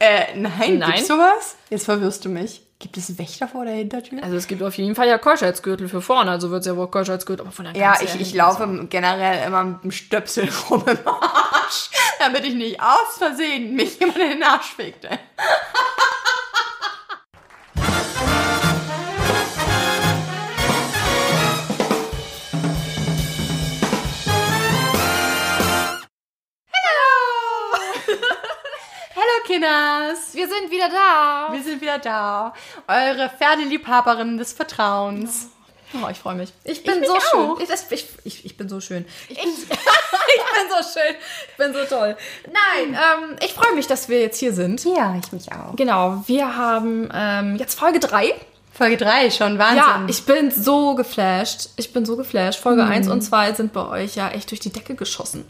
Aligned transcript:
Äh, 0.00 0.34
nein, 0.34 0.78
Nein? 0.78 0.92
gibt's 0.92 1.08
sowas? 1.08 1.56
Jetzt 1.68 1.84
verwirrst 1.84 2.24
du 2.24 2.30
mich. 2.30 2.62
Gibt 2.78 2.96
es 2.96 3.18
Wächter 3.18 3.46
vor 3.46 3.66
der 3.66 3.74
Hintertür? 3.74 4.22
Also 4.24 4.36
es 4.36 4.46
gibt 4.46 4.62
auf 4.62 4.74
jeden 4.78 4.94
Fall 4.94 5.06
ja 5.06 5.18
Keuschheitsgürtel 5.18 5.86
für 5.86 6.00
vorne, 6.00 6.30
also 6.30 6.50
wird 6.50 6.60
es 6.62 6.66
ja 6.66 6.74
wohl 6.74 6.90
Keuschheitsgürtel, 6.90 7.44
aber 7.44 7.52
von 7.52 7.66
der 7.66 7.76
Ja, 7.76 7.98
ich, 8.00 8.18
ich 8.18 8.32
laufe 8.32 8.66
generell 8.88 9.46
immer 9.46 9.62
mit 9.64 9.84
dem 9.84 9.90
Stöpsel 9.90 10.48
rum 10.70 10.82
im 10.86 10.98
Arsch, 11.06 11.90
damit 12.18 12.42
ich 12.44 12.54
nicht 12.54 12.80
aus 12.80 13.18
Versehen 13.18 13.76
mich 13.76 14.00
jemand 14.00 14.18
in 14.18 14.30
den 14.30 14.42
Arsch 14.42 14.72
fegte. 14.74 15.10
Kinders, 29.60 30.32
Wir 30.34 30.48
sind 30.48 30.70
wieder 30.70 30.88
da. 30.88 31.52
wir 31.52 31.62
sind 31.62 31.82
wieder 31.82 31.98
da. 31.98 32.54
Eure 32.88 33.28
Pferdeliebhaberinnen 33.28 34.38
des 34.38 34.54
Vertrauens. 34.54 35.48
Oh, 35.92 36.08
ich 36.10 36.18
freue 36.18 36.36
mich. 36.36 36.50
Ich 36.64 36.82
bin 36.82 37.00
mich 37.00 37.08
so 37.08 37.18
schön. 37.20 37.56
Ich, 37.60 37.68
ich, 37.90 38.06
ich, 38.24 38.44
ich 38.46 38.56
bin 38.56 38.70
so 38.70 38.80
schön. 38.80 39.04
Ich, 39.28 39.38
ich 39.38 39.44
bin 39.44 39.68
so 39.68 40.98
schön. 40.98 41.16
Ich 41.50 41.56
bin 41.58 41.74
so 41.74 41.84
toll. 41.84 42.16
Nein, 42.46 42.94
ähm, 42.94 43.36
ich 43.44 43.52
freue 43.52 43.74
mich, 43.74 43.86
dass 43.86 44.08
wir 44.08 44.20
jetzt 44.20 44.38
hier 44.38 44.54
sind. 44.54 44.82
Ja, 44.84 45.14
ich 45.22 45.30
mich 45.32 45.52
auch. 45.52 45.76
Genau, 45.76 46.22
wir 46.26 46.56
haben 46.56 47.10
ähm, 47.12 47.56
jetzt 47.56 47.78
Folge 47.78 47.98
3. 48.00 48.32
Folge 48.72 48.96
3 48.96 49.30
schon, 49.30 49.58
Wahnsinn. 49.58 49.76
Ja, 49.78 50.06
ich 50.08 50.24
bin 50.24 50.50
so 50.50 50.94
geflasht. 50.94 51.70
Ich 51.76 51.92
bin 51.92 52.06
so 52.06 52.16
geflasht. 52.16 52.60
Folge 52.60 52.84
1 52.84 53.08
und 53.08 53.20
2 53.20 53.52
sind 53.54 53.74
bei 53.74 53.86
euch 53.86 54.14
ja 54.14 54.30
echt 54.30 54.50
durch 54.50 54.60
die 54.60 54.72
Decke 54.72 54.94
geschossen. 54.94 55.44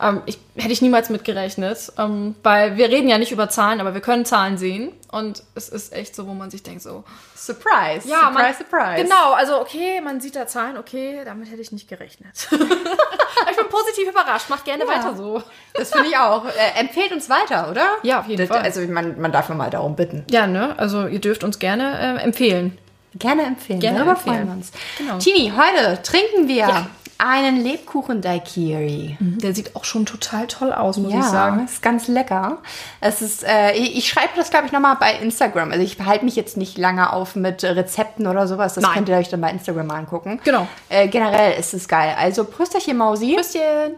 Ähm, 0.00 0.22
ich, 0.26 0.38
hätte 0.56 0.72
ich 0.72 0.82
niemals 0.82 1.08
mitgerechnet, 1.10 1.92
ähm, 1.98 2.34
weil 2.42 2.76
wir 2.76 2.88
reden 2.90 3.08
ja 3.08 3.18
nicht 3.18 3.32
über 3.32 3.48
Zahlen, 3.48 3.80
aber 3.80 3.94
wir 3.94 4.00
können 4.00 4.24
Zahlen 4.24 4.58
sehen. 4.58 4.92
Und 5.10 5.42
es 5.54 5.68
ist 5.68 5.92
echt 5.92 6.14
so, 6.14 6.26
wo 6.26 6.34
man 6.34 6.50
sich 6.50 6.62
denkt 6.62 6.82
so, 6.82 7.04
Surprise. 7.34 8.06
ja, 8.08 8.20
surprise, 8.28 8.32
man, 8.32 8.54
surprise. 8.54 9.02
Genau, 9.04 9.32
also 9.32 9.60
okay, 9.60 10.00
man 10.02 10.20
sieht 10.20 10.36
da 10.36 10.46
Zahlen, 10.46 10.76
okay, 10.76 11.20
damit 11.24 11.50
hätte 11.50 11.62
ich 11.62 11.72
nicht 11.72 11.88
gerechnet. 11.88 12.34
ich 12.50 13.56
bin 13.56 13.68
positiv 13.70 14.08
überrascht, 14.10 14.50
macht 14.50 14.64
gerne 14.64 14.84
Ja. 14.84 14.88
weiter 14.90 15.16
so. 15.16 15.42
Das 15.74 15.92
finde 15.92 16.08
ich 16.08 16.16
auch. 16.16 16.44
Äh, 16.46 16.80
empfehlt 16.80 17.12
uns 17.12 17.30
weiter, 17.30 17.70
oder? 17.70 17.86
Ja, 18.02 18.20
auf 18.20 18.26
jeden 18.26 18.46
das, 18.46 18.48
Fall. 18.48 18.64
Also 18.64 18.80
man, 18.82 19.20
man 19.20 19.32
darf 19.32 19.48
ja 19.48 19.54
mal 19.54 19.70
darum 19.70 19.96
bitten. 19.96 20.24
Ja, 20.30 20.46
ne, 20.46 20.74
also 20.78 21.06
ihr 21.06 21.20
dürft 21.20 21.44
uns 21.44 21.58
gerne 21.58 22.18
äh, 22.20 22.22
empfehlen. 22.24 22.76
Gerne 23.14 23.44
empfehlen. 23.44 23.80
Gerne 23.80 23.98
Darüber 23.98 24.12
empfehlen. 24.12 24.36
freuen 24.36 24.48
wir 24.48 24.54
uns. 24.56 24.72
Genau. 24.98 25.18
Tini, 25.18 25.52
heute 25.56 26.02
trinken 26.02 26.48
wir 26.48 26.56
Ja. 26.56 26.86
Einen 27.18 27.62
Lebkuchen 27.62 28.20
Daikiri. 28.20 29.16
Der 29.20 29.54
sieht 29.54 29.74
auch 29.74 29.84
schon 29.84 30.06
total 30.06 30.46
toll 30.46 30.72
aus, 30.72 30.96
muss 30.98 31.12
Ja, 31.12 31.20
ich 31.20 31.24
sagen. 31.26 31.64
ist 31.64 31.82
ganz 31.82 32.08
lecker. 32.08 32.58
Es 33.00 33.22
ist, 33.22 33.44
äh, 33.44 33.72
ich, 33.72 34.08
schreibe 34.08 34.30
das, 34.36 34.50
glaube 34.50 34.66
ich, 34.66 34.72
nochmal 34.72 34.96
bei 34.96 35.14
Instagram. 35.14 35.70
Also 35.72 35.82
ich 35.82 35.96
behalte 35.96 36.24
mich 36.24 36.36
jetzt 36.36 36.56
nicht 36.56 36.76
lange 36.78 37.12
auf 37.12 37.36
mit 37.36 37.64
Rezepten 37.64 38.26
oder 38.26 38.46
sowas. 38.46 38.74
Das 38.74 38.82
Nein. 38.82 38.94
könnt 38.94 39.08
ihr 39.08 39.16
euch 39.16 39.28
dann 39.28 39.40
bei 39.40 39.50
Instagram 39.50 39.86
mal 39.86 39.96
angucken. 39.96 40.40
Genau. 40.44 40.68
Äh, 40.88 41.08
generell 41.08 41.58
ist 41.58 41.74
es 41.74 41.88
geil. 41.88 42.14
Also 42.18 42.44
Prösterchen, 42.44 42.96
Mausi. 42.96 43.34
Bisschen. 43.36 43.94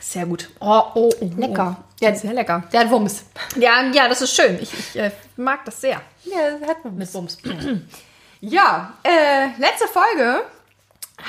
Sehr 0.00 0.26
gut. 0.26 0.48
Oh, 0.58 0.82
oh, 0.94 1.10
oh, 1.20 1.30
Lecker. 1.36 1.76
Oh. 1.78 1.84
Ja, 2.00 2.14
sehr 2.14 2.32
lecker. 2.32 2.64
Der 2.72 2.80
hat 2.80 2.90
Wumms. 2.90 3.24
Ja, 3.56 3.84
ja, 3.92 4.08
das 4.08 4.22
ist 4.22 4.34
schön. 4.34 4.58
Ich, 4.60 4.72
ich 4.76 4.96
äh, 4.96 5.12
mag 5.36 5.64
das 5.64 5.80
sehr. 5.80 6.00
Ja, 6.24 6.58
das 6.58 6.68
hat 6.68 6.84
Wumms. 6.84 6.96
Mit 6.96 7.12
Bums. 7.12 7.38
Ja, 8.40 8.94
äh, 9.02 9.48
letzte 9.58 9.86
Folge 9.86 10.42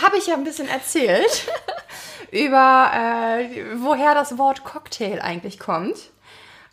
habe 0.01 0.17
ich 0.17 0.27
ja 0.27 0.35
ein 0.35 0.45
bisschen 0.45 0.69
erzählt 0.69 1.45
über, 2.31 2.91
äh, 2.93 3.65
woher 3.75 4.15
das 4.15 4.37
Wort 4.37 4.63
Cocktail 4.63 5.19
eigentlich 5.21 5.59
kommt. 5.59 5.97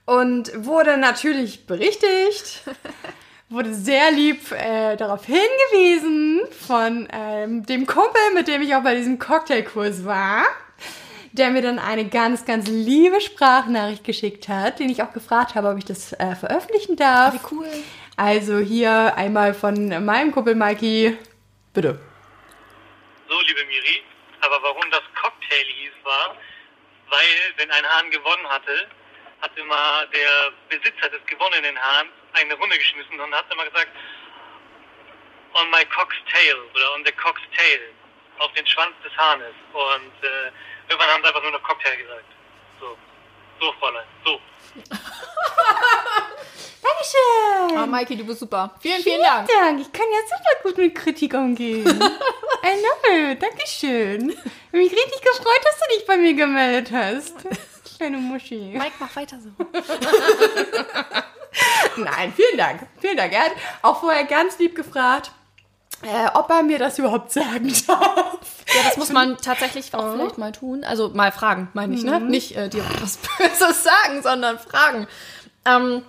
Und 0.05 0.53
wurde 0.64 0.97
natürlich 0.97 1.66
berichtigt, 1.66 2.62
wurde 3.48 3.75
sehr 3.75 4.12
lieb 4.12 4.53
äh, 4.53 4.97
darauf 4.97 5.27
hingewiesen 5.27 6.43
von 6.66 7.09
ähm, 7.12 7.66
dem 7.66 7.87
Kumpel, 7.87 8.21
mit 8.32 8.47
dem 8.47 8.62
ich 8.62 8.77
auch 8.77 8.82
bei 8.84 8.94
diesem 8.94 9.19
Cocktailkurs 9.19 10.04
war, 10.04 10.44
der 11.32 11.50
mir 11.50 11.62
dann 11.62 11.81
eine 11.81 12.06
ganz, 12.06 12.44
ganz 12.44 12.69
liebe 12.69 13.21
Sprachnachricht 13.21 14.04
geschickt 14.04 14.48
hat, 14.48 14.78
den 14.78 14.88
ich 14.88 15.03
auch 15.03 15.12
gefragt 15.12 15.56
habe, 15.56 15.69
ob 15.69 15.78
ich 15.78 15.84
das 15.84 16.12
äh, 16.12 16.37
veröffentlichen 16.37 16.94
darf. 16.94 17.34
Wie 17.34 17.54
cool. 17.56 17.66
Also 18.18 18.58
hier 18.58 19.14
einmal 19.14 19.54
von 19.54 20.04
meinem 20.04 20.32
Kumpel 20.32 20.56
Mikey. 20.56 21.16
Bitte. 21.72 22.00
So, 23.28 23.40
liebe 23.42 23.64
Miri, 23.66 24.02
aber 24.40 24.60
warum 24.60 24.90
das 24.90 25.02
Cocktail 25.14 25.64
hieß 25.64 25.92
war, 26.02 26.36
weil 27.10 27.38
wenn 27.58 27.70
ein 27.70 27.86
Hahn 27.86 28.10
gewonnen 28.10 28.48
hatte, 28.48 28.88
hat 29.40 29.56
immer 29.56 30.04
der 30.12 30.50
Besitzer 30.68 31.08
des 31.10 31.24
gewonnenen 31.26 31.78
Hahns 31.78 32.10
eine 32.32 32.54
Runde 32.54 32.76
geschmissen 32.76 33.20
und 33.20 33.32
hat 33.32 33.46
immer 33.52 33.66
gesagt, 33.66 33.92
on 35.54 35.70
my 35.70 35.84
cock's 35.84 36.16
tail 36.32 36.56
oder 36.74 36.94
on 36.96 37.04
the 37.04 37.12
cock's 37.12 37.42
tail, 37.56 37.80
auf 38.40 38.52
den 38.54 38.66
Schwanz 38.66 38.96
des 39.04 39.16
Hahnes. 39.16 39.54
Und 39.72 40.26
äh, 40.26 40.50
irgendwann 40.88 41.08
haben 41.08 41.22
sie 41.22 41.28
einfach 41.28 41.42
nur 41.42 41.52
noch 41.52 41.62
Cocktail 41.62 41.96
gesagt. 41.96 42.26
So, 43.60 43.66
so 43.66 43.72
Fräulein, 43.78 44.04
so. 44.24 44.41
Dankeschön. 46.82 47.78
Oh, 47.82 47.86
Maiki, 47.86 48.16
du 48.16 48.24
bist 48.24 48.41
super. 48.41 48.74
Vielen, 48.80 49.02
vielen 49.02 49.22
Dank. 49.22 49.48
Dank. 49.48 49.80
Ich 49.80 49.92
kann 49.92 50.06
ja 50.12 50.19
super 50.24 50.62
gut 50.62 50.78
mit 50.78 50.94
Kritik 50.94 51.34
umgehen. 51.34 51.84
I 51.86 51.91
know. 51.91 53.34
Dankeschön. 53.34 54.26
Mich 54.72 54.92
richtig 54.92 55.20
gefreut, 55.20 55.60
dass 55.64 55.78
du 55.78 55.84
dich 55.97 56.06
bei 56.06 56.16
mir 56.16 56.34
gemeldet 56.34 56.92
hast. 56.92 57.34
Kleine 57.97 58.18
Muschi. 58.18 58.74
Mike, 58.76 58.92
mach 59.00 59.14
weiter 59.16 59.38
so. 59.41 59.50
Nein, 62.02 62.32
vielen 62.36 62.56
Dank. 62.56 62.86
Vielen 63.00 63.16
Dank. 63.16 63.32
Er 63.32 63.47
hat 63.47 63.52
auch 63.82 64.00
vorher 64.00 64.24
ganz 64.24 64.58
lieb 64.58 64.76
gefragt, 64.76 65.32
äh, 66.03 66.28
ob 66.34 66.48
er 66.50 66.62
mir 66.62 66.78
das 66.78 66.98
überhaupt 66.98 67.32
sagen 67.32 67.72
darf. 67.86 68.38
Ja, 68.75 68.82
das 68.84 68.97
muss 68.97 69.10
man 69.10 69.36
tatsächlich 69.38 69.92
auch 69.94 70.14
vielleicht 70.14 70.38
mal 70.38 70.53
tun. 70.53 70.84
Also 70.84 71.09
mal 71.10 71.32
fragen, 71.32 71.69
meine 71.75 71.94
ich, 71.94 72.04
ne? 72.04 72.20
Nicht 72.20 72.56
äh, 72.56 72.69
dir 72.69 72.84
was 73.00 73.19
Böses 73.38 73.84
sagen, 73.84 74.22
sondern 74.22 74.59
fragen. 74.59 75.06
Ähm, 75.64 76.03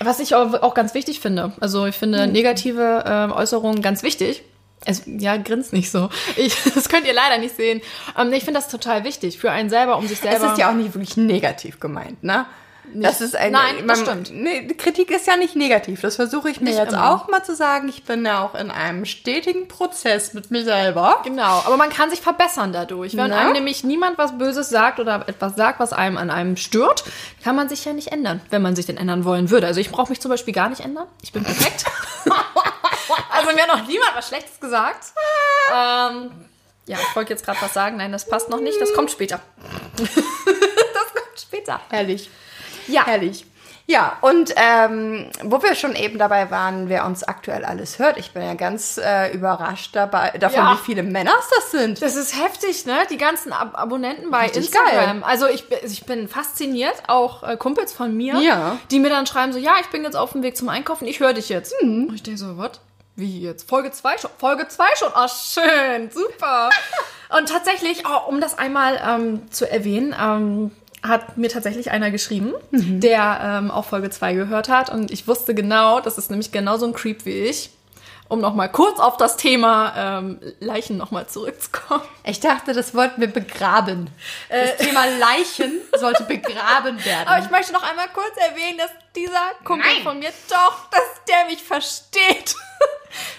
was 0.00 0.20
ich 0.20 0.34
auch, 0.34 0.74
ganz 0.74 0.94
wichtig 0.94 1.20
finde. 1.20 1.52
Also 1.60 1.86
ich 1.86 1.94
finde 1.94 2.26
negative 2.26 3.04
ähm, 3.06 3.32
Äußerungen 3.32 3.82
ganz 3.82 4.02
wichtig. 4.02 4.42
Es, 4.84 5.02
ja, 5.06 5.36
grinst 5.36 5.72
nicht 5.72 5.90
so. 5.90 6.08
Ich, 6.36 6.56
das 6.74 6.88
könnt 6.88 7.06
ihr 7.06 7.14
leider 7.14 7.38
nicht 7.38 7.54
sehen. 7.54 7.80
Ähm, 8.18 8.32
ich 8.32 8.44
finde 8.44 8.58
das 8.58 8.68
total 8.68 9.04
wichtig 9.04 9.38
für 9.38 9.50
einen 9.50 9.70
selber, 9.70 9.98
um 9.98 10.08
sich 10.08 10.18
selber. 10.18 10.46
Es 10.46 10.52
ist 10.52 10.58
ja 10.58 10.70
auch 10.70 10.74
nicht 10.74 10.94
wirklich 10.94 11.16
negativ 11.16 11.78
gemeint, 11.78 12.24
ne? 12.24 12.46
Das 12.94 13.20
ist 13.20 13.34
ein, 13.36 13.52
Nein, 13.52 13.86
das 13.86 14.04
man- 14.04 14.24
stimmt. 14.24 14.42
Nee, 14.42 14.66
Kritik 14.74 15.10
ist 15.10 15.26
ja 15.26 15.36
nicht 15.36 15.56
negativ. 15.56 16.00
Das 16.00 16.16
versuche 16.16 16.50
ich 16.50 16.60
mir 16.60 16.70
Nicht 16.70 16.78
jetzt 16.78 16.92
immer. 16.92 17.10
auch 17.14 17.28
mal 17.28 17.42
zu 17.44 17.54
sagen. 17.54 17.88
Ich 17.88 18.04
bin 18.04 18.24
ja 18.26 18.42
auch 18.44 18.54
in 18.54 18.70
einem 18.70 19.04
stetigen 19.04 19.68
Prozess 19.68 20.34
mit 20.34 20.50
mir 20.50 20.64
selber. 20.64 21.20
Genau, 21.24 21.62
aber 21.64 21.76
man 21.76 21.90
kann 21.90 22.10
sich 22.10 22.20
verbessern 22.20 22.72
dadurch. 22.72 23.16
Wenn 23.16 23.30
Na? 23.30 23.38
einem 23.38 23.52
nämlich 23.52 23.84
niemand 23.84 24.18
was 24.18 24.36
Böses 24.36 24.68
sagt 24.68 25.00
oder 25.00 25.24
etwas 25.28 25.56
sagt, 25.56 25.80
was 25.80 25.92
einem 25.92 26.18
an 26.18 26.30
einem 26.30 26.56
stört, 26.56 27.04
kann 27.42 27.56
man 27.56 27.68
sich 27.68 27.84
ja 27.84 27.92
nicht 27.92 28.08
ändern, 28.12 28.40
wenn 28.50 28.62
man 28.62 28.76
sich 28.76 28.86
denn 28.86 28.96
ändern 28.96 29.24
wollen 29.24 29.50
würde. 29.50 29.66
Also 29.66 29.80
ich 29.80 29.90
brauche 29.90 30.10
mich 30.10 30.20
zum 30.20 30.30
Beispiel 30.30 30.52
gar 30.54 30.68
nicht 30.68 30.80
ändern. 30.80 31.06
Ich 31.22 31.32
bin 31.32 31.44
perfekt. 31.44 31.84
also 33.30 33.52
mir 33.54 33.62
hat 33.62 33.68
noch 33.68 33.86
niemand 33.86 34.10
was 34.14 34.28
Schlechtes 34.28 34.60
gesagt. 34.60 35.12
Ähm, 35.74 36.30
ja, 36.86 36.98
ich 37.00 37.16
wollte 37.16 37.32
jetzt 37.32 37.44
gerade 37.44 37.58
was 37.62 37.72
sagen. 37.72 37.96
Nein, 37.96 38.12
das 38.12 38.26
passt 38.28 38.48
noch 38.50 38.60
nicht. 38.60 38.80
Das 38.80 38.92
kommt 38.92 39.10
später. 39.10 39.40
das 39.96 40.14
kommt 40.14 41.40
später. 41.40 41.80
Herrlich. 41.90 42.28
Ja. 42.88 43.06
Herrlich. 43.06 43.46
Ja, 43.86 44.16
und 44.20 44.54
ähm, 44.56 45.28
wo 45.42 45.60
wir 45.60 45.74
schon 45.74 45.96
eben 45.96 46.16
dabei 46.16 46.52
waren, 46.52 46.88
wer 46.88 47.04
uns 47.04 47.24
aktuell 47.24 47.64
alles 47.64 47.98
hört, 47.98 48.16
ich 48.16 48.30
bin 48.32 48.42
ja 48.42 48.54
ganz 48.54 48.96
äh, 48.96 49.32
überrascht 49.34 49.94
dabei, 49.96 50.30
davon, 50.38 50.60
Ja. 50.60 50.72
wie 50.74 50.84
viele 50.84 51.02
Männer 51.02 51.32
das 51.56 51.72
sind. 51.72 52.00
Das 52.00 52.14
ist 52.14 52.40
heftig, 52.40 52.86
ne? 52.86 52.98
Die 53.10 53.18
ganzen 53.18 53.52
Ab 53.52 53.72
Abonnenten 53.74 54.30
bei 54.30 54.44
Richtig 54.44 54.66
Instagram. 54.66 55.24
Also 55.24 55.48
ich, 55.48 55.68
bin- 55.68 55.78
ich 55.84 56.06
bin 56.06 56.28
fasziniert, 56.28 56.94
auch 57.08 57.42
äh, 57.42 57.56
Kumpels 57.56 57.92
von 57.92 58.16
mir, 58.16 58.36
Ja. 58.40 58.78
die 58.92 59.00
mir 59.00 59.10
dann 59.10 59.26
schreiben 59.26 59.52
so, 59.52 59.58
ja, 59.58 59.74
ich 59.80 59.88
bin 59.88 60.04
jetzt 60.04 60.16
auf 60.16 60.30
dem 60.30 60.44
Weg 60.44 60.56
zum 60.56 60.68
Einkaufen, 60.68 61.06
ich 61.08 61.18
höre 61.18 61.32
dich 61.34 61.48
jetzt. 61.48 61.74
Und 61.82 62.14
ich 62.14 62.22
denke 62.22 62.38
so, 62.38 62.56
was? 62.56 62.80
Wie 63.16 63.40
jetzt? 63.42 63.68
Folge 63.68 63.90
2 63.90 64.16
schon? 64.16 64.30
Folge 64.38 64.68
2 64.68 64.84
schon? 64.96 65.08
Oh, 65.14 65.26
schön, 65.28 66.08
super. 66.10 66.70
Und 67.36 67.48
tatsächlich, 67.48 68.04
oh, 68.06 68.28
um 68.28 68.40
das 68.40 68.56
einmal 68.58 68.98
ähm, 69.04 69.50
zu 69.50 69.68
erwähnen, 69.70 70.14
ähm, 70.18 70.70
hat 71.02 71.36
mir 71.36 71.48
tatsächlich 71.48 71.90
einer 71.90 72.10
geschrieben, 72.10 72.54
der 72.70 73.40
ähm, 73.42 73.70
auch 73.70 73.84
Folge 73.84 74.10
2 74.10 74.34
gehört 74.34 74.68
hat. 74.68 74.90
Und 74.90 75.10
ich 75.10 75.26
wusste 75.26 75.54
genau, 75.54 76.00
das 76.00 76.18
ist 76.18 76.30
nämlich 76.30 76.52
genauso 76.52 76.86
ein 76.86 76.92
Creep 76.92 77.24
wie 77.24 77.42
ich. 77.42 77.70
Um 78.28 78.40
nochmal 78.40 78.70
kurz 78.72 78.98
auf 78.98 79.18
das 79.18 79.36
Thema 79.36 80.20
ähm, 80.20 80.40
Leichen 80.58 80.96
nochmal 80.96 81.26
zurückzukommen. 81.26 82.04
Ich 82.24 82.40
dachte, 82.40 82.72
das 82.72 82.94
wollten 82.94 83.20
wir 83.20 83.28
begraben. 83.28 84.08
Das 84.48 84.78
Thema 84.78 85.04
Leichen 85.18 85.80
sollte 85.98 86.22
begraben 86.22 86.96
werden. 87.04 87.28
Aber 87.28 87.44
ich 87.44 87.50
möchte 87.50 87.74
noch 87.74 87.82
einmal 87.82 88.08
kurz 88.14 88.34
erwähnen, 88.36 88.78
dass 88.78 88.90
dieser 89.14 89.50
Kumpel 89.64 89.92
Nein. 89.96 90.02
von 90.02 90.18
mir 90.18 90.30
doch, 90.48 90.88
dass 90.90 91.24
der 91.28 91.44
mich 91.50 91.62
versteht. 91.62 92.54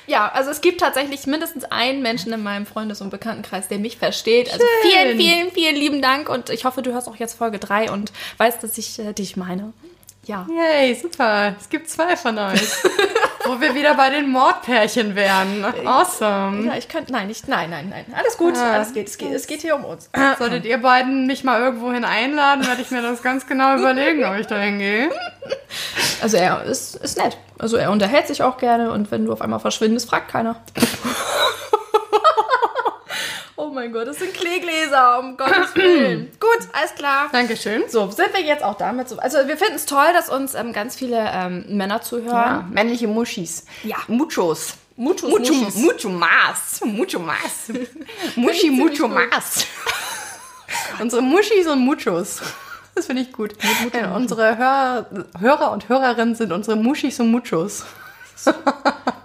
Ja, 0.07 0.29
also 0.29 0.51
es 0.51 0.61
gibt 0.61 0.81
tatsächlich 0.81 1.25
mindestens 1.27 1.63
einen 1.65 2.01
Menschen 2.01 2.33
in 2.33 2.43
meinem 2.43 2.65
Freundes- 2.65 3.01
und 3.01 3.09
Bekanntenkreis, 3.09 3.67
der 3.67 3.79
mich 3.79 3.97
versteht. 3.97 4.51
Also 4.51 4.65
vielen, 4.81 5.17
vielen, 5.17 5.51
vielen 5.51 5.75
lieben 5.75 6.01
Dank 6.01 6.29
und 6.29 6.49
ich 6.49 6.65
hoffe, 6.65 6.81
du 6.81 6.91
hörst 6.93 7.07
auch 7.07 7.15
jetzt 7.15 7.37
Folge 7.37 7.59
3 7.59 7.91
und 7.91 8.11
weißt, 8.37 8.63
dass 8.63 8.77
ich 8.77 8.99
äh, 8.99 9.13
dich 9.13 9.37
meine. 9.37 9.73
Ja. 10.25 10.47
Yay, 10.49 10.95
super. 10.95 11.53
Es 11.59 11.67
gibt 11.69 11.89
zwei 11.89 12.15
von 12.15 12.37
euch. 12.37 12.61
Wo 13.45 13.59
wir 13.59 13.75
wieder 13.75 13.93
bei 13.95 14.09
den 14.09 14.29
Mordpärchen 14.29 15.15
wären. 15.15 15.65
Awesome. 15.85 16.65
Ja, 16.67 16.77
ich 16.77 16.87
könnte, 16.87 17.11
nein, 17.11 17.27
nicht, 17.27 17.49
nein, 17.49 17.69
nein, 17.69 17.89
nein. 17.89 18.05
Alles 18.17 18.37
gut, 18.37 18.55
Ah. 18.55 18.75
alles 18.75 18.93
geht, 18.93 19.09
es 19.09 19.17
geht, 19.17 19.33
es 19.33 19.47
geht 19.47 19.59
hier 19.61 19.75
um 19.75 19.83
uns. 19.83 20.09
Solltet 20.39 20.63
ihr 20.63 20.77
beiden 20.77 21.27
mich 21.27 21.43
mal 21.43 21.59
irgendwohin 21.61 22.05
einladen, 22.05 22.65
werde 22.65 22.81
ich 22.81 22.89
mir 22.91 23.01
das 23.01 23.21
ganz 23.21 23.45
genau 23.47 23.75
überlegen, 23.77 24.23
ob 24.23 24.35
ich 24.37 24.47
da 24.47 24.57
hingehe. 24.59 25.09
Also 26.21 26.37
er 26.37 26.63
ist, 26.63 26.95
ist 26.95 27.17
nett. 27.17 27.35
Also 27.59 27.75
er 27.75 27.91
unterhält 27.91 28.27
sich 28.27 28.43
auch 28.43 28.57
gerne 28.57 28.91
und 28.91 29.11
wenn 29.11 29.25
du 29.25 29.33
auf 29.33 29.41
einmal 29.41 29.59
verschwindest, 29.59 30.07
fragt 30.09 30.29
keiner. 30.31 30.55
oh 33.63 33.73
mein 33.73 33.91
Gott, 33.91 34.07
das 34.07 34.19
sind 34.19 34.33
Kleegläser, 34.33 35.19
um 35.19 35.37
Gottes 35.37 35.75
Willen. 35.75 36.31
Gut, 36.39 36.67
alles 36.73 36.93
klar. 36.95 37.29
Dankeschön. 37.31 37.83
So, 37.87 38.09
sind 38.11 38.33
wir 38.33 38.41
jetzt 38.41 38.63
auch 38.63 38.75
damit 38.77 39.09
so. 39.09 39.17
Also 39.17 39.47
wir 39.47 39.57
finden 39.57 39.75
es 39.75 39.85
toll, 39.85 40.11
dass 40.13 40.29
uns 40.29 40.53
ähm, 40.53 40.73
ganz 40.73 40.95
viele 40.95 41.29
ähm, 41.33 41.65
Männer 41.69 42.01
zuhören. 42.01 42.27
Ja, 42.31 42.67
männliche 42.69 43.07
Muschis. 43.07 43.65
Ja. 43.83 43.97
Muchos. 44.07 44.75
Muchos, 44.95 45.29
Mucho, 45.29 45.53
Muschis. 45.53 45.75
mucho 45.75 46.09
más. 46.09 46.81
Mucho 46.85 47.19
más. 47.19 47.71
Muschi, 48.35 48.69
mucho 48.69 49.07
más. 49.07 49.65
unsere 50.99 51.21
Muschis 51.21 51.65
und 51.67 51.79
Muchos. 51.79 52.41
Das 52.93 53.07
finde 53.07 53.23
ich 53.23 53.31
gut. 53.31 53.55
Ja, 53.91 54.15
unsere 54.15 54.55
Hör 54.55 55.07
Hörer 55.39 55.71
und 55.71 55.89
Hörerinnen 55.89 56.35
sind 56.35 56.51
unsere 56.51 56.75
Muschis 56.75 57.19
und 57.19 57.31
Muchos. 57.31 57.85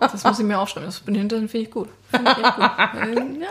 Das 0.00 0.25
muss 0.25 0.38
ich 0.38 0.44
mir 0.44 0.59
aufschreiben. 0.59 0.88
Das 0.88 1.00
bin 1.00 1.15
finde 1.29 1.59
ich 1.59 1.70
gut. 1.70 1.88
Finde 2.11 2.31
ich 2.31 2.38
echt 2.38 2.56
gut. 2.56 2.65
Äh, 2.65 3.41
ja, 3.41 3.49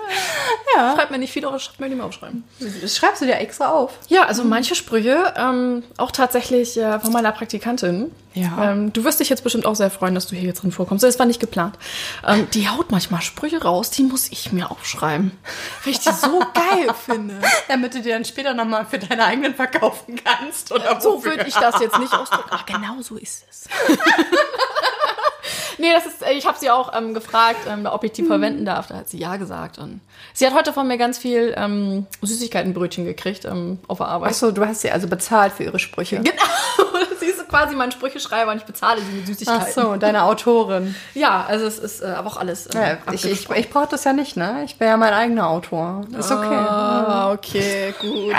ja. 0.75 0.96
Schreibt 0.96 1.12
mir 1.12 1.18
nicht 1.18 1.31
viel, 1.31 1.46
aber 1.46 1.60
schreibt 1.60 1.80
mir 1.80 1.88
nicht 1.88 1.98
mehr 1.98 2.06
aufschreiben. 2.06 2.44
Das 2.81 2.96
schreibst 2.96 3.22
du 3.22 3.25
dir 3.25 3.36
extra 3.36 3.68
auf. 3.69 3.94
Ja, 4.08 4.24
also 4.24 4.44
manche 4.44 4.75
Sprüche, 4.75 5.34
ähm, 5.38 5.84
auch 5.98 6.12
tatsächlich 6.12 6.78
äh, 6.78 7.00
von 7.00 7.12
meiner 7.12 7.31
Praktikantin. 7.31 8.12
Ja. 8.34 8.72
Ähm, 8.72 8.94
du 8.94 9.04
wirst 9.04 9.19
dich 9.19 9.30
jetzt 9.30 9.44
bestimmt 9.44 9.66
auch 9.66 9.75
sehr 9.75 9.90
freuen, 9.90 10.14
dass 10.14 10.28
du 10.28 10.36
hier 10.36 10.48
jetzt 10.48 10.62
drin 10.64 10.72
vorkommst. 10.72 11.04
Das 11.04 11.18
war 11.18 11.25
nicht 11.25 11.40
geplant. 11.40 11.75
Ähm, 12.25 12.48
die 12.54 12.69
haut 12.69 12.92
manchmal 12.92 13.22
Sprüche 13.22 13.62
raus, 13.62 13.90
die 13.90 14.04
muss 14.04 14.31
ich 14.31 14.52
mir 14.52 14.69
aufschreiben. 14.69 15.31
Weil 15.84 15.94
ich 15.94 16.00
die 16.00 16.12
so 16.12 16.40
geil 16.54 16.94
finde. 17.06 17.36
Damit 17.68 17.96
du 17.96 18.02
dir 18.02 18.14
dann 18.14 18.25
später 18.25 18.54
nochmal 18.54 18.86
für 18.86 19.00
deine 19.00 19.25
eigenen 19.25 19.56
verkaufen 19.56 20.19
kannst. 20.24 20.72
Oder 20.72 21.02
So 21.02 21.24
würde 21.24 21.46
ich 21.48 21.56
das 21.56 21.80
jetzt 21.80 21.98
nicht 22.00 22.14
ausdrücken. 22.14 22.50
Ach, 22.52 22.66
genau 22.66 23.02
so 23.02 23.16
ist 23.16 23.46
es. 23.50 23.68
nee, 25.77 25.91
das 25.94 26.06
ist, 26.06 26.21
äh, 26.24 26.33
ich 26.33 26.45
habe 26.45 26.57
sie 26.57 26.69
auch 26.69 26.94
ähm, 26.95 27.13
gefragt, 27.13 27.59
ähm, 27.69 27.85
ob 27.85 28.03
ich 28.03 28.12
die 28.12 28.24
verwenden 28.24 28.65
darf. 28.65 28.88
Da 28.88 28.95
hat 28.97 29.09
sie 29.09 29.18
ja 29.19 29.35
gesagt. 29.38 29.77
Und 29.77 30.01
sie 30.33 30.45
hat 30.45 30.53
heute 30.53 30.74
von 30.74 30.88
mir 30.88 30.97
ganz 30.97 31.18
viel 31.18 31.53
ähm, 31.57 32.06
Süßigkeitenbrötchen 32.21 33.06
gekriegt 33.06 33.45
ähm, 33.45 33.79
auf 33.88 33.97
der 34.00 34.07
Arbeit. 34.07 34.29
Achso, 34.31 34.51
du 34.51 34.65
hast 34.65 34.81
sie 34.81 34.91
also 34.91 35.07
bezahlt 35.07 35.53
für 35.53 35.63
ihre 35.63 35.79
Sprüche. 35.79 36.21
Genau. 36.77 37.00
sie 37.19 37.25
ist 37.27 37.47
quasi 37.50 37.75
mein 37.75 37.91
Sprücheschreiber 37.91 38.51
und 38.51 38.57
ich 38.57 38.63
bezahle 38.65 39.01
sie 39.01 39.12
mit 39.12 39.27
Süßigkeiten. 39.27 39.63
Ach 39.65 39.68
so, 39.71 39.95
deine 39.95 40.24
Autorin. 40.24 40.95
Ja, 41.13 41.45
also 41.47 41.65
es 41.65 41.80
ist 41.80 42.01
äh, 42.01 42.07
aber 42.07 42.27
auch 42.30 42.38
alles. 42.38 42.68
Äh, 42.68 42.97
Ja, 43.06 43.13
ich 43.13 43.25
ich, 43.25 43.50
ich 43.50 43.69
brauche 43.69 43.88
das 43.88 44.03
ja 44.03 44.13
nicht, 44.13 44.38
ne? 44.38 44.63
Ich 44.65 44.77
bin 44.77 44.88
ja 44.88 44.97
mein 44.97 45.13
eigener 45.13 45.47
Autor. 45.50 46.06
Ist 46.18 46.31
okay. 46.31 46.56
Ah, 46.56 47.31
okay, 47.31 47.94
gut. 48.00 48.35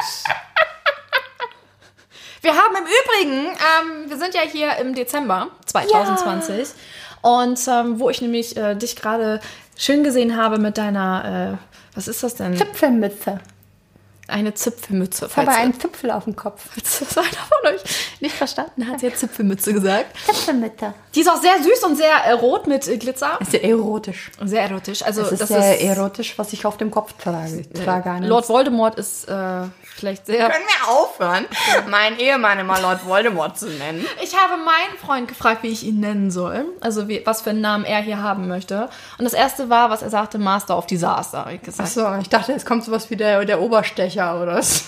Wir 2.40 2.52
haben 2.52 2.74
im 2.76 2.84
Übrigen, 2.84 3.46
ähm, 3.48 4.10
wir 4.10 4.16
sind 4.16 4.34
ja 4.34 4.42
hier 4.42 4.76
im 4.76 4.94
Dezember 4.94 5.48
2020 5.66 6.68
und 7.22 7.60
ähm, 7.68 8.00
wo 8.00 8.10
ich 8.10 8.20
nämlich 8.20 8.56
äh, 8.56 8.74
dich 8.74 8.96
gerade 8.96 9.40
schön 9.76 10.04
gesehen 10.04 10.36
habe 10.36 10.58
mit 10.58 10.78
deiner, 10.78 11.58
äh, 11.60 11.76
was 11.94 12.08
ist 12.08 12.22
das 12.22 12.34
denn? 12.34 12.56
Zipfelmütze. 12.56 13.40
Eine 14.28 14.52
Zipfelmütze. 14.52 15.26
Ich 15.30 15.36
habe 15.38 15.50
einen 15.50 15.78
Zipfel 15.80 16.10
auf 16.10 16.24
dem 16.24 16.36
Kopf. 16.36 16.62
falls 16.74 16.98
das 17.00 17.16
einer 17.16 17.26
von 17.26 17.74
euch 17.74 17.80
nicht 18.20 18.34
verstanden 18.34 18.86
hat, 18.86 19.00
sie 19.00 19.06
hat 19.06 19.16
Zipfelmütze 19.16 19.72
gesagt. 19.72 20.14
Zipfelmütze. 20.26 20.92
Die 21.14 21.20
ist 21.20 21.30
auch 21.30 21.40
sehr 21.40 21.62
süß 21.62 21.82
und 21.84 21.96
sehr 21.96 22.14
äh, 22.26 22.32
rot 22.32 22.66
mit 22.66 22.86
äh, 22.86 22.98
Glitzer. 22.98 23.38
Ist 23.40 23.54
ja 23.54 23.60
erotisch. 23.60 24.30
Sehr 24.44 24.62
erotisch. 24.64 25.02
Also 25.02 25.22
Das 25.22 25.32
ist 25.32 25.40
das 25.40 25.48
sehr 25.48 25.78
ist, 25.80 25.82
erotisch, 25.96 26.34
was 26.38 26.52
ich 26.52 26.66
auf 26.66 26.76
dem 26.76 26.90
Kopf 26.90 27.14
trage. 27.14 27.64
trage 27.72 28.10
einen. 28.10 28.28
Lord 28.28 28.48
Voldemort 28.50 28.96
ist 28.98 29.26
äh, 29.28 29.62
vielleicht 29.96 30.26
sehr 30.26 30.50
Können 30.50 30.64
wir 30.66 30.92
aufhören, 30.92 31.46
meinen 31.88 32.18
Ehemann 32.18 32.58
immer 32.58 32.78
Lord 32.82 33.06
Voldemort 33.06 33.58
zu 33.58 33.66
nennen? 33.66 34.06
Ich 34.22 34.36
habe 34.36 34.58
meinen 34.62 34.98
Freund 35.02 35.26
gefragt, 35.26 35.62
wie 35.62 35.68
ich 35.68 35.84
ihn 35.84 36.00
nennen 36.00 36.30
soll. 36.30 36.66
Also 36.80 37.08
wie, 37.08 37.22
was 37.24 37.40
für 37.40 37.50
einen 37.50 37.62
Namen 37.62 37.86
er 37.86 38.02
hier 38.02 38.22
haben 38.22 38.46
möchte. 38.46 38.90
Und 39.18 39.24
das 39.24 39.32
erste 39.32 39.70
war, 39.70 39.88
was 39.88 40.02
er 40.02 40.10
sagte, 40.10 40.36
Master 40.36 40.76
of 40.76 40.84
Disaster. 40.86 41.46
Ich 41.50 41.62
gesagt. 41.62 41.88
Achso, 41.88 42.18
ich 42.20 42.28
dachte, 42.28 42.52
jetzt 42.52 42.66
kommt 42.66 42.84
sowas 42.84 43.08
wie 43.08 43.16
der, 43.16 43.44
der 43.46 43.62
Oberstecher 43.62 44.17
oder 44.18 44.62
so. 44.62 44.84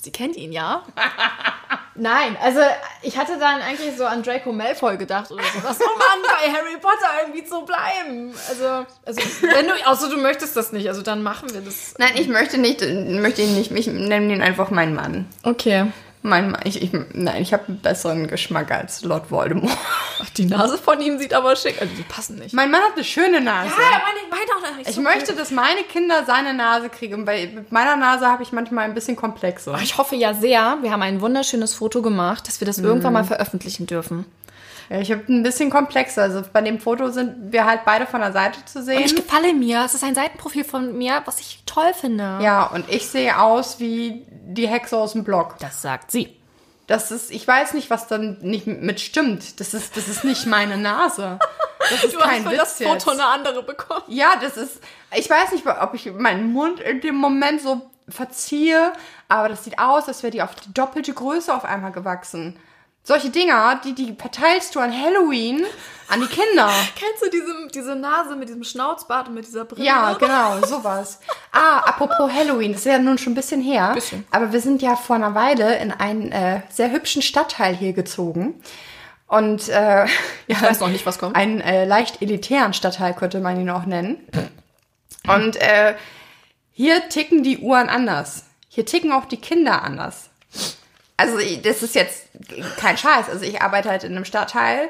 Sie 0.00 0.12
kennt 0.12 0.36
ihn, 0.36 0.52
ja? 0.52 0.82
Nein, 1.94 2.36
also 2.40 2.60
ich 3.02 3.18
hatte 3.18 3.38
dann 3.38 3.60
eigentlich 3.60 3.96
so 3.96 4.04
an 4.04 4.22
Draco 4.22 4.52
Malfoy 4.52 4.96
gedacht 4.96 5.32
oder 5.32 5.42
so. 5.42 5.62
Was 5.64 5.78
soll 5.78 5.88
man 5.88 6.22
bei 6.22 6.52
Harry 6.52 6.76
Potter 6.80 7.08
irgendwie 7.22 7.44
zu 7.44 7.62
bleiben? 7.62 8.32
Also, 8.48 8.86
also 9.04 9.20
wenn 9.42 9.66
du, 9.66 9.72
außer 9.84 10.08
du 10.08 10.16
möchtest 10.16 10.56
das 10.56 10.70
nicht, 10.70 10.88
also 10.88 11.02
dann 11.02 11.22
machen 11.22 11.52
wir 11.52 11.60
das. 11.60 11.94
Nein, 11.98 12.12
ich 12.14 12.28
möchte 12.28 12.56
nicht, 12.58 12.80
möchte 12.82 13.42
ihn 13.42 13.54
nicht, 13.54 13.72
ich 13.72 13.86
nenne 13.88 14.32
ihn 14.32 14.42
einfach 14.42 14.70
meinen 14.70 14.94
Mann. 14.94 15.26
Okay. 15.42 15.86
Mein 16.28 16.56
ich, 16.64 16.82
ich, 16.82 16.90
nein, 17.12 17.42
ich 17.42 17.52
habe 17.52 17.64
einen 17.68 17.80
besseren 17.80 18.28
Geschmack 18.28 18.70
als 18.70 19.02
Lord 19.02 19.30
Voldemort. 19.30 19.76
Ach, 20.20 20.30
die 20.30 20.44
Nase 20.44 20.78
von 20.78 21.00
ihm 21.00 21.18
sieht 21.18 21.34
aber 21.34 21.56
schick. 21.56 21.80
Also 21.80 21.92
die 21.94 22.02
passen 22.02 22.36
nicht. 22.36 22.54
Mein 22.54 22.70
Mann 22.70 22.82
hat 22.82 22.92
eine 22.94 23.04
schöne 23.04 23.40
Nase. 23.40 23.70
Ja, 23.70 24.00
meine, 24.00 24.28
meine 24.30 24.72
auch 24.72 24.76
nicht. 24.76 24.88
Ich 24.88 24.94
so 24.94 25.00
möchte, 25.00 25.34
dass 25.34 25.50
meine 25.50 25.82
Kinder 25.82 26.24
seine 26.26 26.54
Nase 26.54 26.88
kriegen. 26.88 27.24
Bei 27.24 27.46
mit 27.46 27.72
meiner 27.72 27.96
Nase 27.96 28.26
habe 28.26 28.42
ich 28.42 28.52
manchmal 28.52 28.84
ein 28.84 28.94
bisschen 28.94 29.16
Komplexe. 29.16 29.76
Ich 29.82 29.98
hoffe 29.98 30.16
ja 30.16 30.34
sehr, 30.34 30.78
wir 30.82 30.92
haben 30.92 31.02
ein 31.02 31.20
wunderschönes 31.20 31.74
Foto 31.74 32.02
gemacht, 32.02 32.46
dass 32.46 32.60
wir 32.60 32.66
das 32.66 32.78
irgendwann 32.78 33.12
mal 33.12 33.24
veröffentlichen 33.24 33.86
dürfen. 33.86 34.26
Ja, 34.88 35.00
ich 35.00 35.12
habe 35.12 35.22
ein 35.28 35.42
bisschen 35.42 35.70
Komplexe. 35.70 36.22
Also 36.22 36.42
bei 36.52 36.60
dem 36.62 36.80
Foto 36.80 37.10
sind 37.10 37.52
wir 37.52 37.66
halt 37.66 37.84
beide 37.84 38.06
von 38.06 38.20
der 38.20 38.32
Seite 38.32 38.64
zu 38.64 38.82
sehen. 38.82 39.02
Ich 39.04 39.14
gefalle 39.14 39.52
mir. 39.52 39.82
Es 39.84 39.94
ist 39.94 40.04
ein 40.04 40.14
Seitenprofil 40.14 40.64
von 40.64 40.96
mir, 40.96 41.22
was 41.26 41.40
ich 41.40 41.62
toll 41.66 41.92
finde. 41.94 42.38
ja, 42.40 42.64
und 42.64 42.88
ich 42.88 43.08
sehe 43.08 43.38
aus 43.38 43.78
wie 43.80 44.26
die 44.30 44.66
Hexe 44.66 44.96
aus 44.96 45.12
dem 45.12 45.24
Block. 45.24 45.56
Das 45.60 45.82
sagt 45.82 46.10
sie. 46.10 46.34
Das 46.86 47.10
ist, 47.10 47.30
ich 47.30 47.46
weiß 47.46 47.74
nicht, 47.74 47.90
was 47.90 48.06
dann 48.06 48.38
nicht 48.40 48.66
mit 48.66 48.98
stimmt. 49.00 49.60
Das 49.60 49.74
ist, 49.74 49.94
das 49.98 50.08
ist 50.08 50.24
nicht 50.24 50.46
meine 50.46 50.78
Nase. 50.78 51.38
Das 51.90 52.02
ist 52.02 52.18
kein 52.18 52.46
Witz 52.50 52.78
jetzt. 52.78 53.08
eine 53.08 53.26
andere 53.26 53.62
bekommen. 53.62 54.02
Ja, 54.08 54.36
das 54.40 54.56
ist. 54.56 54.80
Ich 55.14 55.28
weiß 55.28 55.52
nicht, 55.52 55.66
ob 55.66 55.92
ich 55.92 56.10
meinen 56.14 56.50
Mund 56.52 56.80
in 56.80 57.02
dem 57.02 57.16
Moment 57.16 57.60
so 57.60 57.82
verziehe, 58.08 58.92
aber 59.28 59.50
das 59.50 59.64
sieht 59.64 59.78
aus, 59.78 60.08
als 60.08 60.22
wäre 60.22 60.30
die 60.30 60.40
auf 60.40 60.54
die 60.54 60.72
doppelte 60.72 61.12
Größe 61.12 61.54
auf 61.54 61.66
einmal 61.66 61.92
gewachsen. 61.92 62.58
Solche 63.08 63.30
Dinger, 63.30 63.80
die, 63.82 63.94
die 63.94 64.14
verteilst 64.14 64.74
du 64.74 64.80
an 64.80 64.92
Halloween 64.92 65.64
an 66.08 66.20
die 66.20 66.26
Kinder. 66.26 66.70
Kennst 66.94 67.24
du 67.24 67.30
diese, 67.30 67.68
diese 67.72 67.96
Nase 67.96 68.36
mit 68.36 68.50
diesem 68.50 68.64
Schnauzbart 68.64 69.28
und 69.28 69.34
mit 69.34 69.46
dieser 69.46 69.64
Brille? 69.64 69.86
Ja, 69.86 70.12
genau, 70.12 70.60
sowas. 70.66 71.18
Ah, 71.50 71.78
apropos 71.78 72.30
Halloween, 72.30 72.72
das 72.72 72.82
ist 72.82 72.92
ja 72.92 72.98
nun 72.98 73.16
schon 73.16 73.32
ein 73.32 73.36
bisschen 73.36 73.62
her. 73.62 73.92
Bisschen. 73.94 74.26
Aber 74.30 74.52
wir 74.52 74.60
sind 74.60 74.82
ja 74.82 74.94
vor 74.94 75.16
einer 75.16 75.34
Weile 75.34 75.78
in 75.78 75.90
einen 75.90 76.32
äh, 76.32 76.60
sehr 76.68 76.92
hübschen 76.92 77.22
Stadtteil 77.22 77.74
hier 77.74 77.94
gezogen. 77.94 78.62
Und 79.26 79.70
äh, 79.70 80.04
ja, 80.04 80.06
Ich 80.46 80.60
weiß 80.60 80.80
noch 80.80 80.90
nicht, 80.90 81.06
was 81.06 81.18
kommt. 81.18 81.34
einen 81.34 81.62
äh, 81.62 81.86
leicht 81.86 82.20
elitären 82.20 82.74
Stadtteil 82.74 83.14
könnte 83.14 83.40
man 83.40 83.58
ihn 83.58 83.70
auch 83.70 83.86
nennen. 83.86 84.18
Und 85.26 85.56
äh, 85.62 85.94
hier 86.72 87.08
ticken 87.08 87.42
die 87.42 87.56
Uhren 87.60 87.88
anders. 87.88 88.44
Hier 88.68 88.84
ticken 88.84 89.12
auch 89.12 89.24
die 89.24 89.38
Kinder 89.38 89.82
anders. 89.82 90.27
Also 91.18 91.36
das 91.62 91.82
ist 91.82 91.94
jetzt 91.94 92.28
kein 92.78 92.96
Scheiß. 92.96 93.28
Also 93.28 93.44
ich 93.44 93.60
arbeite 93.60 93.90
halt 93.90 94.04
in 94.04 94.16
einem 94.16 94.24
Stadtteil. 94.24 94.88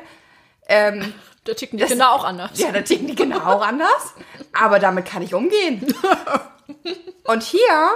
Ähm, 0.68 1.12
Da 1.44 1.54
ticken 1.54 1.78
die 1.78 1.82
Das- 1.82 1.90
Kinder 1.90 2.12
auch 2.12 2.24
anders. 2.24 2.50
ja, 2.58 2.70
da 2.72 2.82
ticken 2.82 3.06
die 3.06 3.14
Kinder 3.14 3.46
auch 3.46 3.66
anders. 3.66 4.12
Aber 4.52 4.78
damit 4.78 5.06
kann 5.06 5.22
ich 5.22 5.32
umgehen. 5.32 5.94
Und 7.24 7.42
hier 7.42 7.90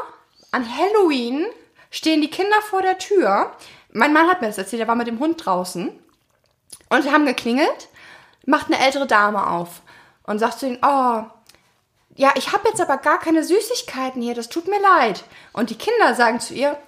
an 0.53 0.67
Halloween 0.79 1.45
stehen 1.91 2.23
die 2.23 2.31
Kinder 2.31 2.57
vor 2.63 2.81
der 2.81 2.97
Tür. 2.97 3.53
Mein 3.93 4.15
Mann 4.15 4.27
hat 4.29 4.41
mir 4.41 4.47
das 4.47 4.57
erzählt, 4.57 4.81
er 4.81 4.89
war 4.89 4.95
mit 4.95 5.07
dem 5.07 5.19
Hund 5.19 5.45
draußen. 5.45 5.91
Und 6.89 7.03
sie 7.03 7.11
haben 7.13 7.27
geklingelt, 7.27 7.89
macht 8.47 8.69
eine 8.73 8.83
ältere 8.83 9.07
Dame 9.07 9.47
auf 9.51 9.83
und 10.25 10.39
sagt 10.39 10.59
zu 10.61 10.67
ihnen, 10.67 10.79
oh, 10.83 11.23
ja, 12.15 12.33
ich 12.37 12.53
habe 12.53 12.69
jetzt 12.69 12.81
aber 12.81 12.97
gar 12.97 13.19
keine 13.19 13.45
Süßigkeiten 13.45 14.23
hier, 14.23 14.35
das 14.35 14.49
tut 14.49 14.67
mir 14.67 14.81
leid. 14.81 15.25
Und 15.53 15.69
die 15.69 15.77
Kinder 15.79 16.15
sagen 16.15 16.41
zu 16.41 16.55
ihr, 16.55 16.79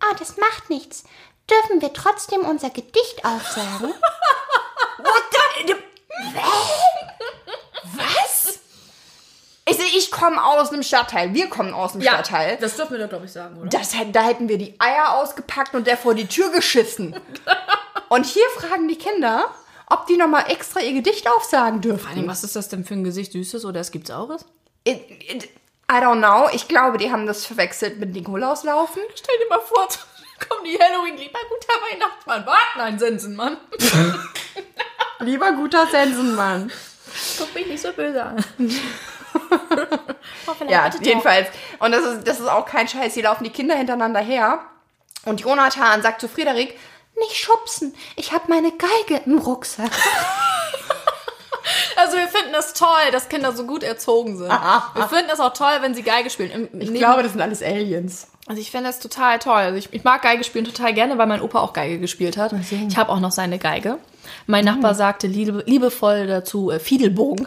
ah, 0.00 0.14
das 0.18 0.36
macht 0.36 0.70
nichts. 0.70 1.04
Dürfen 1.48 1.80
wir 1.80 1.92
trotzdem 1.92 2.42
unser 2.42 2.70
Gedicht 2.70 3.24
aufsagen? 3.24 3.88
What 4.98 5.22
the... 5.66 5.74
Was? 7.96 8.58
Ich, 9.66 9.96
ich 9.96 10.10
komme 10.10 10.42
aus 10.44 10.72
einem 10.72 10.82
Stadtteil. 10.82 11.34
Wir 11.34 11.48
kommen 11.48 11.72
aus 11.72 11.92
einem 11.92 12.02
Stadtteil. 12.02 12.56
das 12.60 12.76
dürfen 12.76 12.92
wir 12.92 13.00
doch, 13.00 13.08
glaube 13.08 13.26
ich, 13.26 13.32
sagen, 13.32 13.58
oder? 13.58 13.68
Das, 13.68 13.94
da 14.12 14.22
hätten 14.22 14.48
wir 14.48 14.58
die 14.58 14.78
Eier 14.78 15.14
ausgepackt 15.14 15.74
und 15.74 15.86
der 15.86 15.96
vor 15.96 16.14
die 16.14 16.26
Tür 16.26 16.50
geschissen. 16.50 17.18
Und 18.08 18.26
hier 18.26 18.42
fragen 18.56 18.88
die 18.88 18.98
Kinder, 18.98 19.54
ob 19.86 20.08
die 20.08 20.16
nochmal 20.16 20.50
extra 20.50 20.80
ihr 20.80 20.94
Gedicht 20.94 21.28
aufsagen 21.28 21.80
dürfen. 21.80 22.26
Was 22.26 22.42
ist 22.42 22.56
das 22.56 22.68
denn 22.68 22.84
für 22.84 22.94
ein 22.94 23.04
Gesicht? 23.04 23.30
Süßes 23.30 23.64
oder 23.64 23.78
es 23.78 23.92
gibt's 23.92 24.08
Saures? 24.08 24.44
I, 24.86 25.00
I, 25.90 25.94
don't 25.94 26.18
know. 26.20 26.48
Ich 26.52 26.68
glaube, 26.68 26.98
die 26.98 27.10
haben 27.10 27.26
das 27.26 27.44
verwechselt 27.44 27.98
mit 27.98 28.12
Nikolauslaufen. 28.12 29.02
Stell 29.14 29.36
dir 29.38 29.48
mal 29.48 29.60
vor, 29.60 29.88
kommen 30.48 30.64
die 30.64 30.78
Halloween 30.78 31.16
lieber 31.16 31.40
guter 31.48 31.74
Weihnachtsmann. 31.90 32.46
Warte, 32.46 32.78
nein, 32.78 32.98
Sensenmann. 32.98 33.56
Lieber 35.20 35.52
guter 35.52 35.86
Sensenmann. 35.86 36.72
Guck 37.38 37.54
mich 37.54 37.66
nicht 37.66 37.82
so 37.82 37.92
böse 37.92 38.22
an. 38.22 38.44
Ja, 40.68 40.90
jedenfalls. 41.00 41.48
Und 41.78 41.92
das 41.92 42.04
ist, 42.04 42.26
das 42.26 42.40
ist 42.40 42.48
auch 42.48 42.66
kein 42.66 42.88
Scheiß. 42.88 43.14
Hier 43.14 43.24
laufen 43.24 43.44
die 43.44 43.50
Kinder 43.50 43.76
hintereinander 43.76 44.20
her. 44.20 44.60
Und 45.24 45.40
Jonathan 45.40 46.02
sagt 46.02 46.20
zu 46.20 46.28
Friederik, 46.28 46.78
nicht 47.18 47.36
schubsen. 47.36 47.94
Ich 48.16 48.32
habe 48.32 48.44
meine 48.48 48.72
Geige 48.72 49.22
im 49.26 49.38
Rucksack. 49.38 49.90
Also 51.96 52.16
wir 52.16 52.28
finden 52.28 52.54
es 52.58 52.72
toll, 52.72 53.10
dass 53.12 53.28
Kinder 53.28 53.52
so 53.52 53.64
gut 53.66 53.82
erzogen 53.82 54.36
sind. 54.38 54.48
Wir 54.50 55.08
finden 55.08 55.30
es 55.32 55.40
auch 55.40 55.52
toll, 55.52 55.72
wenn 55.80 55.94
sie 55.94 56.02
Geige 56.02 56.30
spielen. 56.30 56.68
Im, 56.72 56.80
Ich 56.80 56.94
glaube, 56.94 57.22
das 57.22 57.32
sind 57.32 57.40
alles 57.40 57.62
Aliens. 57.62 58.28
Also 58.46 58.60
ich 58.60 58.70
finde 58.70 58.90
es 58.90 58.98
total 58.98 59.38
toll. 59.38 59.54
Also 59.54 59.76
ich, 59.76 59.92
ich 59.92 60.02
mag 60.02 60.22
Geige 60.22 60.42
spielen 60.44 60.64
total 60.64 60.92
gerne, 60.94 61.18
weil 61.18 61.26
mein 61.26 61.40
Opa 61.40 61.60
auch 61.60 61.72
Geige 61.72 61.98
gespielt 62.00 62.36
hat. 62.36 62.52
Ich 62.88 62.96
habe 62.96 63.10
auch 63.10 63.20
noch 63.20 63.30
seine 63.32 63.58
Geige. 63.58 63.98
Mein 64.46 64.64
Nachbar 64.64 64.94
sagte 64.94 65.26
liebe, 65.26 65.62
liebevoll 65.66 66.26
dazu 66.26 66.70
äh, 66.70 66.80
Fiedelbogen. 66.80 67.46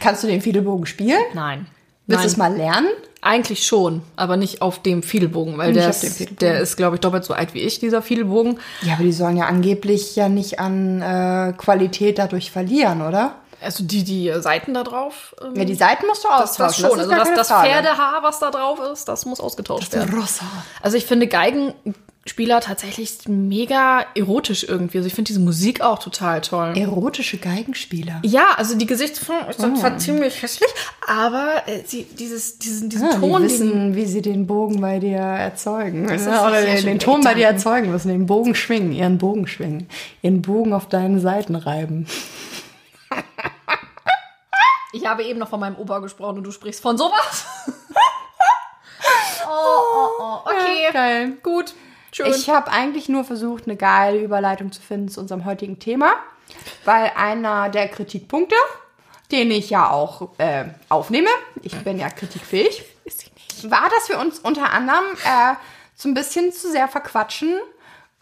Kannst 0.00 0.22
du 0.22 0.26
den 0.26 0.42
Fiedelbogen 0.42 0.86
spielen? 0.86 1.20
Nein. 1.34 1.66
Willst 2.06 2.24
du 2.24 2.28
es 2.28 2.36
mal 2.36 2.54
lernen? 2.54 2.88
Eigentlich 3.26 3.66
schon, 3.66 4.02
aber 4.14 4.36
nicht 4.36 4.62
auf 4.62 4.80
dem 4.80 5.02
Fiedelbogen, 5.02 5.58
weil 5.58 5.72
der 5.72 5.90
ist, 5.90 6.40
der 6.40 6.60
ist, 6.60 6.76
glaube 6.76 6.94
ich, 6.94 7.00
doppelt 7.00 7.24
so 7.24 7.34
alt 7.34 7.54
wie 7.54 7.60
ich, 7.60 7.80
dieser 7.80 8.00
Fiedelbogen. 8.00 8.60
Ja, 8.82 8.94
aber 8.94 9.02
die 9.02 9.12
sollen 9.12 9.36
ja 9.36 9.46
angeblich 9.46 10.14
ja 10.14 10.28
nicht 10.28 10.60
an 10.60 11.02
äh, 11.02 11.52
Qualität 11.56 12.18
dadurch 12.18 12.52
verlieren, 12.52 13.02
oder? 13.02 13.34
Also 13.60 13.84
die, 13.84 14.04
die 14.04 14.32
Seiten 14.40 14.74
da 14.74 14.82
drauf. 14.84 15.34
ähm, 15.42 15.54
Ja, 15.56 15.64
die 15.64 15.74
Seiten 15.74 16.06
musst 16.06 16.24
du 16.24 16.28
das, 16.28 16.58
austauschen. 16.58 16.64
das 16.66 16.76
schon. 16.92 17.00
ist 17.00 17.10
Also 17.10 17.34
das, 17.34 17.48
das. 17.48 17.60
Pferdehaar, 17.60 18.22
was 18.22 18.38
da 18.38 18.50
drauf 18.50 18.78
ist, 18.92 19.06
das 19.06 19.24
muss 19.26 19.40
ausgetauscht 19.40 19.92
werden. 19.92 20.14
Rossa. 20.18 20.44
Also 20.82 20.96
ich 20.96 21.06
finde 21.06 21.26
Geigenspieler 21.26 22.60
tatsächlich 22.60 23.18
mega 23.28 24.04
erotisch 24.14 24.64
irgendwie. 24.68 24.98
Also 24.98 25.06
ich 25.06 25.14
finde 25.14 25.28
diese 25.28 25.40
Musik 25.40 25.80
auch 25.80 25.98
total 25.98 26.40
toll. 26.42 26.74
Erotische 26.76 27.38
Geigenspieler. 27.38 28.20
Ja, 28.24 28.46
also 28.56 28.76
die 28.76 28.86
Gesichtsform 28.86 29.48
ist 29.48 29.60
zwar 29.60 29.98
ziemlich 29.98 30.42
hässlich, 30.42 30.70
aber 31.06 31.62
äh, 31.66 31.82
sie, 31.84 32.04
dieses, 32.04 32.58
diesen, 32.58 32.90
diesen 32.90 33.06
Ja, 33.06 33.14
die 33.14 33.20
Ton, 33.20 33.42
diesen, 33.42 33.68
wissen, 33.68 33.94
wie 33.96 34.06
sie 34.06 34.22
den 34.22 34.46
Bogen 34.46 34.80
bei 34.80 34.98
dir 34.98 35.18
erzeugen. 35.18 36.08
ist 36.08 36.26
Oder 36.26 36.60
ja 36.68 36.74
den, 36.76 36.84
den 36.84 36.98
Ton 36.98 37.22
bei 37.22 37.34
dir 37.34 37.46
erzeugen 37.46 37.90
müssen. 37.90 38.08
Den 38.08 38.26
Bogen 38.26 38.54
schwingen, 38.54 38.92
ihren 38.92 39.18
Bogen 39.18 39.46
schwingen. 39.46 39.88
Ihren 40.22 40.42
Bogen 40.42 40.72
auf 40.72 40.88
deinen 40.88 41.20
Seiten 41.20 41.54
reiben. 41.54 42.06
Ich 44.92 45.06
habe 45.06 45.24
eben 45.24 45.38
noch 45.38 45.48
von 45.48 45.60
meinem 45.60 45.76
Opa 45.76 45.98
gesprochen 45.98 46.38
und 46.38 46.44
du 46.44 46.50
sprichst 46.50 46.82
von 46.82 46.98
sowas. 46.98 47.46
oh, 49.46 49.50
oh, 49.50 50.08
oh, 50.18 50.38
okay. 50.44 50.88
Geil. 50.92 51.32
Gut, 51.42 51.74
schön. 52.12 52.26
Ich 52.26 52.48
habe 52.48 52.70
eigentlich 52.70 53.08
nur 53.08 53.24
versucht, 53.24 53.64
eine 53.66 53.76
geile 53.76 54.18
Überleitung 54.20 54.72
zu 54.72 54.80
finden 54.80 55.08
zu 55.08 55.20
unserem 55.20 55.44
heutigen 55.44 55.78
Thema, 55.78 56.14
weil 56.84 57.12
einer 57.16 57.68
der 57.68 57.88
Kritikpunkte, 57.88 58.56
den 59.32 59.50
ich 59.50 59.70
ja 59.70 59.90
auch 59.90 60.38
äh, 60.38 60.66
aufnehme, 60.88 61.30
ich 61.62 61.76
bin 61.82 61.98
ja 61.98 62.08
kritikfähig, 62.08 62.84
war, 63.64 63.88
dass 63.90 64.08
wir 64.08 64.18
uns 64.18 64.38
unter 64.38 64.70
anderem 64.70 65.04
äh, 65.24 65.54
so 65.94 66.08
ein 66.08 66.14
bisschen 66.14 66.52
zu 66.52 66.70
sehr 66.70 66.88
verquatschen 66.88 67.54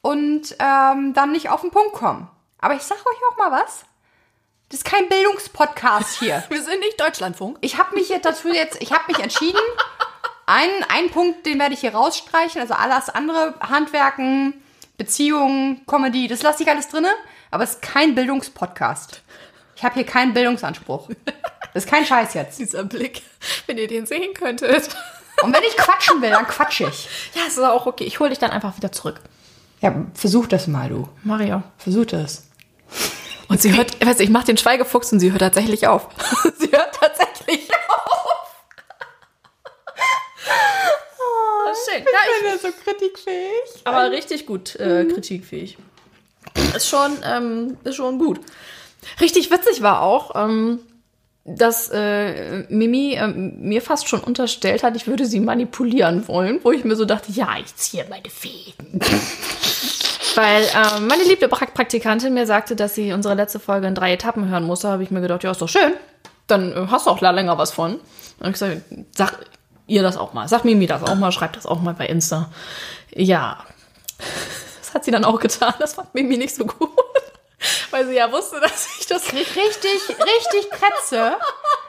und 0.00 0.56
ähm, 0.58 1.12
dann 1.14 1.32
nicht 1.32 1.48
auf 1.48 1.60
den 1.62 1.70
Punkt 1.70 1.94
kommen. 1.94 2.28
Aber 2.58 2.74
ich 2.74 2.82
sag 2.82 2.98
euch 2.98 3.18
auch 3.30 3.36
mal 3.36 3.50
was. 3.50 3.84
Das 4.74 4.80
ist 4.80 4.90
kein 4.90 5.08
Bildungspodcast 5.08 6.18
hier. 6.18 6.42
Wir 6.48 6.60
sind 6.60 6.80
nicht 6.80 7.00
Deutschlandfunk. 7.00 7.58
Ich 7.60 7.78
habe 7.78 7.94
mich 7.94 8.08
jetzt 8.08 8.24
dazu 8.24 8.48
jetzt, 8.48 8.82
ich 8.82 8.90
habe 8.90 9.04
mich 9.06 9.20
entschieden. 9.20 9.60
Einen, 10.46 10.82
einen 10.88 11.10
Punkt, 11.10 11.46
den 11.46 11.60
werde 11.60 11.74
ich 11.74 11.80
hier 11.80 11.94
rausstreichen. 11.94 12.60
Also 12.60 12.74
alles 12.74 13.08
andere, 13.08 13.54
Handwerken, 13.60 14.54
Beziehungen, 14.96 15.86
Comedy, 15.86 16.26
das 16.26 16.42
lasse 16.42 16.64
ich 16.64 16.68
alles 16.68 16.88
drinne. 16.88 17.10
Aber 17.52 17.62
es 17.62 17.74
ist 17.74 17.82
kein 17.82 18.16
Bildungspodcast. 18.16 19.22
Ich 19.76 19.84
habe 19.84 19.94
hier 19.94 20.06
keinen 20.06 20.34
Bildungsanspruch. 20.34 21.08
Das 21.72 21.84
ist 21.84 21.88
kein 21.88 22.04
Scheiß 22.04 22.34
jetzt. 22.34 22.58
Dieser 22.58 22.82
Blick, 22.82 23.22
wenn 23.66 23.78
ihr 23.78 23.86
den 23.86 24.06
sehen 24.06 24.34
könntet. 24.34 24.88
Und 25.42 25.54
wenn 25.54 25.62
ich 25.62 25.76
quatschen 25.76 26.20
will, 26.20 26.30
dann 26.30 26.48
quatsche 26.48 26.88
ich. 26.88 27.08
Ja, 27.34 27.42
es 27.46 27.52
ist 27.52 27.62
auch 27.62 27.86
okay. 27.86 28.02
Ich 28.02 28.18
hole 28.18 28.30
dich 28.30 28.40
dann 28.40 28.50
einfach 28.50 28.76
wieder 28.76 28.90
zurück. 28.90 29.20
Ja, 29.80 29.94
versuch 30.14 30.48
das 30.48 30.66
mal, 30.66 30.88
du. 30.88 31.08
Maria. 31.22 31.62
Versuch 31.78 32.06
das. 32.06 32.48
Und 33.48 33.60
sie 33.60 33.76
hört, 33.76 33.96
ich 34.00 34.06
weiß, 34.06 34.20
ich 34.20 34.30
mache 34.30 34.46
den 34.46 34.56
Schweigefuchs 34.56 35.12
und 35.12 35.20
sie 35.20 35.32
hört 35.32 35.40
tatsächlich 35.40 35.86
auf. 35.86 36.08
sie 36.58 36.70
hört 36.70 36.94
tatsächlich 36.94 37.70
auf. 37.88 38.64
Oh, 41.18 41.74
schön. 41.88 42.04
Ja, 42.04 42.18
ich, 42.24 42.42
bin 42.42 42.50
ja 42.50 42.58
so 42.58 42.68
kritikfähig. 42.84 43.84
aber 43.84 44.10
richtig 44.10 44.46
gut 44.46 44.76
äh, 44.76 45.04
kritikfähig. 45.04 45.78
Ist 46.74 46.88
schon, 46.88 47.18
ähm, 47.24 47.76
ist 47.84 47.96
schon 47.96 48.18
gut. 48.18 48.40
Richtig 49.20 49.50
witzig 49.50 49.82
war 49.82 50.02
auch, 50.02 50.34
ähm, 50.34 50.80
dass 51.44 51.90
äh, 51.90 52.64
Mimi 52.70 53.16
ähm, 53.18 53.60
mir 53.60 53.82
fast 53.82 54.08
schon 54.08 54.20
unterstellt 54.20 54.82
hat, 54.82 54.96
ich 54.96 55.06
würde 55.06 55.26
sie 55.26 55.40
manipulieren 55.40 56.26
wollen, 56.26 56.60
wo 56.62 56.72
ich 56.72 56.84
mir 56.84 56.96
so 56.96 57.04
dachte, 57.04 57.32
ja, 57.32 57.56
ich 57.62 57.74
ziehe 57.76 58.06
meine 58.08 58.30
Fäden. 58.30 59.00
Weil 60.34 60.64
ähm, 60.74 61.06
meine 61.06 61.24
liebe 61.24 61.48
pra 61.48 61.66
Praktikantin 61.66 62.34
mir 62.34 62.46
sagte, 62.46 62.76
dass 62.76 62.94
sie 62.94 63.12
unsere 63.12 63.34
letzte 63.34 63.60
Folge 63.60 63.86
in 63.86 63.94
drei 63.94 64.12
Etappen 64.12 64.48
hören 64.48 64.64
musste, 64.64 64.88
habe 64.88 65.02
ich 65.02 65.10
mir 65.10 65.20
gedacht, 65.20 65.44
ja, 65.44 65.50
ist 65.50 65.62
doch 65.62 65.68
schön. 65.68 65.92
Dann 66.46 66.72
äh, 66.72 66.86
hast 66.90 67.06
du 67.06 67.10
auch 67.10 67.20
länger 67.20 67.58
was 67.58 67.72
von. 67.72 67.92
Dann 68.38 68.46
habe 68.46 68.48
ich 68.48 68.52
gesagt, 68.54 68.82
sag 69.16 69.38
ihr 69.86 70.02
das 70.02 70.16
auch 70.16 70.32
mal. 70.32 70.48
Sag 70.48 70.64
Mimi 70.64 70.86
das 70.86 71.02
auch 71.02 71.14
mal, 71.14 71.32
schreib 71.32 71.52
das 71.52 71.66
auch 71.66 71.80
mal 71.80 71.94
bei 71.94 72.06
Insta. 72.06 72.50
Ja. 73.10 73.64
Das 74.80 75.00
hat 75.00 75.06
sie 75.06 75.10
dann 75.10 75.24
auch 75.24 75.40
getan. 75.40 75.74
Das 75.80 75.94
fand 75.94 76.14
Mimi 76.14 76.36
nicht 76.36 76.54
so 76.54 76.66
gut. 76.66 76.88
Weil 77.90 78.06
sie 78.06 78.14
ja 78.14 78.30
wusste, 78.30 78.60
dass 78.60 78.86
ich 79.00 79.06
das 79.06 79.24
krieg 79.24 79.48
richtig, 79.56 80.08
richtig 80.08 80.70
Krätze. 80.70 81.36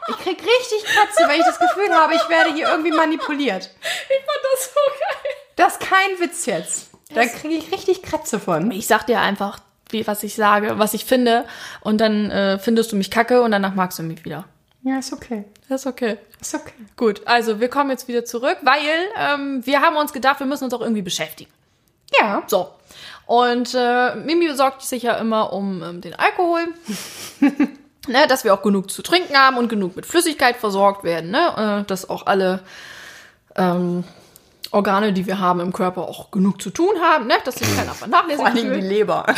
Ich 0.09 0.17
krieg 0.17 0.39
richtig 0.39 0.83
Krätze, 0.85 1.27
weil 1.27 1.39
ich 1.39 1.45
das 1.45 1.59
Gefühl 1.59 1.93
habe, 1.93 2.15
ich 2.15 2.29
werde 2.29 2.53
hier 2.53 2.67
irgendwie 2.69 2.91
manipuliert. 2.91 3.69
Ich 3.81 4.25
fand 4.25 4.39
das 4.53 4.65
so 4.65 4.79
geil. 4.99 5.33
Das 5.55 5.73
ist 5.73 5.79
kein 5.81 6.19
Witz 6.19 6.45
jetzt. 6.45 6.89
Da 7.15 7.25
kriege 7.25 7.55
ich 7.55 7.71
richtig 7.71 8.03
Krätze 8.03 8.39
von. 8.39 8.71
Ich 8.71 8.87
sag 8.87 9.05
dir 9.07 9.21
einfach, 9.21 9.59
wie, 9.89 10.05
was 10.07 10.23
ich 10.23 10.35
sage, 10.35 10.77
was 10.77 10.93
ich 10.93 11.05
finde. 11.05 11.45
Und 11.81 11.99
dann 11.99 12.31
äh, 12.31 12.59
findest 12.59 12.91
du 12.91 12.95
mich 12.95 13.11
kacke 13.11 13.41
und 13.41 13.51
danach 13.51 13.75
magst 13.75 13.99
du 13.99 14.03
mich 14.03 14.25
wieder. 14.25 14.45
Ja, 14.83 14.99
ist 14.99 15.13
okay. 15.13 15.45
Ist 15.69 15.87
okay. 15.87 16.17
Ist 16.39 16.53
okay. 16.53 16.73
Gut, 16.95 17.21
also 17.25 17.59
wir 17.59 17.69
kommen 17.69 17.89
jetzt 17.89 18.07
wieder 18.07 18.23
zurück, 18.23 18.57
weil 18.61 18.79
ähm, 19.17 19.65
wir 19.65 19.81
haben 19.81 19.95
uns 19.95 20.13
gedacht, 20.13 20.39
wir 20.39 20.45
müssen 20.45 20.65
uns 20.65 20.73
auch 20.73 20.81
irgendwie 20.81 21.01
beschäftigen. 21.01 21.51
Ja. 22.19 22.43
So. 22.45 22.69
Und 23.25 23.73
äh, 23.73 24.15
Mimi 24.15 24.53
sorgt 24.53 24.83
sich 24.83 25.03
ja 25.03 25.15
immer 25.15 25.53
um 25.53 25.81
ähm, 25.81 26.01
den 26.01 26.13
Alkohol. 26.13 26.67
ne, 28.07 28.27
dass 28.27 28.43
wir 28.43 28.53
auch 28.53 28.61
genug 28.61 28.91
zu 28.91 29.01
trinken 29.01 29.35
haben 29.35 29.57
und 29.57 29.69
genug 29.69 29.95
mit 29.95 30.05
Flüssigkeit 30.05 30.57
versorgt 30.57 31.03
werden. 31.03 31.31
Ne? 31.31 31.81
Äh, 31.81 31.87
dass 31.87 32.09
auch 32.09 32.27
alle 32.27 32.59
ähm, 33.55 34.03
Organe, 34.75 35.13
die 35.13 35.25
wir 35.25 35.39
haben 35.39 35.59
im 35.61 35.73
Körper, 35.73 36.03
auch 36.03 36.31
genug 36.31 36.61
zu 36.61 36.69
tun 36.69 36.93
haben. 37.01 37.27
Ne? 37.27 37.35
Dass 37.43 37.55
sich 37.55 37.75
keiner 37.75 37.93
vernachlässigt 37.93 38.41
Vor 38.41 38.47
allem 38.47 38.73
die. 38.73 38.81
Leber. 38.87 39.25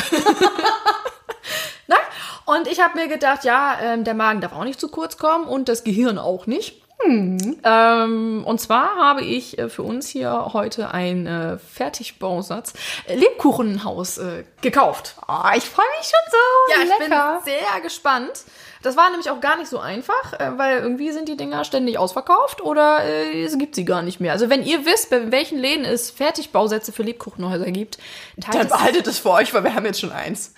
Ne? 1.89 1.96
Und 2.44 2.67
ich 2.67 2.82
habe 2.84 3.00
mir 3.00 3.08
gedacht, 3.08 3.46
ja, 3.46 3.77
ähm, 3.82 4.03
der 4.03 4.13
Magen 4.13 4.41
darf 4.41 4.51
auch 4.51 4.65
nicht 4.65 4.77
zu 4.77 4.89
kurz 4.89 5.17
kommen 5.17 5.46
und 5.46 5.70
das 5.70 5.86
Gehirn 5.86 6.17
auch 6.17 6.46
nicht. 6.46 6.82
Ähm, 7.06 8.44
und 8.46 8.60
zwar 8.60 8.96
habe 8.98 9.22
ich 9.22 9.58
äh, 9.60 9.70
für 9.70 9.84
uns 9.84 10.08
hier 10.08 10.50
heute 10.53 10.91
einen 10.91 11.27
äh, 11.27 11.58
Fertigbausatz 11.60 12.74
äh, 13.06 13.15
Lebkuchenhaus 13.15 14.17
äh, 14.17 14.44
gekauft. 14.62 15.15
Oh, 15.27 15.34
ich 15.56 15.63
freue 15.63 15.86
mich 15.98 16.08
schon 16.10 16.32
so. 16.32 16.74
Ja, 16.74 16.84
ich 16.84 17.00
Lecker. 17.00 17.41
bin 17.46 17.53
sehr 17.53 17.82
gespannt. 17.82 18.44
Das 18.88 18.96
war 18.96 19.10
nämlich 19.10 19.29
auch 19.29 19.41
gar 19.41 19.58
nicht 19.58 19.67
so 19.67 19.79
einfach, 19.79 20.32
äh, 20.39 20.58
weil 20.58 20.77
irgendwie 20.79 21.12
sind 21.12 21.27
die 21.27 21.36
Dinger 21.36 21.65
ständig 21.65 21.98
ausverkauft 21.98 22.62
oder 22.62 23.03
äh, 23.03 23.44
es 23.44 23.58
gibt 23.58 23.75
sie 23.75 23.84
gar 23.84 24.01
nicht 24.01 24.22
mehr. 24.22 24.32
Also 24.32 24.50
wenn 24.50 24.63
ihr 24.63 24.86
wisst, 24.86 25.10
bei 25.10 25.29
welchen 25.29 25.58
Läden 25.58 25.84
es 25.84 26.10
Fertigbausätze 26.10 26.94
für 26.94 27.03
Lebkuchenhäuser 27.03 27.70
gibt, 27.72 27.98
teilt 28.39 28.56
Dann 28.56 28.67
behaltet 28.70 29.06
es 29.08 29.20
für 29.20 29.32
euch, 29.32 29.53
weil 29.53 29.65
wir 29.65 29.75
haben 29.75 29.86
jetzt 29.86 30.00
schon 30.00 30.13
eins. 30.13 30.53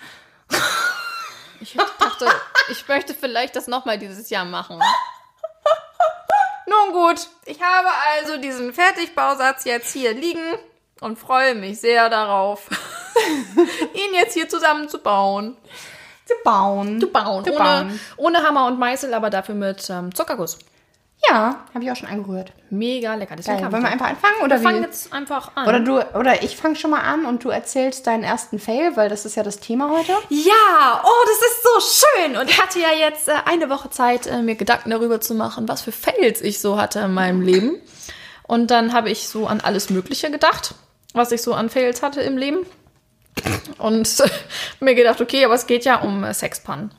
Ich 1.60 1.76
dachte, 1.98 2.28
ich 2.70 2.86
möchte 2.86 3.14
vielleicht 3.14 3.56
das 3.56 3.66
nochmal 3.66 3.98
dieses 3.98 4.30
Jahr 4.30 4.44
machen. 4.44 4.80
Nun 6.66 6.92
gut, 6.92 7.26
ich 7.46 7.60
habe 7.60 7.88
also 8.16 8.36
diesen 8.36 8.72
Fertigbausatz 8.72 9.64
jetzt 9.64 9.92
hier 9.92 10.14
liegen 10.14 10.54
und 11.00 11.18
freue 11.18 11.56
mich 11.56 11.80
sehr 11.80 12.08
darauf, 12.08 12.68
ihn 13.56 14.14
jetzt 14.14 14.34
hier 14.34 14.48
zusammenzubauen. 14.48 15.56
Zu 16.30 16.44
bauen. 16.44 17.00
Zu 17.00 17.08
bauen. 17.08 17.44
Zu 17.44 17.50
ohne, 17.50 17.58
bauen. 17.58 18.00
ohne 18.16 18.38
Hammer 18.42 18.66
und 18.66 18.78
Meißel, 18.78 19.12
aber 19.14 19.30
dafür 19.30 19.54
mit 19.54 19.88
ähm, 19.90 20.14
Zuckerguss. 20.14 20.58
Ja, 21.28 21.66
habe 21.74 21.84
ich 21.84 21.90
auch 21.90 21.96
schon 21.96 22.08
angerührt. 22.08 22.52
Mega 22.70 23.14
lecker. 23.14 23.36
Deswegen 23.36 23.58
Geil. 23.60 23.72
Wollen 23.72 23.82
wir 23.82 23.90
einfach 23.90 24.08
anfangen 24.08 24.40
oder 24.42 24.56
Wir 24.56 24.62
fangen 24.62 24.80
wie? 24.80 24.86
jetzt 24.86 25.12
einfach 25.12 25.54
an. 25.54 25.68
Oder 25.68 25.80
du 25.80 26.00
oder 26.18 26.42
ich 26.42 26.56
fange 26.56 26.76
schon 26.76 26.90
mal 26.90 27.00
an 27.00 27.26
und 27.26 27.44
du 27.44 27.50
erzählst 27.50 28.06
deinen 28.06 28.22
ersten 28.22 28.58
Fail, 28.58 28.96
weil 28.96 29.08
das 29.10 29.26
ist 29.26 29.36
ja 29.36 29.42
das 29.42 29.60
Thema 29.60 29.90
heute. 29.90 30.12
Ja, 30.30 31.02
oh, 31.04 31.26
das 31.26 31.50
ist 31.50 31.62
so 31.62 32.06
schön. 32.06 32.36
Und 32.38 32.48
ich 32.48 32.62
hatte 32.62 32.78
ja 32.78 32.92
jetzt 32.98 33.28
äh, 33.28 33.32
eine 33.44 33.68
Woche 33.68 33.90
Zeit, 33.90 34.26
äh, 34.26 34.40
mir 34.40 34.54
Gedanken 34.54 34.90
darüber 34.90 35.20
zu 35.20 35.34
machen, 35.34 35.68
was 35.68 35.82
für 35.82 35.92
Fails 35.92 36.40
ich 36.40 36.60
so 36.60 36.80
hatte 36.80 37.00
in 37.00 37.12
meinem 37.12 37.42
Leben. 37.42 37.76
Und 38.44 38.70
dann 38.70 38.94
habe 38.94 39.10
ich 39.10 39.28
so 39.28 39.46
an 39.46 39.60
alles 39.60 39.90
Mögliche 39.90 40.30
gedacht, 40.30 40.74
was 41.12 41.32
ich 41.32 41.42
so 41.42 41.52
an 41.52 41.68
Fails 41.68 42.02
hatte 42.02 42.22
im 42.22 42.38
Leben. 42.38 42.64
Und 43.78 44.22
mir 44.80 44.94
gedacht, 44.94 45.20
okay, 45.20 45.44
aber 45.44 45.54
es 45.54 45.66
geht 45.66 45.84
ja 45.84 45.96
um 45.96 46.24
äh, 46.24 46.34
Sexpannen. 46.34 46.90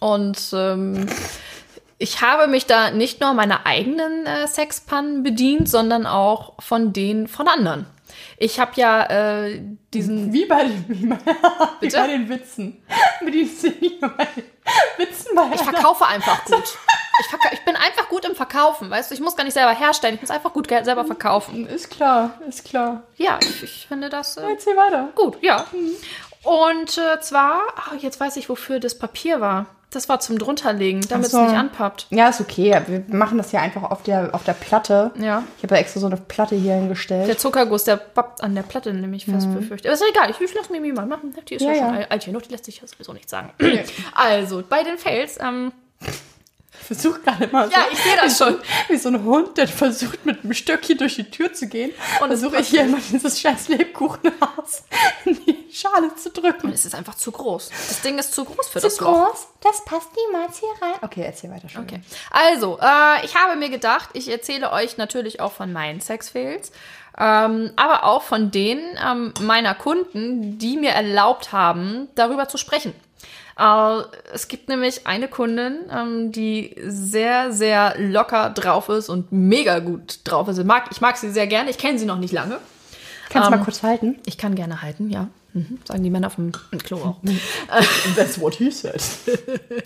Und 0.00 0.38
ähm, 0.52 1.06
ich 1.98 2.20
habe 2.20 2.48
mich 2.48 2.66
da 2.66 2.90
nicht 2.90 3.20
nur 3.20 3.32
meiner 3.34 3.66
eigenen 3.66 4.26
äh, 4.26 4.46
Sexpannen 4.46 5.22
bedient, 5.22 5.68
sondern 5.68 6.06
auch 6.06 6.54
von 6.60 6.92
denen 6.92 7.28
von 7.28 7.48
anderen. 7.48 7.86
Ich 8.36 8.58
habe 8.58 8.72
ja 8.76 9.04
äh, 9.44 9.60
diesen 9.92 10.32
Wie 10.32 10.46
bei 10.46 10.64
den, 10.64 10.84
wie 10.88 11.06
bei, 11.06 11.16
wie 11.80 11.88
bei 11.88 12.06
den 12.06 12.28
Witzen. 12.28 12.82
Bei 13.20 13.30
den 13.30 14.44
Witzen 14.98 15.34
bei 15.34 15.50
Ich 15.54 15.62
verkaufe 15.62 16.06
einfach 16.06 16.44
gut. 16.44 16.78
Ich, 17.20 17.52
ich 17.52 17.64
bin 17.64 17.76
einfach 17.76 18.08
gut 18.08 18.24
im 18.24 18.34
Verkaufen, 18.34 18.90
weißt 18.90 19.10
du? 19.10 19.14
Ich 19.14 19.20
muss 19.20 19.36
gar 19.36 19.44
nicht 19.44 19.54
selber 19.54 19.72
herstellen, 19.74 20.14
ich 20.16 20.20
muss 20.20 20.30
einfach 20.30 20.52
gut 20.52 20.68
selber 20.68 21.04
verkaufen. 21.04 21.66
Ist 21.66 21.90
klar, 21.90 22.30
ist 22.48 22.64
klar. 22.64 23.02
Ja, 23.16 23.38
ich, 23.40 23.62
ich 23.62 23.86
finde 23.86 24.08
das 24.08 24.36
äh, 24.36 24.42
Erzähl 24.50 24.76
weiter. 24.76 25.08
gut, 25.14 25.38
ja. 25.42 25.64
Und 26.42 26.98
äh, 26.98 27.20
zwar, 27.20 27.62
ah, 27.76 27.94
jetzt 27.98 28.20
weiß 28.20 28.36
ich, 28.36 28.48
wofür 28.48 28.80
das 28.80 28.98
Papier 28.98 29.40
war. 29.40 29.66
Das 29.90 30.08
war 30.08 30.18
zum 30.18 30.40
drunterlegen, 30.40 31.02
damit 31.08 31.30
so. 31.30 31.38
es 31.40 31.44
nicht 31.50 31.56
anpappt. 31.56 32.08
Ja, 32.10 32.28
ist 32.28 32.40
okay. 32.40 32.82
Wir 32.88 33.04
machen 33.16 33.38
das 33.38 33.52
ja 33.52 33.60
einfach 33.60 33.84
auf 33.84 34.02
der, 34.02 34.34
auf 34.34 34.42
der 34.42 34.54
Platte. 34.54 35.12
Ja. 35.20 35.44
Ich 35.56 35.62
habe 35.62 35.68
da 35.74 35.76
extra 35.76 36.00
so 36.00 36.06
eine 36.06 36.16
Platte 36.16 36.56
hier 36.56 36.74
hingestellt. 36.74 37.28
Der 37.28 37.38
Zuckerguss, 37.38 37.84
der 37.84 37.96
pappt 37.98 38.42
an 38.42 38.56
der 38.56 38.62
Platte 38.64 38.92
nämlich 38.92 39.24
fest, 39.24 39.46
befürchte. 39.54 39.86
Aber 39.88 39.94
ist 39.94 40.00
ja 40.00 40.08
egal, 40.10 40.30
ich, 40.30 40.40
ich 40.40 40.52
lasse 40.52 40.72
mir 40.72 40.92
mal 40.92 41.06
machen. 41.06 41.32
Die 41.48 41.54
ist 41.54 41.62
ja, 41.62 41.70
Ja, 41.72 41.86
schon 41.86 42.00
ja. 42.00 42.06
alt- 42.08 42.24
genug, 42.24 42.42
die 42.42 42.50
lässt 42.50 42.64
sich 42.64 42.80
ja 42.80 42.88
sowieso 42.88 43.12
nicht 43.12 43.30
sagen. 43.30 43.50
Also, 44.16 44.64
bei 44.68 44.82
den 44.82 44.98
Fails, 44.98 45.38
ähm, 45.40 45.70
versuche 46.84 47.20
gerade 47.20 47.48
mal 47.48 47.66
so, 47.68 47.72
Ja, 47.74 47.86
ich 47.90 47.98
sehe 47.98 48.16
das 48.16 48.38
schon. 48.38 48.58
wie 48.88 48.96
so 48.96 49.08
ein 49.08 49.24
Hund, 49.24 49.56
der 49.56 49.66
versucht 49.68 50.24
mit 50.26 50.42
einem 50.44 50.52
Stöckchen 50.54 50.98
durch 50.98 51.16
die 51.16 51.30
Tür 51.30 51.52
zu 51.52 51.66
gehen. 51.66 51.90
Und 52.20 52.22
Und 52.22 52.28
versuche 52.28 52.58
ich 52.60 52.68
hier 52.68 52.82
immer 52.82 52.98
dieses 53.10 53.40
scheiß 53.40 53.68
Lebkuchenhaus 53.68 54.84
in 55.24 55.38
die 55.44 55.68
Schale 55.72 56.14
zu 56.16 56.30
drücken. 56.30 56.70
es 56.72 56.84
ist 56.84 56.94
einfach 56.94 57.14
zu 57.14 57.32
groß. 57.32 57.68
Das 57.70 58.02
Ding 58.02 58.18
ist 58.18 58.34
zu 58.34 58.44
groß 58.44 58.68
für 58.68 58.80
Zu 58.80 58.86
das 58.86 59.00
Loch. 59.00 59.26
groß? 59.28 59.46
Das 59.62 59.84
passt 59.84 60.08
niemals 60.26 60.58
hier 60.58 60.68
rein. 60.80 60.94
Okay, 61.02 61.22
erzähl 61.24 61.50
weiter 61.50 61.68
schon. 61.68 61.82
Okay. 61.82 62.00
Also, 62.30 62.78
äh, 62.80 63.24
ich 63.24 63.34
habe 63.34 63.56
mir 63.56 63.70
gedacht, 63.70 64.10
ich 64.12 64.28
erzähle 64.30 64.70
euch 64.72 64.96
natürlich 64.96 65.40
auch 65.40 65.52
von 65.52 65.72
meinen 65.72 66.00
Sexfails, 66.00 66.70
ähm, 67.18 67.72
aber 67.76 68.04
auch 68.04 68.22
von 68.22 68.50
denen 68.50 68.98
ähm, 69.04 69.32
meiner 69.40 69.74
Kunden, 69.74 70.58
die 70.58 70.76
mir 70.76 70.90
erlaubt 70.90 71.52
haben, 71.52 72.08
darüber 72.14 72.48
zu 72.48 72.58
sprechen. 72.58 72.92
Es 73.56 74.48
gibt 74.48 74.68
nämlich 74.68 75.06
eine 75.06 75.28
Kundin, 75.28 75.78
ähm, 75.90 76.32
die 76.32 76.74
sehr, 76.86 77.52
sehr 77.52 77.94
locker 77.98 78.50
drauf 78.50 78.88
ist 78.88 79.08
und 79.08 79.30
mega 79.30 79.78
gut 79.78 80.20
drauf 80.24 80.48
ist. 80.48 80.58
Ich 80.58 80.64
mag, 80.64 80.86
ich 80.90 81.00
mag 81.00 81.16
sie 81.16 81.30
sehr 81.30 81.46
gerne. 81.46 81.70
Ich 81.70 81.78
kenne 81.78 81.98
sie 81.98 82.06
noch 82.06 82.18
nicht 82.18 82.32
lange. 82.32 82.58
Kannst 83.30 83.48
du 83.48 83.52
Ähm, 83.52 83.58
mal 83.60 83.64
kurz 83.64 83.82
halten? 83.82 84.18
Ich 84.26 84.38
kann 84.38 84.54
gerne 84.54 84.82
halten, 84.82 85.08
ja. 85.10 85.28
Mhm. 85.52 85.78
Sagen 85.86 86.02
die 86.02 86.10
Männer 86.10 86.30
vom 86.30 86.50
Klo 86.82 86.96
auch. 86.96 87.16
That's 88.16 88.40
what 88.40 88.54
he 88.56 88.70
said. 88.70 89.00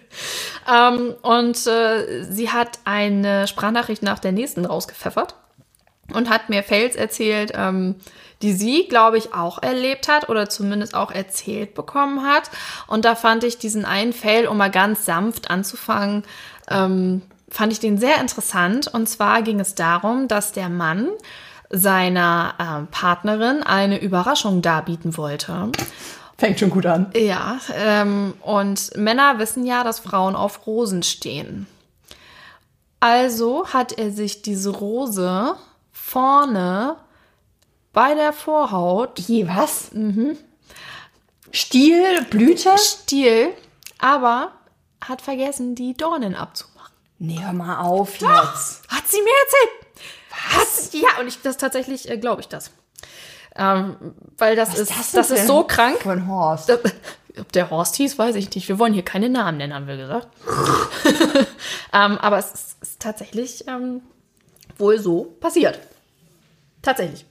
Ähm, 0.70 1.14
und 1.22 1.66
äh, 1.66 2.25
sie 2.25 2.50
hat 2.50 2.78
eine 2.84 3.46
Sprachnachricht 3.46 4.02
nach 4.02 4.18
der 4.18 4.32
nächsten 4.32 4.66
rausgepfeffert 4.66 5.34
und 6.12 6.28
hat 6.28 6.50
mir 6.50 6.62
Fails 6.62 6.94
erzählt, 6.94 7.52
ähm, 7.54 7.94
die 8.42 8.52
sie, 8.52 8.87
glaube 8.88 9.18
ich, 9.18 9.35
auch 9.35 9.62
erlebt 9.62 10.09
hat 10.09 10.28
oder 10.28 10.49
zumindest 10.49 10.95
auch 10.95 11.11
erzählt 11.11 11.75
bekommen 11.75 12.25
hat. 12.25 12.50
Und 12.87 13.04
da 13.04 13.14
fand 13.14 13.45
ich 13.45 13.59
diesen 13.59 13.85
einen 13.85 14.12
Fail, 14.12 14.47
um 14.47 14.57
mal 14.57 14.71
ganz 14.71 15.04
sanft 15.04 15.50
anzufangen, 15.50 16.25
ähm, 16.71 17.23
fand 17.50 17.73
ich 17.73 17.80
den 17.80 17.99
sehr 17.99 18.21
interessant. 18.21 18.88
Und 18.88 19.09
zwar 19.09 19.42
ging 19.42 19.61
es 19.61 19.75
darum, 19.75 20.28
dass 20.28 20.52
der 20.52 20.68
Mann 20.68 21.09
seiner 21.71 22.54
ähm, 22.59 22.87
Partnerin 22.90 23.62
eine 23.62 24.00
Überraschung 24.00 24.62
darbieten 24.62 25.16
wollte. 25.16 25.71
Fängt 26.38 26.61
schon 26.61 26.71
gut 26.71 26.87
an. 26.87 27.11
Ja, 27.16 27.59
ähm, 27.74 28.35
und 28.42 28.96
Männer 28.96 29.38
wissen 29.38 29.66
ja, 29.66 29.83
dass 29.83 29.98
Frauen 29.98 30.37
auf 30.37 30.66
Rosen 30.66 31.03
stehen. 31.03 31.66
Also 33.01 33.66
hat 33.68 33.92
er 33.92 34.11
sich 34.11 34.42
diese 34.42 34.70
Rose 34.70 35.55
vorne 35.92 36.96
bei 37.98 38.14
der 38.14 38.32
Vorhaut 38.32 39.18
Je, 39.18 39.48
was? 39.48 39.90
Mhm. 39.90 40.38
Stiel, 41.50 42.22
Blüte? 42.30 42.78
Stiel, 42.78 43.52
aber 43.98 44.52
hat 45.04 45.20
vergessen, 45.20 45.74
die 45.74 45.96
Dornen 45.96 46.37
abzumachen. 46.37 46.94
Nee, 47.18 47.40
hör 47.42 47.52
mal 47.52 47.80
auf 47.80 48.12
jetzt. 48.12 48.87
Hat 48.88 49.08
sie 49.08 49.20
mir 49.20 49.34
erzählt. 49.44 49.96
Was? 50.54 50.92
Ja, 50.92 51.08
und 51.20 51.26
ich 51.26 51.42
das 51.42 51.56
tatsächlich 51.56 52.08
äh, 52.08 52.18
glaube 52.18 52.40
ich 52.40 52.46
das. 52.46 52.70
Ähm, 53.56 53.96
weil 54.37 54.54
das 54.54 54.78
ist 54.78 54.92
das 54.96 55.11
das, 55.11 55.30
ist 55.32 55.48
so 55.48 55.64
krank. 55.64 56.06
Ein 56.06 56.28
Horst. 56.28 56.70
Ob 56.70 57.50
der 57.50 57.68
Horst 57.68 57.96
hieß, 57.96 58.16
weiß 58.16 58.37
ich 58.37 58.54
nicht. 58.54 58.68
Wir 58.68 58.78
wollen 58.78 58.94
hier 58.94 59.04
keine 59.04 59.28
Namen 59.28 59.58
nennen, 59.58 59.74
haben 59.74 59.88
wir 59.88 59.96
gesagt. 59.96 60.28
ähm, 61.92 62.16
aber 62.18 62.38
es 62.38 62.52
ist, 62.52 62.76
ist 62.80 63.00
tatsächlich 63.00 63.66
ähm, 63.66 64.02
wohl 64.76 65.00
so 65.00 65.24
passiert. 65.40 65.80
Tatsächlich. 66.80 67.26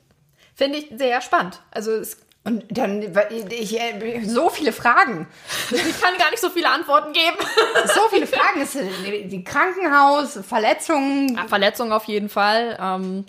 Finde 0.57 0.79
ich 0.79 0.87
sehr 0.97 1.21
spannend. 1.21 1.61
Also 1.69 1.91
es, 1.91 2.17
Und 2.43 2.65
dann, 2.69 3.03
ich, 3.51 3.79
äh, 3.79 4.23
so 4.25 4.49
viele 4.49 4.73
Fragen. 4.73 5.27
ich 5.71 6.01
kann 6.01 6.17
gar 6.17 6.31
nicht 6.31 6.41
so 6.41 6.49
viele 6.49 6.69
Antworten 6.69 7.13
geben. 7.13 7.37
So 7.93 8.01
viele 8.09 8.25
Fragen. 8.27 8.59
Es 8.61 8.73
ist 8.75 8.89
die 9.05 9.43
Krankenhaus, 9.43 10.39
Verletzungen. 10.47 11.35
Ja, 11.35 11.47
Verletzung 11.47 11.91
auf 11.93 12.05
jeden 12.05 12.27
Fall. 12.27 12.77
Ähm, 12.81 13.25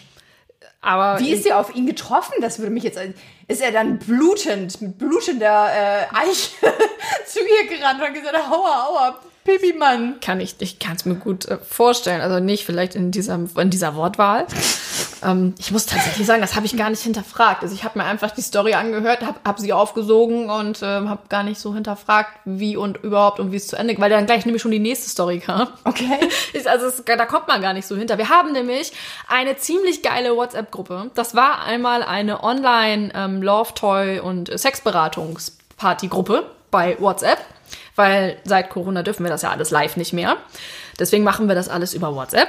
aber 0.80 1.20
Wie 1.20 1.32
ist 1.32 1.44
sie 1.44 1.52
auf 1.52 1.74
ihn 1.74 1.86
getroffen? 1.86 2.34
Das 2.40 2.58
würde 2.58 2.70
mich 2.72 2.82
jetzt. 2.82 2.98
Ist 3.46 3.60
er 3.60 3.72
dann 3.72 3.98
blutend, 3.98 4.80
mit 4.80 4.98
blutender 4.98 5.68
äh, 5.70 6.06
Eiche 6.14 6.50
zu 7.26 7.40
ihr 7.40 7.76
gerannt 7.76 8.02
und 8.02 8.14
gesagt, 8.14 8.36
aua, 8.36 8.86
aua, 8.86 9.20
Pipi-Mann. 9.48 10.20
kann 10.20 10.40
ich, 10.40 10.54
ich 10.60 10.78
kann 10.78 10.96
es 10.96 11.04
mir 11.04 11.16
gut 11.16 11.46
äh, 11.46 11.58
vorstellen. 11.58 12.20
Also 12.20 12.38
nicht 12.38 12.64
vielleicht 12.64 12.94
in 12.94 13.10
dieser, 13.10 13.40
in 13.56 13.70
dieser 13.70 13.96
Wortwahl. 13.96 14.46
ähm, 15.24 15.54
ich 15.58 15.70
muss 15.70 15.86
tatsächlich 15.86 16.26
sagen, 16.26 16.40
das 16.40 16.54
habe 16.54 16.66
ich 16.66 16.76
gar 16.76 16.90
nicht 16.90 17.02
hinterfragt. 17.02 17.62
Also 17.62 17.74
ich 17.74 17.84
habe 17.84 17.98
mir 17.98 18.04
einfach 18.04 18.30
die 18.30 18.42
Story 18.42 18.74
angehört, 18.74 19.22
habe 19.22 19.40
hab 19.44 19.58
sie 19.58 19.72
aufgesogen 19.72 20.50
und 20.50 20.80
ähm, 20.82 21.08
habe 21.08 21.22
gar 21.28 21.42
nicht 21.42 21.58
so 21.58 21.74
hinterfragt, 21.74 22.30
wie 22.44 22.76
und 22.76 22.98
überhaupt 22.98 23.40
und 23.40 23.50
wie 23.50 23.56
es 23.56 23.66
zu 23.66 23.76
Ende, 23.76 23.96
weil 23.98 24.10
dann 24.10 24.26
gleich 24.26 24.46
nämlich 24.46 24.62
schon 24.62 24.70
die 24.70 24.78
nächste 24.78 25.10
Story 25.10 25.40
kam. 25.40 25.68
Okay. 25.84 26.18
Ist, 26.52 26.68
also 26.68 26.86
es, 26.86 27.02
da 27.04 27.26
kommt 27.26 27.48
man 27.48 27.60
gar 27.60 27.72
nicht 27.72 27.86
so 27.86 27.96
hinter. 27.96 28.18
Wir 28.18 28.28
haben 28.28 28.52
nämlich 28.52 28.92
eine 29.28 29.56
ziemlich 29.56 30.02
geile 30.02 30.36
WhatsApp-Gruppe. 30.36 31.10
Das 31.14 31.34
war 31.34 31.64
einmal 31.64 32.02
eine 32.02 32.42
Online 32.42 33.10
ähm, 33.14 33.42
Love 33.42 33.74
Toy 33.74 34.20
und 34.20 34.50
Sexberatungspartygruppe 34.56 36.44
bei 36.70 36.96
WhatsApp, 37.00 37.38
weil 37.98 38.38
seit 38.44 38.70
Corona 38.70 39.02
dürfen 39.02 39.24
wir 39.24 39.30
das 39.30 39.42
ja 39.42 39.50
alles 39.50 39.70
live 39.70 39.96
nicht 39.96 40.12
mehr. 40.12 40.36
Deswegen 40.98 41.24
machen 41.24 41.48
wir 41.48 41.54
das 41.54 41.68
alles 41.68 41.92
über 41.94 42.14
WhatsApp. 42.14 42.48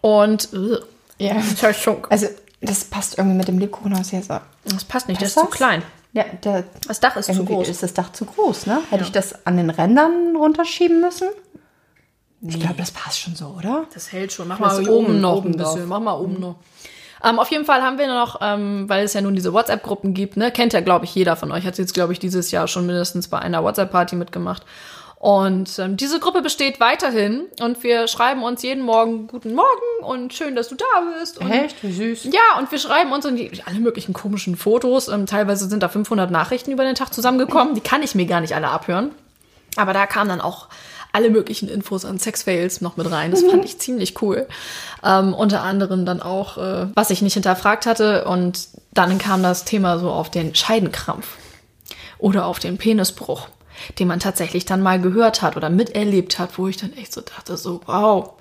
Und 0.00 0.48
äh, 0.52 0.78
Ja. 1.18 1.32
Entschuldigung, 1.60 2.06
Also, 2.10 2.26
das 2.60 2.84
passt 2.84 3.18
irgendwie 3.18 3.36
mit 3.36 3.48
dem 3.48 3.58
Lebkuchenhaus 3.58 4.10
jetzt. 4.12 4.30
das 4.30 4.84
passt 4.84 5.08
nicht, 5.08 5.20
Passt 5.20 5.36
das 5.36 5.42
ist 5.42 5.50
zu 5.50 5.50
das? 5.50 5.56
klein. 5.56 5.82
Ja, 6.14 6.24
der, 6.44 6.64
Das 6.86 7.00
Dach 7.00 7.16
ist 7.16 7.32
zu 7.32 7.44
groß. 7.44 7.68
ist 7.68 7.82
das 7.82 7.94
Dach 7.94 8.12
zu 8.12 8.26
groß, 8.26 8.66
ne? 8.66 8.80
Hätte 8.90 9.02
ich 9.04 9.12
das 9.12 9.46
an 9.46 9.56
den 9.56 9.70
Rändern 9.70 10.36
runterschieben 10.36 11.00
müssen? 11.00 11.28
Ich 12.42 12.58
glaube, 12.60 12.74
das 12.76 12.90
passt 12.90 13.20
schon 13.20 13.34
so, 13.34 13.46
oder? 13.58 13.86
Das 13.94 14.12
hält 14.12 14.32
schon. 14.32 14.48
Mach 14.48 14.58
mal 14.58 14.76
oben 14.80 14.88
oben- 14.90 15.20
noch 15.20 15.36
oben 15.36 15.50
ein 15.52 15.56
bisschen. 15.56 15.76
drauf. 15.80 15.86
Mach 15.88 16.00
mal 16.00 16.14
oben 16.20 16.38
noch. 16.40 16.56
Ähm, 17.24 17.38
auf 17.38 17.50
jeden 17.50 17.64
Fall 17.64 17.82
haben 17.82 17.98
wir 17.98 18.08
noch, 18.08 18.40
ähm, 18.42 18.88
weil 18.88 19.04
es 19.04 19.14
ja 19.14 19.20
nun 19.20 19.34
diese 19.34 19.52
WhatsApp-Gruppen 19.52 20.14
gibt, 20.14 20.36
ne, 20.36 20.50
kennt 20.50 20.72
ja, 20.72 20.80
glaube 20.80 21.04
ich, 21.04 21.14
jeder 21.14 21.36
von 21.36 21.52
euch. 21.52 21.64
Hat 21.64 21.78
jetzt, 21.78 21.94
glaube 21.94 22.12
ich, 22.12 22.18
dieses 22.18 22.50
Jahr 22.50 22.66
schon 22.68 22.86
mindestens 22.86 23.28
bei 23.28 23.38
einer 23.38 23.62
WhatsApp-Party 23.62 24.16
mitgemacht. 24.16 24.62
Und 25.22 25.78
ähm, 25.78 25.96
diese 25.96 26.18
Gruppe 26.18 26.42
besteht 26.42 26.80
weiterhin 26.80 27.44
und 27.60 27.84
wir 27.84 28.08
schreiben 28.08 28.42
uns 28.42 28.60
jeden 28.64 28.82
Morgen 28.82 29.28
Guten 29.28 29.54
Morgen 29.54 30.02
und 30.04 30.34
schön, 30.34 30.56
dass 30.56 30.66
du 30.66 30.74
da 30.74 30.84
bist. 31.16 31.38
Und 31.38 31.48
Echt? 31.48 31.80
Wie 31.84 31.92
süß. 31.92 32.24
ja, 32.24 32.58
und 32.58 32.72
wir 32.72 32.78
schreiben 32.78 33.12
uns 33.12 33.24
und 33.24 33.36
die, 33.36 33.52
alle 33.64 33.78
möglichen 33.78 34.14
komischen 34.14 34.56
Fotos. 34.56 35.06
Ähm, 35.06 35.26
teilweise 35.26 35.68
sind 35.68 35.80
da 35.80 35.88
500 35.88 36.28
Nachrichten 36.32 36.72
über 36.72 36.82
den 36.82 36.96
Tag 36.96 37.14
zusammengekommen. 37.14 37.76
Die 37.76 37.80
kann 37.80 38.02
ich 38.02 38.16
mir 38.16 38.26
gar 38.26 38.40
nicht 38.40 38.56
alle 38.56 38.66
abhören. 38.66 39.12
Aber 39.76 39.92
da 39.92 40.06
kamen 40.06 40.28
dann 40.28 40.40
auch 40.40 40.66
alle 41.12 41.30
möglichen 41.30 41.68
Infos 41.68 42.04
an 42.04 42.18
Sexfails 42.18 42.80
noch 42.80 42.96
mit 42.96 43.10
rein. 43.10 43.30
Das 43.30 43.42
fand 43.42 43.64
ich 43.66 43.78
ziemlich 43.78 44.20
cool. 44.22 44.46
Ähm, 45.04 45.34
unter 45.34 45.62
anderem 45.62 46.04
dann 46.06 46.22
auch, 46.22 46.58
äh, 46.58 46.86
was 46.94 47.10
ich 47.10 47.22
nicht 47.22 47.34
hinterfragt 47.34 47.86
hatte. 47.86 48.24
Und 48.24 48.68
dann 48.92 49.18
kam 49.18 49.42
das 49.42 49.64
Thema 49.64 49.98
so 49.98 50.10
auf 50.10 50.30
den 50.30 50.54
Scheidenkrampf 50.54 51.36
oder 52.18 52.46
auf 52.46 52.58
den 52.58 52.78
Penisbruch, 52.78 53.48
den 53.98 54.08
man 54.08 54.20
tatsächlich 54.20 54.64
dann 54.64 54.82
mal 54.82 55.00
gehört 55.00 55.42
hat 55.42 55.56
oder 55.56 55.70
miterlebt 55.70 56.38
hat, 56.38 56.58
wo 56.58 56.68
ich 56.68 56.76
dann 56.76 56.92
echt 56.94 57.12
so 57.12 57.20
dachte, 57.20 57.56
so 57.56 57.80
wow, 57.86 58.32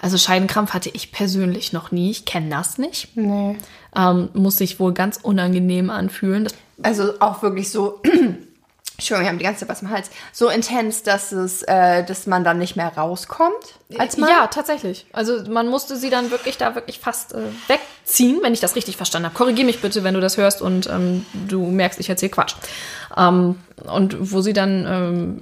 Also 0.00 0.18
Scheidenkrampf 0.18 0.72
hatte 0.72 0.90
ich 0.92 1.12
persönlich 1.12 1.72
noch 1.72 1.90
nie. 1.90 2.10
Ich 2.10 2.24
kenne 2.24 2.50
das 2.50 2.78
nicht. 2.78 3.16
Nee. 3.16 3.56
Ähm, 3.96 4.28
muss 4.34 4.58
sich 4.58 4.78
wohl 4.80 4.92
ganz 4.92 5.18
unangenehm 5.22 5.88
anfühlen. 5.90 6.44
Das, 6.44 6.54
Also 6.82 7.20
auch 7.20 7.42
wirklich 7.42 7.70
so. 7.70 8.00
Entschuldigung, 8.96 9.24
ich 9.24 9.28
habe 9.28 9.38
die 9.38 9.44
ganze 9.44 9.60
Zeit 9.60 9.68
was 9.68 9.82
im 9.82 9.90
Hals. 9.90 10.10
So 10.32 10.48
intens, 10.48 11.02
dass 11.02 11.32
es, 11.32 11.62
äh, 11.62 12.04
dass 12.04 12.26
man 12.26 12.44
dann 12.44 12.58
nicht 12.58 12.76
mehr 12.76 12.96
rauskommt 12.96 13.80
als 13.98 14.16
Mann. 14.18 14.30
Ja, 14.30 14.46
tatsächlich. 14.46 15.06
Also 15.12 15.42
man 15.50 15.66
musste 15.66 15.96
sie 15.96 16.10
dann 16.10 16.30
wirklich 16.30 16.58
da 16.58 16.76
wirklich 16.76 17.00
fast 17.00 17.34
äh, 17.34 17.42
wegziehen, 17.66 18.38
wenn 18.42 18.52
ich 18.52 18.60
das 18.60 18.76
richtig 18.76 18.96
verstanden 18.96 19.26
habe. 19.26 19.34
Korrigier 19.34 19.64
mich 19.64 19.80
bitte, 19.80 20.04
wenn 20.04 20.14
du 20.14 20.20
das 20.20 20.36
hörst 20.36 20.62
und 20.62 20.86
ähm, 20.86 21.26
du 21.48 21.66
merkst, 21.66 21.98
ich 21.98 22.08
erzähle 22.08 22.30
Quatsch. 22.30 22.54
Ähm, 23.16 23.56
und 23.84 24.32
wo 24.32 24.42
sie 24.42 24.52
dann 24.52 25.40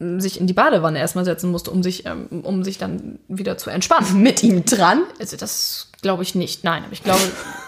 ähm, 0.00 0.20
sich 0.20 0.38
in 0.40 0.46
die 0.46 0.52
Badewanne 0.52 1.00
erstmal 1.00 1.24
setzen 1.24 1.50
musste, 1.50 1.72
um 1.72 1.82
sich, 1.82 2.06
ähm, 2.06 2.42
um 2.44 2.62
sich 2.62 2.78
dann 2.78 3.18
wieder 3.26 3.58
zu 3.58 3.70
entspannen. 3.70 4.22
Mit 4.22 4.44
ihm 4.44 4.64
dran. 4.64 5.02
Also 5.18 5.36
das 5.36 5.90
glaube 6.00 6.22
ich 6.22 6.36
nicht. 6.36 6.62
Nein, 6.62 6.84
aber 6.84 6.92
ich 6.92 7.02
glaube, 7.02 7.20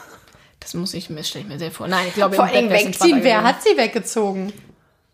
das 0.60 0.74
muss 0.74 0.94
ich 0.94 1.10
mir 1.10 1.24
stelle 1.24 1.44
ich 1.44 1.50
mir 1.50 1.58
sehr 1.58 1.72
vor. 1.72 1.88
Nein, 1.88 2.06
ich 2.06 2.14
glaube, 2.14 2.36
Vor 2.36 2.44
allem 2.44 2.70
wegziehen. 2.70 3.24
Wer 3.24 3.42
hat 3.42 3.64
sie 3.64 3.76
weggezogen? 3.76 4.52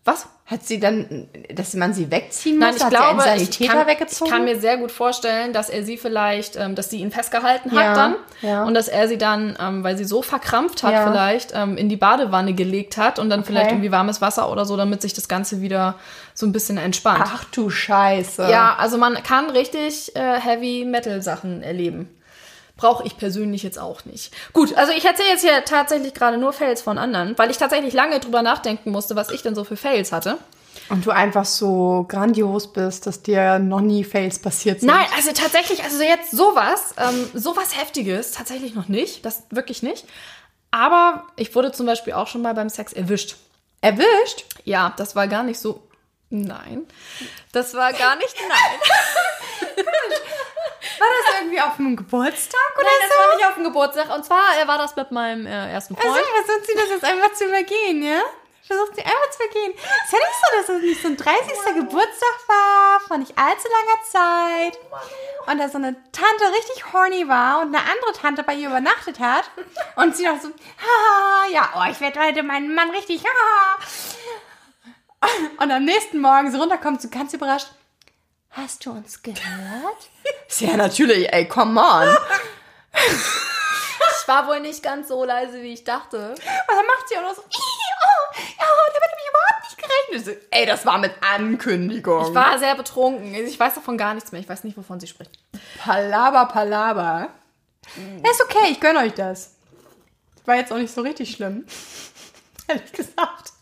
Was? 0.05 0.27
Hat 0.45 0.63
sie 0.65 0.77
dann, 0.81 1.29
dass 1.55 1.73
man 1.75 1.93
sie 1.93 2.11
wegziehen 2.11 2.59
Nein, 2.59 2.69
muss? 2.71 2.77
ich 2.77 2.83
hat 2.83 2.89
glaube, 2.91 3.21
sie 3.21 3.29
einen 3.29 3.41
ich 3.41 3.45
Sanitäter 3.47 3.73
kann, 3.79 3.87
weggezogen? 3.87 4.25
ich 4.25 4.31
kann 4.37 4.43
mir 4.45 4.59
sehr 4.59 4.75
gut 4.77 4.91
vorstellen, 4.91 5.53
dass 5.53 5.69
er 5.69 5.83
sie 5.85 5.95
vielleicht, 5.97 6.57
ähm, 6.57 6.75
dass 6.75 6.89
sie 6.89 6.97
ihn 6.97 7.11
festgehalten 7.11 7.71
hat 7.71 7.77
Ja, 7.81 7.93
dann 7.93 8.15
ja. 8.41 8.63
und 8.65 8.73
dass 8.73 8.89
er 8.89 9.07
sie 9.07 9.17
dann, 9.17 9.57
ähm, 9.57 9.85
weil 9.85 9.97
sie 9.97 10.03
so 10.03 10.21
verkrampft 10.21 10.83
hat 10.83 10.91
Ja. 10.91 11.07
vielleicht, 11.09 11.53
ähm, 11.55 11.77
in 11.77 11.87
die 11.87 11.95
Badewanne 11.95 12.53
gelegt 12.53 12.97
hat 12.97 13.19
und 13.19 13.29
dann 13.29 13.45
vielleicht 13.45 13.67
Okay. 13.67 13.75
irgendwie 13.75 13.91
warmes 13.93 14.19
Wasser 14.19 14.51
oder 14.51 14.65
so, 14.65 14.75
damit 14.75 15.01
sich 15.01 15.13
das 15.13 15.29
Ganze 15.29 15.61
wieder 15.61 15.95
so 16.33 16.45
ein 16.45 16.51
bisschen 16.51 16.77
entspannt. 16.77 17.23
Ach 17.25 17.45
du 17.45 17.69
Scheiße. 17.69 18.49
Ja, 18.51 18.75
also 18.77 18.97
man 18.97 19.13
kann 19.23 19.49
richtig 19.49 20.13
äh, 20.17 20.39
Heavy 20.41 20.83
Metal 20.85 21.21
Sachen 21.21 21.63
erleben. 21.63 22.09
Brauche 22.75 23.05
ich 23.05 23.17
persönlich 23.17 23.61
jetzt 23.61 23.77
auch 23.77 24.03
nicht. 24.05 24.33
Gut, 24.51 24.73
also 24.75 24.91
ich 24.93 25.05
erzähle 25.05 25.29
jetzt 25.29 25.41
hier 25.41 25.63
tatsächlich 25.63 26.13
gerade 26.13 26.37
nur 26.37 26.53
Fails 26.53 26.81
von 26.81 26.97
anderen, 26.97 27.37
weil 27.37 27.51
ich 27.51 27.57
tatsächlich 27.57 27.93
lange 27.93 28.19
drüber 28.19 28.41
nachdenken 28.41 28.91
musste, 28.91 29.15
was 29.15 29.29
ich 29.29 29.43
denn 29.43 29.53
so 29.53 29.63
für 29.63 29.77
Fails 29.77 30.11
hatte. 30.11 30.39
Und 30.89 31.05
du 31.05 31.11
einfach 31.11 31.45
so 31.45 32.05
grandios 32.09 32.73
bist, 32.73 33.05
dass 33.05 33.21
dir 33.21 33.59
noch 33.59 33.81
nie 33.81 34.03
Fails 34.03 34.39
passiert 34.39 34.81
sind. 34.81 34.87
Nein, 34.87 35.05
also 35.15 35.31
tatsächlich, 35.31 35.83
also 35.83 36.01
jetzt 36.01 36.31
sowas, 36.31 36.95
ähm, 36.97 37.29
sowas 37.33 37.77
Heftiges, 37.79 38.31
tatsächlich 38.31 38.73
noch 38.73 38.87
nicht, 38.87 39.23
das 39.23 39.43
wirklich 39.51 39.83
nicht. 39.83 40.05
Aber 40.71 41.25
ich 41.35 41.53
wurde 41.55 41.71
zum 41.71 41.85
Beispiel 41.85 42.13
auch 42.13 42.27
schon 42.27 42.41
mal 42.41 42.55
beim 42.55 42.69
Sex 42.69 42.91
erwischt. 42.91 43.35
Erwischt? 43.81 44.45
Ja, 44.65 44.93
das 44.97 45.15
war 45.15 45.27
gar 45.27 45.43
nicht 45.43 45.59
so. 45.59 45.83
Nein. 46.29 46.87
Das 47.51 47.75
war 47.75 47.93
gar 47.93 48.15
nicht 48.15 48.35
nein. 48.49 49.85
War 50.99 51.07
das 51.07 51.39
irgendwie 51.41 51.61
auf 51.61 51.79
einem 51.79 51.95
Geburtstag 51.95 52.59
oder 52.75 52.83
Nein, 52.85 52.93
das 53.07 53.17
so? 53.17 53.23
war 53.29 53.35
nicht 53.35 53.45
auf 53.47 53.53
dem 53.55 53.63
Geburtstag. 53.63 54.15
Und 54.15 54.25
zwar 54.25 54.61
äh, 54.61 54.67
war 54.67 54.77
das 54.77 54.95
mit 54.95 55.11
meinem 55.11 55.45
äh, 55.45 55.71
ersten 55.73 55.95
Also 55.95 56.07
Freund. 56.09 56.25
versucht 56.45 56.65
sie 56.67 56.73
das 56.75 56.89
jetzt 56.89 57.03
einfach 57.05 57.33
zu 57.33 57.45
übergehen, 57.45 58.03
ja? 58.03 58.21
Versucht 58.65 58.95
sie 58.95 59.01
einfach 59.03 59.29
zu 59.31 59.43
übergehen. 59.43 59.73
Ist 59.73 60.13
ja 60.13 60.19
nicht 60.19 60.39
so, 60.39 60.57
dass 60.57 60.69
es 60.77 60.81
nicht 60.83 61.01
so 61.01 61.07
ein 61.09 61.17
30. 61.17 61.75
Geburtstag 61.75 62.35
war, 62.47 62.99
vor 63.01 63.17
nicht 63.17 63.37
allzu 63.37 63.67
langer 63.67 64.03
Zeit. 64.09 64.79
Und 65.47 65.57
da 65.59 65.67
so 65.67 65.77
eine 65.77 65.95
Tante 66.13 66.45
richtig 66.57 66.93
horny 66.93 67.27
war 67.27 67.59
und 67.61 67.75
eine 67.75 67.79
andere 67.83 68.13
Tante 68.13 68.43
bei 68.43 68.53
ihr 68.53 68.69
übernachtet 68.69 69.19
hat. 69.19 69.49
Und 69.97 70.15
sie 70.15 70.25
noch 70.25 70.39
so, 70.39 70.47
haha, 70.49 71.45
ja, 71.51 71.69
oh, 71.75 71.91
ich 71.91 71.99
werde 71.99 72.21
heute 72.21 72.41
meinen 72.43 72.73
Mann 72.73 72.89
richtig, 72.91 73.23
haha. 73.25 73.79
Und 75.57 75.71
am 75.71 75.83
nächsten 75.83 76.19
Morgen 76.19 76.51
so 76.51 76.57
runterkommt, 76.59 77.01
so 77.01 77.09
ganz 77.09 77.33
überrascht. 77.33 77.67
Hast 78.53 78.85
du 78.85 78.91
uns 78.91 79.21
gehört? 79.21 79.39
Ja, 80.59 80.77
natürlich, 80.77 81.33
ey, 81.33 81.47
come 81.47 81.81
on. 81.81 82.15
Ich 82.93 84.27
war 84.27 84.47
wohl 84.47 84.59
nicht 84.59 84.83
ganz 84.83 85.07
so 85.07 85.25
leise, 85.25 85.61
wie 85.63 85.73
ich 85.73 85.83
dachte. 85.83 86.29
Und 86.29 86.39
dann 86.39 86.85
macht 86.85 87.09
sie 87.09 87.17
auch 87.17 87.23
noch 87.23 87.33
so, 87.33 87.41
"Ih, 87.41 87.55
oh, 87.55 88.35
ja, 88.37 88.65
damit 88.93 89.11
habe 89.11 89.17
ich 89.17 89.29
überhaupt 89.29 89.63
nicht 89.63 89.77
gerechnet. 90.21 90.25
So, 90.25 90.47
ey, 90.51 90.65
das 90.67 90.85
war 90.85 90.99
mit 90.99 91.11
Ankündigung. 91.21 92.27
Ich 92.29 92.35
war 92.35 92.59
sehr 92.59 92.75
betrunken. 92.75 93.33
Ich 93.33 93.59
weiß 93.59 93.73
davon 93.73 93.97
gar 93.97 94.13
nichts 94.13 94.31
mehr. 94.31 94.41
Ich 94.41 94.47
weiß 94.47 94.63
nicht, 94.63 94.77
wovon 94.77 94.99
sie 94.99 95.07
spricht. 95.07 95.31
Palaber, 95.83 96.45
Palaber. 96.45 97.29
Ja, 98.23 98.31
Ist 98.31 98.41
okay, 98.43 98.67
ich 98.69 98.79
gönne 98.79 98.99
euch 98.99 99.13
das. 99.13 99.55
War 100.45 100.55
jetzt 100.55 100.71
auch 100.71 100.77
nicht 100.77 100.93
so 100.93 101.01
richtig 101.01 101.31
schlimm. 101.31 101.65
Ehrlich 102.67 102.91
gesagt. 102.91 103.53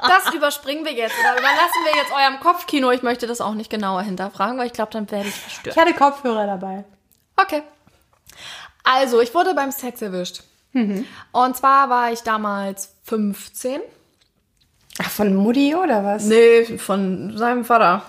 Das 0.00 0.34
überspringen 0.34 0.84
wir 0.84 0.92
jetzt 0.92 1.14
oder 1.18 1.32
überlassen 1.32 1.84
wir 1.84 2.00
jetzt 2.00 2.12
eurem 2.12 2.40
Kopfkino. 2.40 2.90
Ich 2.90 3.02
möchte 3.02 3.26
das 3.26 3.40
auch 3.40 3.54
nicht 3.54 3.70
genauer 3.70 4.02
hinterfragen, 4.02 4.58
weil 4.58 4.66
ich 4.66 4.72
glaube, 4.72 4.92
dann 4.92 5.10
werde 5.10 5.28
ich 5.28 5.34
verstört. 5.34 5.76
Ich 5.76 5.82
hatte 5.82 5.94
Kopfhörer 5.94 6.46
dabei. 6.46 6.84
Okay. 7.36 7.62
Also, 8.84 9.20
ich 9.20 9.34
wurde 9.34 9.54
beim 9.54 9.72
Sex 9.72 10.00
erwischt. 10.00 10.42
Und 11.32 11.56
zwar 11.56 11.88
war 11.88 12.12
ich 12.12 12.20
damals 12.20 12.94
15. 13.04 13.80
Ach, 14.98 15.10
von 15.10 15.34
Mutti 15.34 15.74
oder 15.74 16.04
was? 16.04 16.24
Nee, 16.24 16.64
von 16.78 17.36
seinem 17.36 17.64
Vater. 17.64 18.02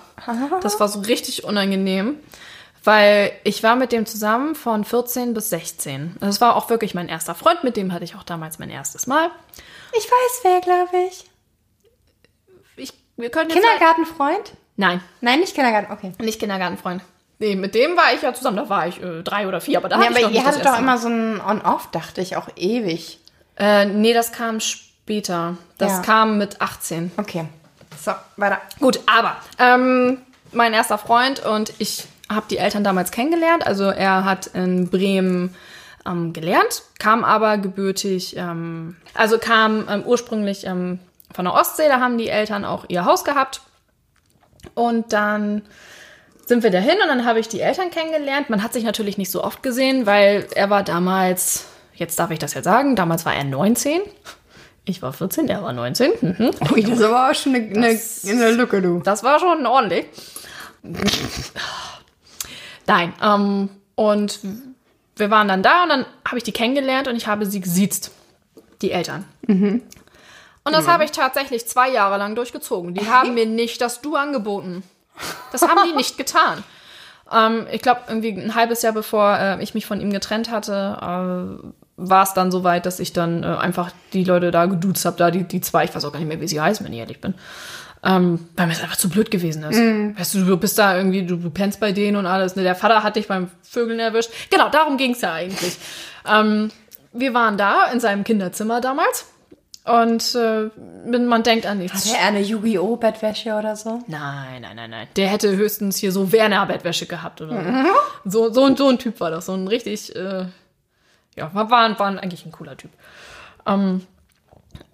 Das 0.60 0.78
war 0.78 0.88
so 0.88 1.00
richtig 1.00 1.44
unangenehm, 1.44 2.16
weil 2.88 3.32
ich 3.44 3.62
war 3.62 3.76
mit 3.76 3.92
dem 3.92 4.06
zusammen 4.06 4.54
von 4.54 4.82
14 4.82 5.34
bis 5.34 5.50
16. 5.50 6.16
Das 6.20 6.40
war 6.40 6.56
auch 6.56 6.70
wirklich 6.70 6.94
mein 6.94 7.10
erster 7.10 7.34
Freund, 7.34 7.62
mit 7.62 7.76
dem 7.76 7.92
hatte 7.92 8.02
ich 8.04 8.14
auch 8.16 8.22
damals 8.22 8.58
mein 8.58 8.70
erstes 8.70 9.06
Mal. 9.06 9.30
Ich 9.92 10.04
weiß 10.06 10.40
wer, 10.42 10.60
glaube 10.62 10.96
ich. 11.06 11.26
Ich, 12.76 12.94
wir 13.18 13.28
können 13.28 13.50
jetzt 13.50 13.60
Kindergartenfreund? 13.60 14.54
Nein, 14.76 15.02
Nein, 15.20 15.40
nicht 15.40 15.54
Kindergarten, 15.54 15.92
okay. 15.92 16.12
nicht 16.18 16.40
Kindergartenfreund. 16.40 17.02
Nee, 17.40 17.56
mit 17.56 17.74
dem 17.74 17.94
war 17.94 18.14
ich 18.14 18.22
ja 18.22 18.32
zusammen, 18.32 18.56
da 18.56 18.70
war 18.70 18.88
ich 18.88 19.02
äh, 19.02 19.22
drei 19.22 19.46
oder 19.46 19.60
vier, 19.60 19.76
aber 19.76 19.90
da 19.90 19.96
Ja, 20.00 20.06
hatte 20.06 20.12
ich 20.12 20.16
aber 20.16 20.22
noch 20.24 20.30
nicht 20.32 20.40
ihr 20.40 20.46
hattet 20.48 20.64
doch 20.64 20.78
immer 20.78 20.96
so 20.96 21.08
ein 21.08 21.42
On-Off, 21.42 21.90
dachte 21.90 22.22
ich, 22.22 22.38
auch 22.38 22.48
ewig. 22.56 23.20
Äh, 23.58 23.84
nee, 23.84 24.14
das 24.14 24.32
kam 24.32 24.60
später. 24.60 25.58
Das 25.76 25.92
Ja. 25.92 26.00
kam 26.00 26.38
mit 26.38 26.62
18. 26.62 27.12
Okay. 27.18 27.44
So, 28.02 28.12
weiter. 28.38 28.62
Gut, 28.80 29.00
aber 29.04 29.36
ähm, 29.58 30.22
mein 30.52 30.72
erster 30.72 30.96
Freund 30.96 31.44
und 31.44 31.74
ich 31.76 32.08
habe 32.30 32.46
die 32.50 32.58
Eltern 32.58 32.84
damals 32.84 33.10
kennengelernt. 33.10 33.66
Also 33.66 33.84
er 33.84 34.24
hat 34.24 34.48
in 34.48 34.88
Bremen 34.88 35.54
ähm, 36.06 36.32
gelernt, 36.32 36.82
kam 36.98 37.24
aber 37.24 37.58
gebürtig, 37.58 38.36
ähm, 38.36 38.96
also 39.14 39.38
kam 39.38 39.86
ähm, 39.88 40.02
ursprünglich 40.04 40.64
ähm, 40.64 40.98
von 41.32 41.44
der 41.44 41.54
Ostsee. 41.54 41.88
Da 41.88 42.00
haben 42.00 42.18
die 42.18 42.28
Eltern 42.28 42.64
auch 42.64 42.84
ihr 42.88 43.04
Haus 43.04 43.24
gehabt. 43.24 43.62
Und 44.74 45.12
dann 45.12 45.62
sind 46.46 46.62
wir 46.62 46.70
dahin 46.70 46.96
und 47.02 47.08
dann 47.08 47.24
habe 47.24 47.40
ich 47.40 47.48
die 47.48 47.60
Eltern 47.60 47.90
kennengelernt. 47.90 48.48
Man 48.50 48.62
hat 48.62 48.72
sich 48.72 48.84
natürlich 48.84 49.18
nicht 49.18 49.30
so 49.30 49.44
oft 49.44 49.62
gesehen, 49.62 50.06
weil 50.06 50.46
er 50.54 50.70
war 50.70 50.82
damals, 50.82 51.66
jetzt 51.94 52.18
darf 52.18 52.30
ich 52.30 52.38
das 52.38 52.54
ja 52.54 52.62
sagen, 52.62 52.96
damals 52.96 53.26
war 53.26 53.34
er 53.34 53.44
19. 53.44 54.00
Ich 54.84 55.02
war 55.02 55.12
14, 55.12 55.48
er 55.48 55.62
war 55.62 55.74
19. 55.74 56.12
Mhm. 56.20 56.50
Ui, 56.72 56.82
das 56.82 57.02
auch 57.02 57.34
schon 57.34 57.54
eine, 57.54 57.66
eine, 57.66 58.00
eine 58.26 58.50
Lücke, 58.52 58.80
du. 58.80 59.00
Das 59.00 59.22
war 59.22 59.38
schon 59.38 59.66
ordentlich. 59.66 60.06
Nein, 62.88 63.12
ähm, 63.22 63.68
und 63.94 64.40
wir 65.14 65.30
waren 65.30 65.46
dann 65.46 65.62
da 65.62 65.84
und 65.84 65.90
dann 65.90 66.06
habe 66.26 66.38
ich 66.38 66.42
die 66.42 66.52
kennengelernt 66.52 67.06
und 67.06 67.14
ich 67.16 67.26
habe 67.28 67.46
sie 67.46 67.60
gesiezt. 67.60 68.10
Die 68.82 68.92
Eltern. 68.92 69.24
Und 70.64 70.72
das 70.72 70.86
habe 70.86 71.04
ich 71.04 71.10
tatsächlich 71.10 71.66
zwei 71.66 71.90
Jahre 71.90 72.18
lang 72.18 72.34
durchgezogen. 72.34 72.94
Die 72.94 73.08
haben 73.08 73.34
mir 73.34 73.46
nicht 73.46 73.80
das 73.80 74.00
Du 74.00 74.16
angeboten. 74.16 74.82
Das 75.50 75.62
haben 75.62 75.80
die 75.90 75.96
nicht 75.96 76.16
getan. 76.16 76.62
Ähm, 77.32 77.66
ich 77.72 77.82
glaube, 77.82 78.02
irgendwie 78.08 78.30
ein 78.30 78.54
halbes 78.54 78.82
Jahr 78.82 78.92
bevor 78.92 79.36
äh, 79.36 79.62
ich 79.62 79.74
mich 79.74 79.86
von 79.86 80.00
ihm 80.00 80.12
getrennt 80.12 80.50
hatte, 80.50 80.98
äh, 81.00 81.68
war 81.96 82.22
es 82.22 82.34
dann 82.34 82.52
soweit, 82.52 82.86
dass 82.86 83.00
ich 83.00 83.12
dann 83.12 83.42
äh, 83.42 83.46
einfach 83.46 83.90
die 84.12 84.24
Leute 84.24 84.50
da 84.50 84.66
geduzt 84.66 85.04
habe, 85.04 85.16
da 85.16 85.30
die, 85.30 85.42
die 85.42 85.60
zwei, 85.60 85.84
ich 85.84 85.94
weiß 85.94 86.04
auch 86.04 86.12
gar 86.12 86.20
nicht 86.20 86.28
mehr, 86.28 86.40
wie 86.40 86.48
sie 86.48 86.60
heißen, 86.60 86.86
wenn 86.86 86.92
ich 86.92 87.00
ehrlich 87.00 87.20
bin. 87.20 87.34
Ähm, 88.04 88.48
weil 88.56 88.66
mir 88.68 88.74
es 88.74 88.82
einfach 88.82 88.96
zu 88.96 89.08
blöd 89.08 89.30
gewesen 89.30 89.64
ist. 89.64 90.18
Weißt 90.18 90.34
du, 90.34 90.44
du 90.44 90.56
bist 90.56 90.78
da 90.78 90.96
irgendwie, 90.96 91.24
du, 91.26 91.36
du 91.36 91.50
pennst 91.50 91.80
bei 91.80 91.90
denen 91.92 92.16
und 92.16 92.26
alles. 92.26 92.54
Ne? 92.54 92.62
Der 92.62 92.76
Vater 92.76 93.02
hat 93.02 93.16
dich 93.16 93.26
beim 93.26 93.50
Vögeln 93.62 93.98
erwischt. 93.98 94.30
Genau, 94.50 94.68
darum 94.68 94.96
ging 94.96 95.12
es 95.12 95.20
ja 95.20 95.32
eigentlich. 95.32 95.76
ähm, 96.28 96.70
wir 97.12 97.34
waren 97.34 97.56
da 97.56 97.86
in 97.86 97.98
seinem 98.00 98.22
Kinderzimmer 98.22 98.80
damals. 98.80 99.26
Und 99.84 100.34
äh, 100.34 100.68
man 101.18 101.42
denkt 101.42 101.64
an 101.64 101.78
nichts. 101.78 102.04
Hatte 102.10 102.18
er 102.20 102.28
eine 102.28 102.40
Yu-Gi-Oh! 102.42 102.96
Bettwäsche 102.96 103.54
oder 103.54 103.74
so? 103.74 104.02
Nein, 104.06 104.60
nein, 104.60 104.76
nein, 104.76 104.90
nein. 104.90 105.08
Der 105.16 105.28
hätte 105.28 105.56
höchstens 105.56 105.96
hier 105.96 106.12
so 106.12 106.30
Werner-Bettwäsche 106.30 107.06
gehabt 107.06 107.40
oder 107.40 107.86
so. 108.24 108.30
So, 108.30 108.52
so, 108.52 108.64
ein- 108.64 108.76
so 108.76 108.88
ein 108.90 108.98
Typ 108.98 109.18
war 109.18 109.30
das. 109.30 109.46
So 109.46 109.54
ein 109.54 109.66
richtig, 109.66 110.14
äh, 110.14 110.44
ja, 111.36 111.54
war, 111.54 111.70
war, 111.70 111.98
war 111.98 112.06
eigentlich 112.22 112.44
ein 112.44 112.52
cooler 112.52 112.76
Typ. 112.76 112.90
Ähm, 113.66 114.02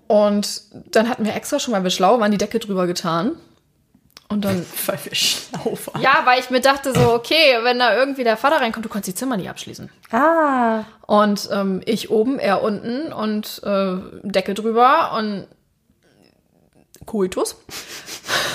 und 0.06 0.62
dann 0.72 1.08
hatten 1.08 1.24
wir 1.24 1.34
extra 1.34 1.58
schon, 1.58 1.72
weil 1.72 1.82
wir 1.82 1.90
schlau 1.90 2.20
waren, 2.20 2.30
die 2.30 2.38
Decke 2.38 2.58
drüber 2.58 2.86
getan. 2.86 3.32
Und 4.28 4.44
dann, 4.44 4.64
Weil 4.86 4.98
wir 5.04 5.14
schlau 5.14 5.78
waren. 5.86 6.00
ja, 6.00 6.22
weil 6.24 6.40
ich 6.40 6.50
mir 6.50 6.60
dachte 6.60 6.94
so, 6.94 7.12
okay, 7.12 7.58
wenn 7.62 7.78
da 7.78 7.94
irgendwie 7.94 8.24
der 8.24 8.36
Vater 8.36 8.56
reinkommt, 8.56 8.84
du 8.84 8.88
kannst 8.88 9.06
die 9.06 9.14
Zimmer 9.14 9.36
nicht 9.36 9.50
abschließen. 9.50 9.90
Ah. 10.10 10.84
Und 11.06 11.48
ähm, 11.52 11.82
ich 11.84 12.10
oben, 12.10 12.38
er 12.38 12.62
unten 12.62 13.12
und 13.12 13.62
äh, 13.64 13.96
Decke 14.22 14.54
drüber 14.54 15.12
und 15.16 15.46
Koitus. 17.04 17.56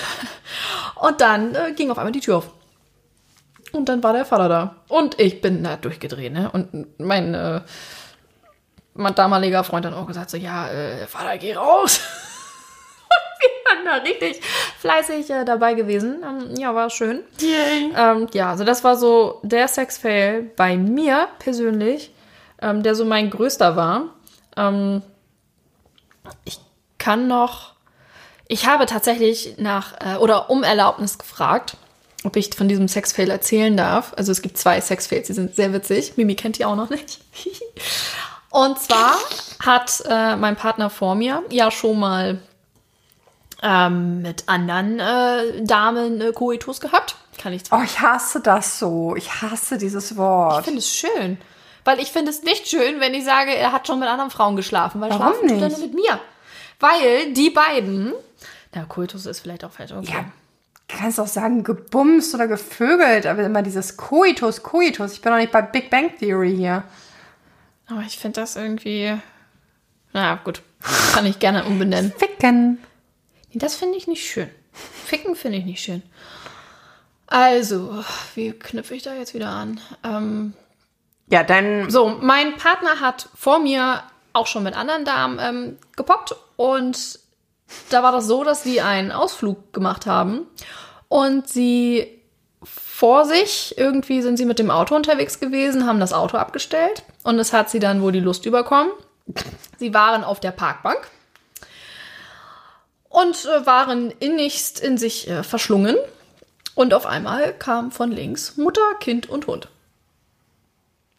und 0.95 1.21
dann 1.21 1.53
äh, 1.53 1.73
ging 1.75 1.91
auf 1.91 1.99
einmal 1.99 2.11
die 2.11 2.19
Tür 2.21 2.37
auf. 2.37 2.51
Und 3.71 3.87
dann 3.87 4.01
war 4.01 4.13
der 4.13 4.25
Vater 4.25 4.49
da. 4.49 4.75
Und 4.87 5.19
ich 5.19 5.41
bin 5.41 5.63
da 5.63 5.77
durchgedreht, 5.77 6.33
ne? 6.33 6.49
Und 6.51 6.99
mein, 6.99 7.35
äh, 7.35 7.61
mein 8.99 9.15
damaliger 9.15 9.63
Freund 9.63 9.85
dann 9.85 9.93
auch 9.93 10.05
gesagt 10.05 10.29
so, 10.29 10.37
ja, 10.37 10.69
äh, 10.69 11.07
Vater, 11.07 11.37
geh 11.37 11.55
raus. 11.55 12.01
Wir 13.39 13.49
waren 13.71 13.85
da 13.85 13.95
richtig 14.03 14.41
fleißig 14.79 15.29
äh, 15.29 15.45
dabei 15.45 15.73
gewesen. 15.73 16.23
Ähm, 16.23 16.55
ja, 16.57 16.75
war 16.75 16.89
schön. 16.89 17.23
Ähm, 17.41 18.27
ja, 18.33 18.49
also 18.49 18.65
das 18.65 18.83
war 18.83 18.97
so 18.97 19.39
der 19.43 19.67
Sex-Fail 19.67 20.51
bei 20.55 20.75
mir 20.75 21.29
persönlich, 21.39 22.13
ähm, 22.61 22.83
der 22.83 22.95
so 22.95 23.05
mein 23.05 23.29
größter 23.29 23.75
war. 23.75 24.13
Ähm, 24.57 25.01
ich 26.43 26.59
kann 26.97 27.27
noch. 27.27 27.73
Ich 28.47 28.67
habe 28.67 28.85
tatsächlich 28.87 29.55
nach 29.57 29.93
äh, 30.01 30.17
oder 30.17 30.49
um 30.49 30.63
Erlaubnis 30.63 31.17
gefragt, 31.17 31.77
ob 32.25 32.35
ich 32.35 32.53
von 32.53 32.67
diesem 32.67 32.89
Sexfail 32.89 33.29
erzählen 33.29 33.77
darf. 33.77 34.11
Also 34.17 34.33
es 34.33 34.41
gibt 34.41 34.57
zwei 34.57 34.81
Sexfails, 34.81 35.27
die 35.27 35.33
sind 35.33 35.55
sehr 35.55 35.71
witzig. 35.71 36.13
Mimi 36.17 36.35
kennt 36.35 36.57
die 36.57 36.65
auch 36.65 36.75
noch 36.75 36.89
nicht. 36.89 37.19
Und 38.51 38.79
zwar 38.79 39.13
hat 39.63 40.01
äh, 40.09 40.35
mein 40.35 40.55
Partner 40.55 40.89
vor 40.89 41.15
mir 41.15 41.43
ja 41.49 41.69
schon 41.71 41.99
mal 41.99 42.39
ähm, 43.61 44.21
mit 44.21 44.47
anderen 44.47 44.99
äh, 44.99 45.63
Damen 45.63 46.21
äh, 46.21 46.31
Koitus 46.31 46.79
gehabt. 46.79 47.15
Kann 47.37 47.53
ich 47.53 47.65
zwar 47.65 47.79
Oh, 47.79 47.83
ich 47.83 47.99
hasse 47.99 48.41
das 48.41 48.79
so. 48.79 49.15
Ich 49.15 49.41
hasse 49.41 49.77
dieses 49.77 50.11
Ich 50.11 50.17
Wort. 50.17 50.63
finde 50.65 50.79
es 50.79 50.89
schön. 50.89 51.37
Weil 51.85 51.99
ich 51.99 52.11
finde 52.11 52.31
es 52.31 52.43
nicht 52.43 52.67
schön, 52.67 52.99
wenn 52.99 53.13
ich 53.13 53.23
sage, 53.25 53.55
er 53.55 53.71
hat 53.71 53.87
schon 53.87 53.99
mit 53.99 54.09
anderen 54.09 54.31
Frauen 54.31 54.55
geschlafen. 54.55 54.99
Weil 55.01 55.09
Warum 55.11 55.33
schlafen 55.33 55.47
tut 55.49 55.61
er 55.61 55.67
nicht? 55.69 55.79
mit 55.81 55.93
mir. 55.93 56.19
Weil 56.79 57.33
die 57.33 57.49
beiden. 57.49 58.13
Na, 58.73 58.83
Kultus 58.85 59.25
ist 59.25 59.39
vielleicht 59.41 59.63
auch 59.63 59.71
falsch. 59.71 59.91
Okay. 59.91 60.11
Ja, 60.11 60.25
kannst 60.87 61.19
auch 61.19 61.27
sagen 61.27 61.63
gebumst 61.63 62.33
oder 62.35 62.47
gevögelt, 62.47 63.25
aber 63.25 63.43
immer 63.43 63.61
dieses 63.61 63.97
Coitus, 63.97 64.63
Coitus. 64.63 65.13
Ich 65.13 65.21
bin 65.21 65.31
doch 65.31 65.39
nicht 65.39 65.51
bei 65.51 65.61
Big 65.61 65.89
Bang 65.89 66.11
Theory 66.17 66.55
hier. 66.55 66.83
Aber 67.89 68.01
ich 68.01 68.17
finde 68.17 68.41
das 68.41 68.55
irgendwie. 68.55 69.17
Na 70.13 70.35
gut. 70.35 70.61
Kann 71.13 71.25
ich 71.25 71.39
gerne 71.39 71.65
umbenennen. 71.65 72.13
Ficken. 72.17 72.77
Nee, 73.51 73.59
das 73.59 73.75
finde 73.75 73.97
ich 73.97 74.07
nicht 74.07 74.25
schön. 74.29 74.49
Ficken 74.71 75.35
finde 75.35 75.57
ich 75.57 75.65
nicht 75.65 75.81
schön. 75.83 76.01
Also, 77.27 78.03
wie 78.35 78.51
knüpfe 78.53 78.95
ich 78.95 79.03
da 79.03 79.13
jetzt 79.13 79.33
wieder 79.33 79.49
an? 79.49 79.79
Ähm, 80.03 80.53
Ja, 81.29 81.43
dann 81.43 81.89
So, 81.89 82.09
mein 82.09 82.55
Partner 82.57 82.99
hat 83.01 83.29
vor 83.35 83.59
mir 83.59 84.03
auch 84.33 84.47
schon 84.47 84.63
mit 84.63 84.75
anderen 84.75 85.05
Damen 85.05 85.39
ähm, 85.39 85.77
gepoppt 85.95 86.35
und 86.55 87.19
da 87.89 88.01
war 88.01 88.11
das 88.11 88.25
so, 88.25 88.43
dass 88.43 88.63
sie 88.63 88.81
einen 88.81 89.11
Ausflug 89.11 89.73
gemacht 89.73 90.05
haben 90.07 90.47
und 91.07 91.47
sie 91.47 92.18
vor 92.99 93.23
sich, 93.23 93.77
irgendwie 93.77 94.21
sind 94.21 94.35
sie 94.35 94.43
mit 94.43 94.59
dem 94.59 94.69
Auto 94.69 94.93
unterwegs 94.93 95.39
gewesen, 95.39 95.87
haben 95.87 96.01
das 96.01 96.11
Auto 96.11 96.35
abgestellt 96.35 97.03
und 97.23 97.39
es 97.39 97.53
hat 97.53 97.69
sie 97.69 97.79
dann 97.79 98.01
wohl 98.01 98.11
die 98.11 98.19
Lust 98.19 98.45
überkommen. 98.45 98.91
Sie 99.77 99.93
waren 99.93 100.25
auf 100.25 100.41
der 100.41 100.51
Parkbank 100.51 101.07
und 103.07 103.45
äh, 103.45 103.65
waren 103.65 104.11
innigst 104.19 104.81
in 104.81 104.97
sich 104.97 105.29
äh, 105.29 105.43
verschlungen 105.43 105.95
und 106.75 106.93
auf 106.93 107.05
einmal 107.05 107.53
kam 107.53 107.93
von 107.93 108.11
links 108.11 108.57
Mutter, 108.57 108.81
Kind 108.99 109.29
und 109.29 109.47
Hund. 109.47 109.69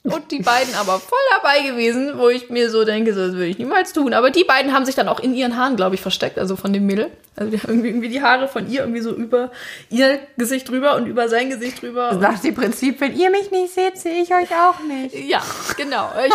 Und 0.03 0.31
die 0.31 0.39
beiden 0.41 0.75
aber 0.77 0.99
voll 0.99 1.19
dabei 1.37 1.61
gewesen, 1.61 2.19
wo 2.19 2.31
ich 2.31 2.49
mir 2.49 2.71
so 2.71 2.85
denke, 2.85 3.13
so, 3.13 3.21
das 3.27 3.33
würde 3.35 3.49
ich 3.49 3.59
niemals 3.59 3.93
tun. 3.93 4.15
Aber 4.15 4.31
die 4.31 4.45
beiden 4.45 4.73
haben 4.73 4.87
sich 4.87 4.95
dann 4.95 5.09
auch 5.09 5.21
in 5.21 5.35
ihren 5.35 5.59
Haaren, 5.59 5.77
glaube 5.77 5.95
ich, 5.95 6.01
versteckt, 6.01 6.39
also 6.39 6.57
von 6.57 6.73
dem 6.73 6.87
Mädel. 6.87 7.11
Also 7.37 7.51
die 7.51 7.59
haben 7.59 7.69
irgendwie, 7.69 7.89
irgendwie 7.89 8.09
die 8.09 8.23
Haare 8.23 8.49
von 8.49 8.71
ihr 8.71 8.81
irgendwie 8.81 9.03
so 9.03 9.13
über 9.13 9.51
ihr 9.91 10.19
Gesicht 10.39 10.71
drüber 10.71 10.97
und 10.97 11.05
über 11.07 11.29
sein 11.29 11.51
Gesicht 11.51 11.83
drüber. 11.83 12.13
Nach 12.15 12.39
dem 12.39 12.55
Prinzip, 12.55 12.99
wenn 13.03 13.15
ihr 13.15 13.31
mich 13.31 13.51
nicht 13.51 13.75
seht, 13.75 13.99
sehe 13.99 14.23
ich 14.23 14.33
euch 14.35 14.49
auch 14.53 14.81
nicht. 14.81 15.15
ja, 15.15 15.43
genau. 15.77 16.11
Ich 16.27 16.33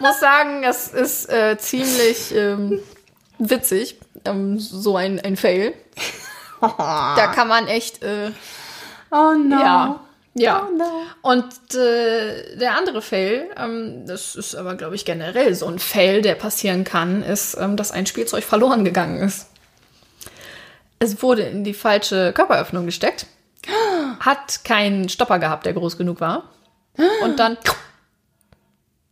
muss 0.00 0.18
sagen, 0.18 0.64
es 0.64 0.88
ist 0.88 1.30
äh, 1.30 1.58
ziemlich 1.58 2.34
ähm, 2.34 2.80
witzig, 3.38 3.98
ähm, 4.24 4.58
so 4.58 4.96
ein, 4.96 5.20
ein 5.20 5.36
Fail. 5.36 5.74
Da 6.60 7.32
kann 7.34 7.48
man 7.48 7.66
echt, 7.66 8.04
äh, 8.04 8.30
Oh 9.10 9.32
no. 9.34 9.60
ja, 9.60 10.00
ja. 10.34 10.66
Oh 10.66 10.76
no. 10.76 11.02
Und 11.22 11.74
äh, 11.74 12.56
der 12.56 12.76
andere 12.76 13.02
Fail, 13.02 13.50
ähm, 13.56 14.06
das 14.06 14.34
ist 14.34 14.54
aber, 14.54 14.74
glaube 14.74 14.94
ich, 14.94 15.04
generell 15.04 15.54
so 15.54 15.66
ein 15.66 15.78
Fail, 15.78 16.22
der 16.22 16.34
passieren 16.34 16.84
kann, 16.84 17.22
ist, 17.22 17.56
ähm, 17.58 17.76
dass 17.76 17.92
ein 17.92 18.06
Spielzeug 18.06 18.44
verloren 18.44 18.84
gegangen 18.84 19.20
ist. 19.20 19.48
Es 20.98 21.22
wurde 21.22 21.42
in 21.42 21.64
die 21.64 21.74
falsche 21.74 22.32
Körperöffnung 22.32 22.86
gesteckt, 22.86 23.26
hat 24.20 24.64
keinen 24.64 25.08
Stopper 25.08 25.38
gehabt, 25.38 25.66
der 25.66 25.72
groß 25.72 25.98
genug 25.98 26.20
war. 26.20 26.50
Und 27.22 27.38
dann 27.38 27.56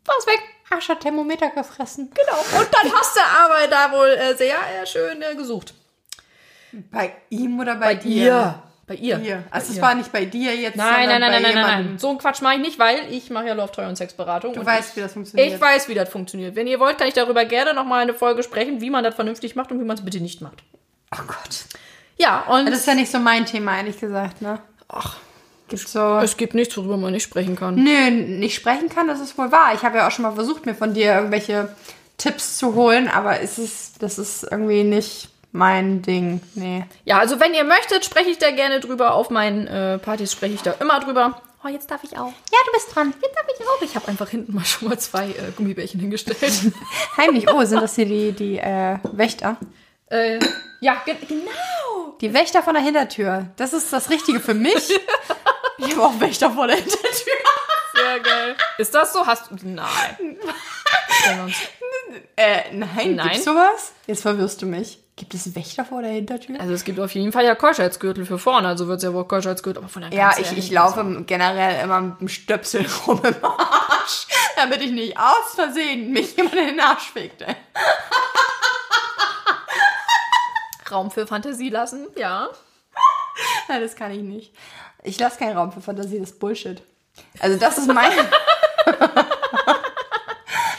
war 0.04 0.14
es 0.18 0.26
weg. 0.26 0.40
Arsch 0.70 0.88
hat 0.88 1.00
Thermometer 1.00 1.50
gefressen. 1.50 2.10
Genau. 2.14 2.60
Und 2.60 2.68
dann 2.72 2.92
hast 2.92 3.16
du 3.16 3.20
aber 3.20 3.66
da 3.68 3.90
wohl 3.92 4.08
äh, 4.08 4.36
sehr 4.36 4.56
äh, 4.56 4.86
schön 4.86 5.20
äh, 5.20 5.34
gesucht. 5.34 5.74
Bei 6.72 7.12
ihm 7.28 7.58
oder 7.58 7.74
bei, 7.74 7.96
dir? 7.96 8.62
Bei 8.90 8.96
ihr. 8.96 9.18
Hier. 9.18 9.44
Also 9.52 9.70
es 9.70 9.76
ihr. 9.76 9.82
war 9.82 9.94
nicht 9.94 10.10
bei 10.10 10.24
dir 10.24 10.52
jetzt, 10.56 10.74
Nein, 10.74 11.08
nein, 11.08 11.20
nein, 11.20 11.30
nein, 11.30 11.42
nein, 11.42 11.54
nein, 11.54 11.84
nein. 11.86 11.98
So 12.00 12.08
einen 12.08 12.18
Quatsch 12.18 12.42
mache 12.42 12.56
ich 12.56 12.60
nicht, 12.60 12.76
weil 12.80 12.98
ich 13.12 13.30
mache 13.30 13.46
ja 13.46 13.54
Love, 13.54 13.70
Treu 13.70 13.86
und 13.86 13.94
Sexberatung. 13.94 14.52
Du 14.52 14.58
und 14.58 14.66
weißt, 14.66 14.90
ich, 14.90 14.96
wie 14.96 15.00
das 15.00 15.12
funktioniert. 15.12 15.54
Ich 15.54 15.60
weiß, 15.60 15.88
wie 15.88 15.94
das 15.94 16.08
funktioniert. 16.08 16.56
Wenn 16.56 16.66
ihr 16.66 16.80
wollt, 16.80 16.98
kann 16.98 17.06
ich 17.06 17.14
darüber 17.14 17.44
gerne 17.44 17.72
nochmal 17.72 18.02
eine 18.02 18.14
Folge 18.14 18.42
sprechen, 18.42 18.80
wie 18.80 18.90
man 18.90 19.04
das 19.04 19.14
vernünftig 19.14 19.54
macht 19.54 19.70
und 19.70 19.78
wie 19.78 19.84
man 19.84 19.96
es 19.96 20.04
bitte 20.04 20.18
nicht 20.18 20.40
macht. 20.40 20.64
Oh 21.14 21.22
Gott. 21.24 21.66
Ja, 22.16 22.40
und 22.48 22.66
Das 22.66 22.80
ist 22.80 22.86
ja 22.88 22.94
nicht 22.96 23.12
so 23.12 23.20
mein 23.20 23.46
Thema, 23.46 23.76
ehrlich 23.76 24.00
gesagt, 24.00 24.42
ne? 24.42 24.58
Ach. 24.88 25.18
Gibt 25.68 25.88
so. 25.88 26.18
es 26.18 26.36
gibt 26.36 26.54
nichts, 26.54 26.76
worüber 26.76 26.96
man 26.96 27.12
nicht 27.12 27.22
sprechen 27.22 27.54
kann. 27.54 27.76
Nö, 27.76 28.10
nicht 28.10 28.56
sprechen 28.56 28.88
kann, 28.88 29.06
das 29.06 29.20
ist 29.20 29.38
wohl 29.38 29.52
wahr. 29.52 29.72
Ich 29.72 29.82
habe 29.84 29.98
ja 29.98 30.08
auch 30.08 30.10
schon 30.10 30.24
mal 30.24 30.32
versucht, 30.32 30.66
mir 30.66 30.74
von 30.74 30.94
dir 30.94 31.14
irgendwelche 31.14 31.76
Tipps 32.18 32.56
zu 32.56 32.74
holen, 32.74 33.06
aber 33.06 33.40
es 33.40 33.56
ist, 33.56 34.02
das 34.02 34.18
ist 34.18 34.42
irgendwie 34.50 34.82
nicht 34.82 35.28
mein 35.52 36.02
Ding. 36.02 36.40
Nee. 36.54 36.84
Ja, 37.04 37.18
also 37.18 37.40
wenn 37.40 37.54
ihr 37.54 37.64
möchtet, 37.64 38.04
spreche 38.04 38.30
ich 38.30 38.38
da 38.38 38.50
gerne 38.50 38.80
drüber. 38.80 39.14
Auf 39.14 39.30
meinen 39.30 39.66
äh, 39.66 39.98
Partys 39.98 40.32
spreche 40.32 40.54
ich 40.54 40.62
da 40.62 40.72
immer 40.80 41.00
drüber. 41.00 41.40
Oh, 41.64 41.68
jetzt 41.68 41.90
darf 41.90 42.02
ich 42.04 42.16
auch. 42.16 42.28
Ja, 42.52 42.58
du 42.66 42.72
bist 42.72 42.94
dran. 42.94 43.12
Jetzt 43.22 43.34
darf 43.36 43.46
ich 43.54 43.66
auch. 43.66 43.82
Ich 43.82 43.94
habe 43.96 44.08
einfach 44.08 44.28
hinten 44.30 44.54
mal 44.54 44.64
schon 44.64 44.88
mal 44.88 44.98
zwei 44.98 45.28
äh, 45.28 45.50
Gummibärchen 45.56 46.00
hingestellt. 46.00 46.40
Heimlich. 47.16 47.50
Oh, 47.50 47.62
sind 47.64 47.82
das 47.82 47.94
hier 47.96 48.06
die, 48.06 48.32
die 48.32 48.58
äh, 48.58 48.96
Wächter? 49.12 49.56
äh, 50.06 50.38
ja, 50.80 51.02
ge 51.04 51.14
genau. 51.28 52.16
Die 52.20 52.32
Wächter 52.32 52.62
von 52.62 52.74
der 52.74 52.82
Hintertür. 52.82 53.46
Das 53.56 53.72
ist 53.74 53.92
das 53.92 54.10
Richtige 54.10 54.40
für 54.40 54.54
mich. 54.54 54.90
Ich 55.82 55.96
habe 55.96 56.02
auch 56.04 56.20
Wächter 56.20 56.50
vor 56.50 56.66
der 56.66 56.76
Hintertür. 56.76 57.32
Sehr 57.94 58.20
geil. 58.20 58.54
Ist 58.76 58.94
das 58.94 59.14
so? 59.14 59.26
Hast 59.26 59.50
du. 59.50 59.56
Nein. 59.62 60.36
Äh, 62.36 62.72
nein, 62.72 63.14
Nein. 63.14 63.28
gibt's 63.28 63.44
sowas? 63.44 63.92
Jetzt 64.06 64.22
verwirrst 64.22 64.60
du 64.60 64.66
mich. 64.66 64.98
Gibt 65.20 65.34
es 65.34 65.54
Wächter 65.54 65.84
vor 65.84 66.00
der 66.00 66.12
Hintertür? 66.12 66.58
Also 66.58 66.72
es 66.72 66.82
gibt 66.82 66.98
auf 66.98 67.12
jeden 67.12 67.30
Fall 67.30 67.44
ja 67.44 67.54
Keuschheitsgürtel 67.54 68.24
für 68.24 68.38
vorne, 68.38 68.68
also 68.68 68.88
wird 68.88 68.96
es 68.96 69.02
ja 69.04 69.12
wohl 69.12 69.26
Keuschheitsgürtel, 69.28 69.82
aber 69.82 69.90
von 69.90 70.00
der 70.00 70.14
Ja, 70.14 70.32
ich, 70.38 70.56
ich 70.56 70.70
laufe 70.70 71.04
generell 71.26 71.84
immer 71.84 72.00
mit 72.00 72.20
dem 72.22 72.28
Stöpsel 72.28 72.86
rum 73.06 73.20
im 73.22 73.44
Arsch, 73.44 74.26
damit 74.56 74.80
ich 74.80 74.92
nicht 74.92 75.18
aus 75.18 75.54
Versehen 75.54 76.10
mich 76.10 76.38
jemand 76.38 76.54
in 76.54 76.68
den 76.68 76.80
Arsch 76.80 77.10
fickt. 77.10 77.42
ey. 77.42 77.54
Raum 80.90 81.10
für 81.10 81.26
Fantasie 81.26 81.68
lassen, 81.68 82.06
ja. 82.16 82.48
Nein, 83.68 83.82
das 83.82 83.96
kann 83.96 84.12
ich 84.12 84.22
nicht. 84.22 84.54
Ich 85.02 85.18
lasse 85.18 85.38
keinen 85.38 85.54
Raum 85.54 85.70
für 85.70 85.82
Fantasie, 85.82 86.18
das 86.18 86.30
ist 86.30 86.40
Bullshit. 86.40 86.80
Also 87.40 87.58
das 87.58 87.76
ist 87.76 87.88
mein... 87.92 88.10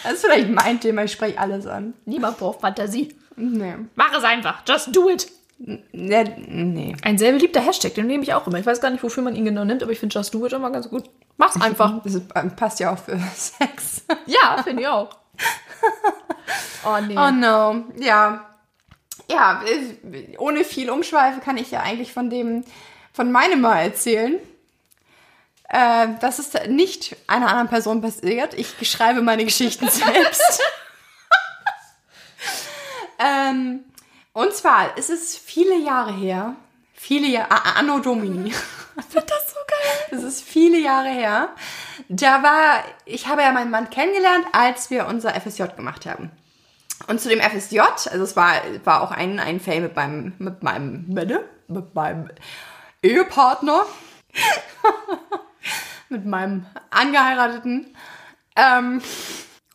das 0.03 0.13
ist 0.13 0.25
vielleicht 0.25 0.49
mein 0.49 0.79
Thema, 0.79 1.03
ich 1.03 1.11
spreche 1.11 1.37
alles 1.37 1.67
an. 1.67 1.93
Niemand 2.05 2.39
braucht 2.39 2.61
Fantasie. 2.61 3.15
Nee. 3.35 3.75
Mach 3.95 4.13
es 4.13 4.23
einfach. 4.23 4.63
Just 4.67 4.95
do 4.95 5.09
it. 5.09 5.31
Nee. 5.57 6.23
nee. 6.47 6.95
Ein 7.03 7.17
sehr 7.17 7.31
beliebter 7.31 7.61
Hashtag, 7.61 7.93
den 7.93 8.07
nehme 8.07 8.23
ich 8.23 8.33
auch 8.33 8.47
immer. 8.47 8.57
Ich 8.59 8.65
weiß 8.65 8.81
gar 8.81 8.89
nicht, 8.89 9.03
wofür 9.03 9.23
man 9.23 9.35
ihn 9.35 9.45
genau 9.45 9.63
nimmt, 9.63 9.83
aber 9.83 9.91
ich 9.91 9.99
finde 9.99 10.17
Just 10.17 10.33
do 10.33 10.45
it 10.45 10.53
immer 10.53 10.71
ganz 10.71 10.89
gut. 10.89 11.09
Mach's 11.37 11.59
einfach. 11.61 12.01
Das 12.03 12.15
ähm, 12.35 12.55
passt 12.55 12.79
ja 12.79 12.93
auch 12.93 12.97
für 12.97 13.17
Sex. 13.35 14.03
ja, 14.25 14.61
finde 14.63 14.83
ich 14.83 14.87
auch. 14.87 15.09
Oh 16.83 16.97
nee. 16.99 17.15
Oh 17.17 17.31
no. 17.31 17.85
Ja. 17.99 18.47
Ja, 19.29 19.61
äh, 19.65 20.37
ohne 20.37 20.63
viel 20.63 20.89
Umschweife 20.89 21.39
kann 21.39 21.57
ich 21.57 21.71
ja 21.71 21.81
eigentlich 21.81 22.11
von 22.11 22.29
dem, 22.29 22.65
von 23.13 23.31
meinem 23.31 23.61
mal 23.61 23.81
erzählen. 23.81 24.35
Äh, 25.69 26.07
das 26.19 26.39
ist 26.39 26.67
nicht 26.67 27.15
einer 27.27 27.47
anderen 27.47 27.69
Person 27.69 28.01
passiert. 28.01 28.53
Ich 28.55 28.75
schreibe 28.89 29.21
meine 29.21 29.45
Geschichten 29.45 29.87
selbst. 29.87 30.61
ähm, 33.23 33.85
und 34.33 34.53
zwar 34.53 34.97
ist 34.97 35.09
es 35.09 35.37
viele 35.37 35.77
Jahre 35.77 36.13
her. 36.13 36.55
Viele 36.93 37.27
Jahre, 37.27 37.75
Anno 37.77 37.99
Domini. 37.99 38.53
das 38.95 39.51
so 39.51 39.59
geil. 39.67 40.07
Das 40.11 40.23
ist 40.23 40.43
viele 40.43 40.79
Jahre 40.79 41.09
her. 41.09 41.49
Da 42.09 42.43
war, 42.43 42.83
ich 43.05 43.27
habe 43.27 43.41
ja 43.41 43.51
meinen 43.51 43.71
Mann 43.71 43.89
kennengelernt, 43.89 44.45
als 44.51 44.89
wir 44.89 45.07
unser 45.07 45.33
FSJ 45.39 45.63
gemacht 45.75 46.05
haben. 46.05 46.31
Und 47.07 47.19
zu 47.19 47.29
dem 47.29 47.39
FSJ, 47.39 47.79
also 47.79 48.23
es 48.23 48.35
war, 48.35 48.53
war 48.83 49.01
auch 49.01 49.11
ein, 49.11 49.39
ein 49.39 49.59
Fail 49.59 49.81
mit 49.81 49.95
meinem, 49.95 50.33
mit 50.37 50.61
meinem, 50.61 51.05
mit 51.67 51.95
meinem 51.95 52.29
Ehepartner. 53.01 53.85
mit 56.09 56.25
meinem 56.25 56.65
Angeheirateten. 56.89 57.95
Ähm, 58.55 59.01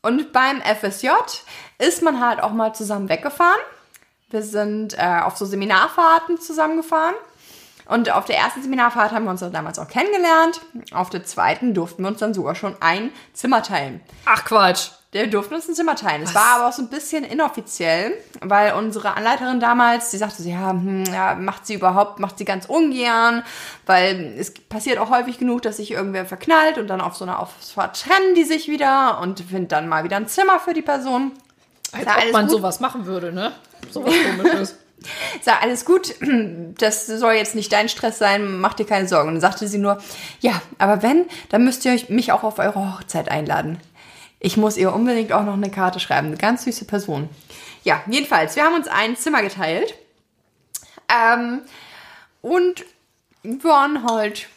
und 0.03 0.33
beim 0.33 0.63
FSJ 0.63 1.09
ist 1.79 2.03
man 2.03 2.21
halt 2.21 2.43
auch 2.43 2.53
mal 2.53 2.75
zusammen 2.75 3.09
weggefahren. 3.09 3.61
Wir 4.31 4.43
sind 4.43 4.99
äh, 4.99 5.21
auf 5.23 5.37
so 5.37 5.45
Seminarfahrten 5.45 6.41
zusammengefahren. 6.41 7.15
Und 7.89 8.11
auf 8.11 8.25
der 8.25 8.37
ersten 8.37 8.63
Seminarfahrt 8.63 9.13
haben 9.13 9.25
wir 9.25 9.31
uns 9.31 9.41
dann 9.41 9.53
damals 9.53 9.79
auch 9.79 9.89
kennengelernt. 9.89 10.61
Auf 10.93 11.09
der 11.09 11.25
zweiten 11.25 11.73
durften 11.73 12.03
wir 12.03 12.09
uns 12.09 12.19
dann 12.19 12.35
sogar 12.35 12.57
schon 12.57 12.75
ein 12.81 13.13
Zimmer 13.33 13.63
teilen. 13.63 14.01
Ach 14.25 14.45
Quatsch. 14.45 14.91
Der 15.13 15.29
durften 15.29 15.55
uns 15.55 15.69
ein 15.69 15.75
Zimmer 15.75 15.95
teilen. 15.95 16.23
Es 16.23 16.35
war 16.35 16.57
aber 16.57 16.69
auch 16.69 16.73
so 16.73 16.83
ein 16.83 16.91
bisschen 16.91 17.25
inoffiziell, 17.25 18.13
weil 18.41 18.75
unsere 18.75 19.17
Anleiterin 19.17 19.61
damals, 19.61 20.11
die 20.11 20.17
sagte 20.19 20.43
ja, 20.43 20.71
hm, 20.71 21.05
ja, 21.05 21.37
macht 21.37 21.65
sie 21.65 21.75
überhaupt, 21.75 22.19
macht 22.19 22.37
sie 22.37 22.45
ganz 22.45 22.67
ungern, 22.67 23.45
weil 23.87 24.35
es 24.37 24.53
passiert 24.53 24.99
auch 24.99 25.09
häufig 25.09 25.39
genug, 25.39 25.63
dass 25.63 25.79
sich 25.79 25.93
irgendwer 25.93 26.27
verknallt 26.27 26.77
und 26.77 26.89
dann 26.89 27.01
auf 27.01 27.17
so 27.17 27.25
einer 27.25 27.39
Ausfahrt 27.39 28.03
trennen 28.03 28.35
die 28.35 28.45
sich 28.45 28.69
wieder 28.69 29.21
und 29.21 29.41
findet 29.41 29.73
dann 29.73 29.89
mal 29.89 30.05
wieder 30.05 30.17
ein 30.17 30.29
Zimmer 30.29 30.59
für 30.59 30.75
die 30.75 30.83
Person. 30.83 31.33
Als 31.93 32.07
ob 32.07 32.33
man 32.33 32.47
gut? 32.47 32.57
sowas 32.57 32.81
machen 32.81 33.07
würde, 33.07 33.33
ne? 33.33 33.53
Sowas 33.91 34.15
komisches. 34.37 34.77
Sag, 35.43 35.63
alles 35.63 35.85
gut, 35.85 36.15
das 36.79 37.07
soll 37.07 37.35
jetzt 37.35 37.55
nicht 37.55 37.73
dein 37.73 37.89
Stress 37.89 38.19
sein, 38.19 38.61
mach 38.61 38.75
dir 38.75 38.87
keine 38.87 39.07
Sorgen. 39.07 39.29
Und 39.29 39.35
dann 39.35 39.41
sagte 39.41 39.69
sie 39.69 39.79
nur, 39.79 39.99
ja, 40.41 40.61
aber 40.79 41.03
wenn, 41.03 41.27
dann 41.51 41.65
müsst 41.65 41.85
ihr 41.85 41.93
euch 41.93 42.09
mich 42.09 42.33
auch 42.33 42.43
auf 42.43 42.59
eure 42.59 42.95
Hochzeit 42.95 43.31
einladen. 43.31 43.79
Ich 44.41 44.57
muss 44.57 44.77
ihr 44.77 44.93
unbedingt 44.93 45.33
auch 45.33 45.45
noch 45.45 45.55
eine 45.55 45.71
Karte 45.71 46.01
schreiben. 46.01 46.29
Eine 46.29 46.37
ganz 46.37 46.65
süße 46.65 46.87
Person. 46.87 47.29
Ja, 47.85 48.03
jedenfalls, 48.07 48.57
wir 48.57 48.65
haben 48.65 48.75
uns 48.75 48.89
ein 48.89 49.17
Zimmer 49.17 49.43
geteilt. 49.43 49.95
Ähm, 51.09 51.63
und 52.43 52.85
waren 53.63 54.03
halt 54.03 54.49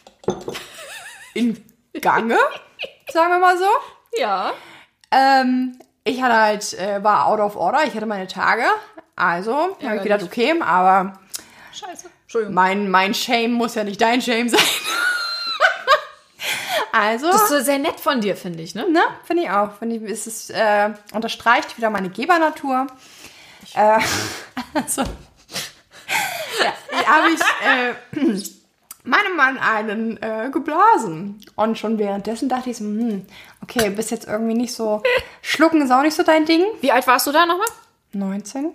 in 1.33 1.63
Gange, 2.01 2.37
sagen 3.11 3.31
wir 3.31 3.39
mal 3.39 3.57
so. 3.57 3.69
ja. 4.17 4.53
Ähm, 5.11 5.79
ich 6.03 6.21
hatte 6.21 6.38
halt, 6.38 6.73
äh, 6.73 7.03
war 7.03 7.27
out 7.27 7.39
of 7.39 7.55
order, 7.55 7.83
ich 7.85 7.93
hatte 7.93 8.05
meine 8.05 8.27
Tage. 8.27 8.63
Also, 9.15 9.77
habe 9.83 9.97
ich 9.97 10.03
gedacht, 10.03 10.23
okay, 10.23 10.55
aber 10.62 11.19
Scheiße. 11.73 12.09
Entschuldigung. 12.23 12.53
mein, 12.53 12.89
mein 12.89 13.13
Shame 13.13 13.51
muss 13.51 13.75
ja 13.75 13.83
nicht 13.83 13.99
dein 13.99 14.21
Shame 14.21 14.49
sein. 14.49 14.59
also, 16.91 17.27
Das 17.27 17.43
ist 17.43 17.49
so 17.49 17.59
sehr 17.59 17.79
nett 17.79 17.99
von 17.99 18.21
dir, 18.21 18.35
finde 18.35 18.63
ich, 18.63 18.75
ne? 18.75 18.89
ne, 18.89 19.01
finde 19.25 19.43
ich 19.43 19.49
auch. 19.49 19.73
Finde 19.73 19.97
ich, 19.97 20.03
es 20.03 20.27
ist, 20.27 20.51
äh, 20.51 20.91
unterstreicht 21.13 21.77
wieder 21.77 21.89
meine 21.89 22.09
Gebernatur. 22.09 22.88
Äh, 23.73 23.99
also, 24.73 25.03
ja, 26.62 26.73
habe 27.07 27.29
ich 27.31 27.39
äh, 27.65 28.19
meinem 29.03 29.35
Mann 29.35 29.57
einen 29.57 30.21
äh, 30.21 30.49
geblasen. 30.51 31.41
Und 31.55 31.77
schon 31.77 31.97
währenddessen 31.97 32.47
dachte 32.47 32.69
ich 32.69 32.77
so, 32.77 32.85
hm, 32.85 33.25
okay, 33.69 33.89
bist 33.89 34.12
jetzt 34.12 34.27
irgendwie 34.27 34.53
nicht 34.55 34.73
so, 34.73 35.03
schlucken 35.41 35.82
ist 35.82 35.91
auch 35.91 36.01
nicht 36.01 36.15
so 36.15 36.23
dein 36.23 36.45
Ding. 36.45 36.63
Wie 36.82 36.91
alt 36.91 37.05
warst 37.08 37.27
du 37.27 37.32
da 37.32 37.45
nochmal? 37.45 37.67
19? 38.13 38.71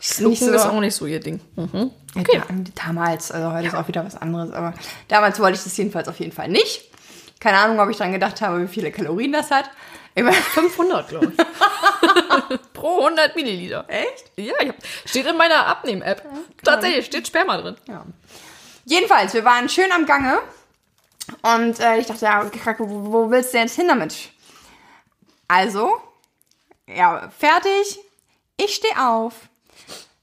Schlucken 0.00 0.36
so- 0.36 0.52
ist 0.52 0.66
auch 0.66 0.80
nicht 0.80 0.94
so 0.94 1.06
ihr 1.06 1.20
Ding. 1.20 1.40
Mhm. 1.56 1.90
Okay. 2.16 2.40
damals, 2.74 3.30
also 3.32 3.52
heute 3.52 3.68
ist 3.68 3.74
auch 3.74 3.88
wieder 3.88 4.04
was 4.04 4.16
anderes, 4.16 4.50
aber 4.52 4.74
damals 5.08 5.38
wollte 5.40 5.58
ich 5.58 5.64
das 5.64 5.76
jedenfalls 5.76 6.08
auf 6.08 6.18
jeden 6.20 6.32
Fall 6.32 6.48
nicht. 6.48 6.82
Keine 7.40 7.58
Ahnung, 7.58 7.78
ob 7.80 7.88
ich 7.90 7.96
dran 7.96 8.12
gedacht 8.12 8.40
habe, 8.40 8.62
wie 8.62 8.68
viele 8.68 8.90
Kalorien 8.90 9.32
das 9.32 9.50
hat. 9.50 9.70
Immer 10.14 10.32
500, 10.54 11.08
glaube 11.08 11.32
ich. 11.32 12.58
Pro 12.72 12.98
100 13.04 13.36
Milliliter. 13.36 13.84
Echt? 13.88 14.30
Ja, 14.36 14.54
ich 14.60 14.68
hab, 14.68 14.76
steht 15.04 15.26
in 15.26 15.36
meiner 15.36 15.66
Abnehmen-App. 15.66 16.22
Tatsächlich, 16.64 17.06
steht 17.06 17.26
Sperma 17.26 17.58
drin. 17.60 17.76
Ja. 17.86 18.04
Jedenfalls, 18.84 19.34
wir 19.34 19.44
waren 19.44 19.68
schön 19.68 19.90
am 19.92 20.06
Gange 20.06 20.38
und 21.42 21.80
äh, 21.80 21.98
ich 21.98 22.06
dachte, 22.06 22.24
ja, 22.24 22.50
wo, 22.78 23.12
wo 23.12 23.30
willst 23.30 23.52
du 23.52 23.58
denn 23.58 23.66
jetzt 23.66 23.76
hin 23.76 23.88
damit? 23.88 24.30
Also, 25.46 26.00
ja, 26.86 27.30
fertig. 27.38 28.00
Ich 28.56 28.74
stehe 28.74 28.98
auf, 29.00 29.34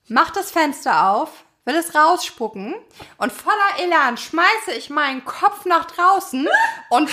mach 0.08 0.32
das 0.32 0.52
Fenster 0.52 1.10
auf, 1.10 1.30
will 1.64 1.76
es 1.76 1.96
rausspucken 1.96 2.76
und 3.18 3.32
voller 3.32 3.80
Elan 3.80 4.18
schmeiße 4.18 4.74
ich 4.78 4.90
meinen 4.90 5.26
Kopf 5.26 5.66
nach 5.66 5.86
draußen 5.86 6.48
und 6.90 7.10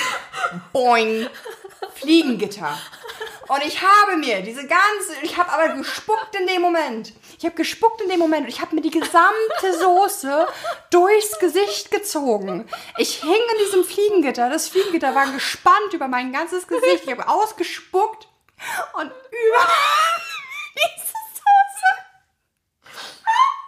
boing, 0.72 1.28
Fliegengitter. 1.94 2.76
Und 3.48 3.62
ich 3.64 3.80
habe 3.82 4.16
mir 4.16 4.42
diese 4.42 4.66
ganze, 4.66 5.14
ich 5.22 5.36
habe 5.36 5.52
aber 5.52 5.68
gespuckt 5.74 6.34
in 6.38 6.46
dem 6.46 6.62
Moment. 6.62 7.12
Ich 7.42 7.46
habe 7.46 7.56
gespuckt 7.56 8.00
in 8.00 8.08
dem 8.08 8.20
Moment 8.20 8.44
und 8.44 8.50
ich 8.50 8.60
habe 8.60 8.72
mir 8.72 8.82
die 8.82 8.90
gesamte 8.92 9.76
Soße 9.76 10.46
durchs 10.90 11.40
Gesicht 11.40 11.90
gezogen. 11.90 12.68
Ich 12.98 13.20
hing 13.20 13.32
in 13.32 13.64
diesem 13.64 13.82
Fliegengitter. 13.82 14.48
Das 14.48 14.68
Fliegengitter 14.68 15.12
war 15.16 15.26
gespannt 15.26 15.92
über 15.92 16.06
mein 16.06 16.32
ganzes 16.32 16.68
Gesicht. 16.68 17.02
Ich 17.04 17.10
habe 17.10 17.26
ausgespuckt 17.26 18.28
und 18.92 19.06
über 19.06 19.66
diese 20.76 21.14
Soße. 21.34 21.90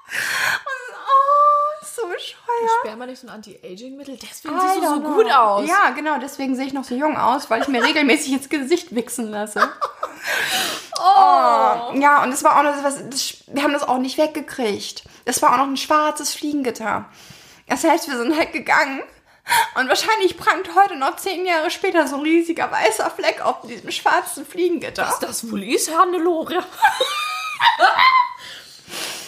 Und, 0.06 0.94
oh, 0.94 1.84
so 1.84 2.06
bescheuert. 2.06 2.78
Sperma 2.78 3.06
nicht 3.06 3.18
so 3.18 3.26
ein 3.26 3.30
Anti-Aging-Mittel? 3.30 4.18
Deswegen 4.22 4.56
I 4.56 4.60
siehst 4.60 4.84
du 4.84 4.88
so 4.88 5.00
know. 5.00 5.14
gut 5.16 5.32
aus. 5.32 5.68
Ja, 5.68 5.90
genau, 5.90 6.20
deswegen 6.20 6.54
sehe 6.54 6.66
ich 6.66 6.74
noch 6.74 6.84
so 6.84 6.94
jung 6.94 7.16
aus, 7.16 7.50
weil 7.50 7.62
ich 7.62 7.66
mir 7.66 7.82
regelmäßig 7.82 8.34
ins 8.34 8.48
Gesicht 8.48 8.94
wichsen 8.94 9.32
lasse. 9.32 9.68
Oh. 10.98 11.92
Ja, 11.98 12.22
und 12.22 12.30
das 12.30 12.44
war 12.44 12.59
auch 12.59 12.62
noch 12.62 12.85
was, 12.85 13.09
das, 13.09 13.35
wir 13.46 13.62
haben 13.62 13.72
das 13.72 13.83
auch 13.83 13.98
nicht 13.98 14.18
weggekriegt. 14.18 15.04
Das 15.24 15.42
war 15.42 15.52
auch 15.52 15.59
noch 15.59 15.66
ein 15.66 15.76
schwarzes 15.76 16.35
Fliegengitter. 16.35 17.07
Das 17.68 17.85
heißt, 17.85 18.09
wir 18.09 18.16
sind 18.18 18.37
halt 18.37 18.52
gegangen 18.52 19.02
und 19.76 19.88
wahrscheinlich 19.88 20.37
prangt 20.37 20.70
heute 20.74 20.96
noch 20.96 21.16
zehn 21.16 21.44
Jahre 21.46 21.70
später 21.70 22.07
so 22.07 22.16
ein 22.16 22.22
riesiger 22.22 22.70
weißer 22.70 23.11
Fleck 23.11 23.44
auf 23.44 23.62
diesem 23.62 23.90
schwarzen 23.90 24.46
Fliegengitter. 24.46 25.07
Was 25.07 25.18
das 25.18 25.50
wohl 25.50 25.62
ist, 25.62 25.94
Hannelore. 25.96 26.64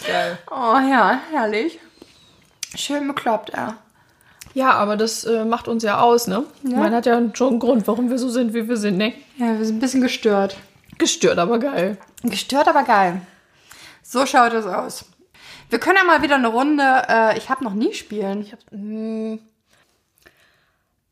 Geil. 0.07 0.39
Oh 0.51 0.79
ja, 0.79 1.21
herrlich. 1.33 1.81
Schön 2.75 3.09
bekloppt, 3.09 3.53
ja. 3.55 3.77
Ja, 4.55 4.73
aber 4.73 4.97
das 4.97 5.25
äh, 5.25 5.45
macht 5.45 5.69
uns 5.69 5.83
ja 5.83 6.01
aus, 6.01 6.27
ne? 6.27 6.45
Man 6.63 6.95
hat 6.95 7.05
ja 7.05 7.21
schon 7.35 7.49
einen 7.49 7.59
Grund, 7.59 7.87
warum 7.87 8.09
wir 8.09 8.19
so 8.19 8.31
sind, 8.31 8.55
wie 8.55 8.67
wir 8.69 8.79
sind, 8.79 8.97
ne? 8.97 9.13
Ja, 9.37 9.59
wir 9.59 9.65
sind 9.65 9.77
ein 9.77 9.81
bisschen 9.81 10.01
gestört. 10.01 10.57
Gestört, 10.99 11.39
aber 11.39 11.59
geil. 11.59 11.99
Gestört, 12.23 12.69
aber 12.69 12.83
geil. 12.85 13.21
So 14.03 14.25
schaut 14.27 14.53
es 14.53 14.67
aus. 14.67 15.05
Wir 15.69 15.79
können 15.79 15.97
ja 15.97 16.05
mal 16.05 16.23
wieder 16.23 16.37
eine 16.37 16.49
Runde, 16.49 16.85
äh, 17.09 17.37
ich 17.37 17.51
habe 17.51 17.65
noch 17.65 17.75
nie 17.75 17.93
spielen. 17.93 18.43
Ich 18.43 18.53
hab, 18.53 18.61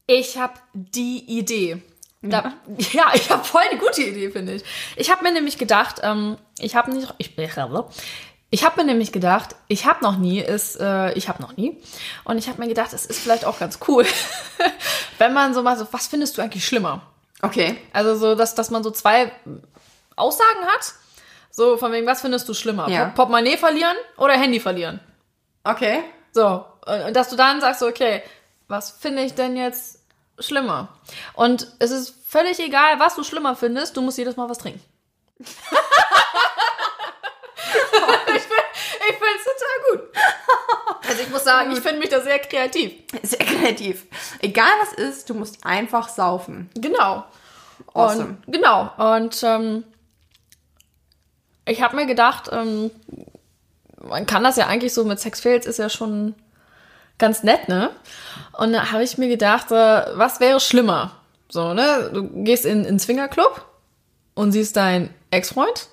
Ich 0.07 0.39
habe 0.39 0.55
die 0.73 1.39
Idee. 1.39 1.83
Da, 2.23 2.55
ja, 2.93 3.11
ich 3.15 3.31
habe 3.31 3.45
voll 3.45 3.63
eine 3.69 3.79
gute 3.79 4.03
Idee, 4.03 4.31
finde 4.31 4.55
ich. 4.55 4.65
Ich 4.97 5.11
habe 5.11 5.23
mir 5.25 5.33
nämlich 5.33 5.59
gedacht, 5.59 6.01
ähm, 6.03 6.39
ich 6.59 6.77
habe 6.77 6.93
nicht, 6.93 7.13
ich, 7.19 7.37
ich 7.37 8.65
habe 8.65 8.81
mir 8.81 8.85
nämlich 8.87 9.13
gedacht, 9.13 9.57
ich 9.69 9.85
habe 9.85 10.03
noch 10.03 10.17
nie, 10.17 10.39
ist, 10.41 10.81
äh, 10.81 11.13
ich 11.15 11.29
habe 11.29 11.43
noch 11.43 11.57
nie, 11.57 11.77
und 12.25 12.39
ich 12.39 12.49
habe 12.49 12.61
mir 12.63 12.69
gedacht, 12.69 12.93
es 12.93 13.05
ist 13.05 13.19
vielleicht 13.19 13.45
auch 13.45 13.59
ganz 13.59 13.81
cool, 13.89 14.07
wenn 15.19 15.35
man 15.35 15.53
so 15.53 15.63
mal 15.63 15.77
so, 15.77 15.87
was 15.91 16.07
findest 16.07 16.39
du 16.39 16.43
eigentlich 16.43 16.65
schlimmer? 16.65 17.03
okay. 17.45 17.77
Also 17.93 18.17
so, 18.17 18.35
dass, 18.35 18.55
dass 18.55 18.71
man 18.71 18.83
so 18.83 18.91
zwei 18.91 19.33
Aussagen 20.17 20.65
hat, 20.67 20.93
so 21.51 21.77
von 21.77 21.93
wegen, 21.93 22.07
was 22.07 22.21
findest 22.21 22.49
du 22.49 22.55
schlimmer? 22.55 22.89
Ja. 22.89 23.05
Port- 23.07 23.15
Portemonnaie 23.17 23.57
verlieren 23.57 23.97
oder 24.17 24.35
Handy 24.35 24.61
verlieren? 24.61 25.01
Okay. 25.65 26.05
So, 26.33 26.65
und 26.87 27.15
dass 27.15 27.29
du 27.29 27.37
dann 27.37 27.61
sagst, 27.61 27.83
okay, 27.83 28.23
was 28.69 28.91
finde 28.91 29.23
ich 29.23 29.35
denn 29.35 29.57
jetzt 29.57 30.01
schlimmer? 30.39 30.89
Und 31.35 31.69
es 31.79 31.91
ist 31.91 32.15
völlig 32.29 32.59
egal, 32.59 32.99
was 32.99 33.15
du 33.15 33.23
schlimmer 33.23 33.55
findest, 33.55 33.97
du 33.97 34.01
musst 34.03 34.19
jedes 34.19 34.37
Mal 34.37 34.49
was 34.49 34.59
trinken. 34.59 34.83
ich 35.39 35.47
finde 39.17 39.37
es 39.37 39.45
total 39.45 39.93
gut. 39.93 40.03
Also 41.09 41.23
ich 41.23 41.31
muss 41.31 41.45
sagen, 41.45 41.71
ich 41.73 41.81
finde 41.81 41.99
mich 42.01 42.09
da 42.09 42.21
sehr 42.21 42.39
kreativ. 42.39 42.93
Sehr 43.23 43.39
kreativ. 43.39 44.07
Egal 44.41 44.71
was 44.81 44.93
ist, 44.95 45.31
du 45.31 45.35
musst 45.35 45.65
einfach 45.65 46.09
saufen. 46.09 46.71
Genau. 46.75 47.25
Awesome. 47.93 48.39
Und, 48.47 48.53
genau. 48.53 48.91
Und 48.97 49.43
ähm, 49.43 49.85
ich 51.67 51.83
habe 51.83 51.97
mir 51.97 52.07
gedacht, 52.07 52.51
ähm, 52.53 52.91
man 54.03 54.27
kann 54.27 54.45
das 54.45 54.57
ja 54.57 54.67
eigentlich 54.67 54.93
so 54.95 55.05
mit 55.05 55.19
Sexfails 55.21 55.67
ist 55.67 55.79
ja 55.79 55.89
schon 55.89 56.35
ganz 57.19 57.43
nett, 57.43 57.69
ne? 57.69 57.91
Und 58.53 58.73
da 58.73 58.93
habe 58.93 59.03
ich 59.03 59.19
mir 59.19 59.29
gedacht, 59.29 59.71
äh, 59.71 59.75
was 60.19 60.41
wäre 60.41 60.61
schlimmer? 60.61 61.13
So, 61.49 61.73
ne? 61.75 62.11
Du 62.13 62.29
gehst 62.45 62.65
in 62.67 62.85
in 62.85 62.99
Swingerclub 62.99 63.65
und 64.35 64.53
siehst 64.53 64.77
deinen 64.77 65.13
Ex-Freund 65.31 65.89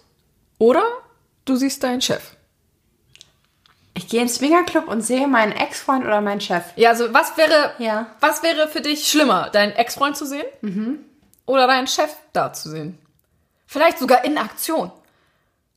oder 0.58 0.84
du 1.46 1.56
siehst 1.56 1.84
deinen 1.84 2.02
Chef. 2.02 2.36
Ich 3.94 4.08
gehe 4.08 4.22
ins 4.22 4.36
Swingerclub 4.36 4.88
und 4.88 5.02
sehe 5.02 5.28
meinen 5.28 5.52
Ex-Freund 5.52 6.06
oder 6.06 6.22
meinen 6.22 6.42
Chef. 6.42 6.64
Ja, 6.76 6.90
also 6.90 7.14
was 7.14 7.36
wäre, 7.38 7.74
Ja. 7.78 8.08
was 8.22 8.42
wäre 8.42 8.68
für 8.68 8.82
dich 8.82 9.08
schlimmer, 9.08 9.50
deinen 9.52 9.74
Ex-Freund 9.74 10.16
zu 10.18 10.26
sehen 10.26 11.06
oder 11.46 11.68
deinen 11.68 11.88
Chef 11.88 12.10
da 12.34 12.52
zu 12.54 12.70
sehen? 12.70 12.98
Vielleicht 13.68 14.00
sogar 14.00 14.24
in 14.26 14.38
Aktion. 14.38 14.92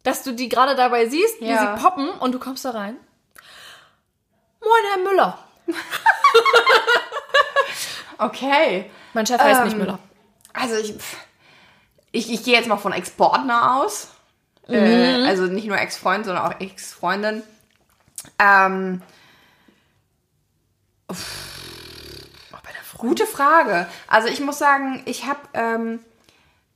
Dass 0.05 0.23
du 0.23 0.33
die 0.33 0.49
gerade 0.49 0.77
dabei 0.77 1.09
siehst, 1.09 1.41
wie 1.41 1.49
Ja. 1.49 1.77
sie 1.77 1.83
poppen 1.83 2.09
und 2.09 2.31
du 2.33 2.39
kommst 2.39 2.65
da 2.65 2.71
rein. 2.71 2.97
Moin, 4.61 4.85
Herr 4.93 5.03
Müller. 5.03 5.39
Okay. 8.17 8.89
Mein 9.13 9.27
Chef 9.27 9.41
heißt 9.41 9.59
Ähm, 9.61 9.67
nicht 9.67 9.77
Müller. 9.77 9.99
Also 10.53 10.77
ich, 10.77 10.95
ich, 12.13 12.33
ich 12.33 12.45
gehe 12.45 12.55
jetzt 12.55 12.69
mal 12.69 12.77
von 12.77 12.93
Ex-Partner 12.93 13.81
aus. 13.81 14.09
Mhm. 14.69 14.75
Äh, 14.75 15.27
also 15.27 15.43
nicht 15.47 15.67
nur 15.67 15.77
Ex-Freund, 15.77 16.25
sondern 16.25 16.45
auch 16.47 16.61
Ex-Freundin. 16.61 17.43
Ähm, 18.39 19.03
Gute 22.97 23.27
Frage. 23.27 23.87
Also 24.07 24.29
ich 24.29 24.41
muss 24.41 24.59
sagen, 24.59 25.03
ich 25.05 25.27
habe 25.27 25.41
ähm, 25.53 25.99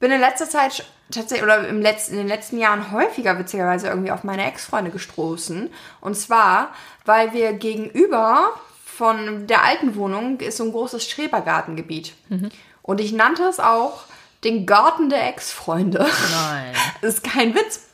bin 0.00 0.10
in 0.10 0.20
letzter 0.20 0.48
Zeit 0.48 0.84
tatsächlich 1.10 1.42
oder 1.42 1.66
im 1.66 1.80
letzten, 1.80 2.12
in 2.12 2.18
den 2.18 2.28
letzten 2.28 2.58
Jahren 2.58 2.92
häufiger 2.92 3.38
witzigerweise 3.38 3.88
irgendwie 3.88 4.12
auf 4.12 4.24
meine 4.24 4.46
Ex-Freunde 4.46 4.90
gestoßen. 4.90 5.70
Und 6.00 6.14
zwar, 6.14 6.72
weil 7.04 7.32
wir 7.32 7.52
gegenüber 7.52 8.52
von 8.84 9.46
der 9.46 9.64
alten 9.64 9.96
Wohnung 9.96 10.40
ist 10.40 10.58
so 10.58 10.64
ein 10.64 10.72
großes 10.72 11.08
Schrebergartengebiet. 11.08 12.14
Und 12.82 13.00
ich 13.00 13.12
nannte 13.12 13.44
es 13.44 13.60
auch 13.60 14.04
den 14.44 14.66
Garten 14.66 15.08
der 15.08 15.28
Ex-Freunde. 15.28 15.98
Nein. 15.98 16.74
Das 17.00 17.14
ist 17.14 17.24
kein 17.24 17.54
Witz. 17.54 17.86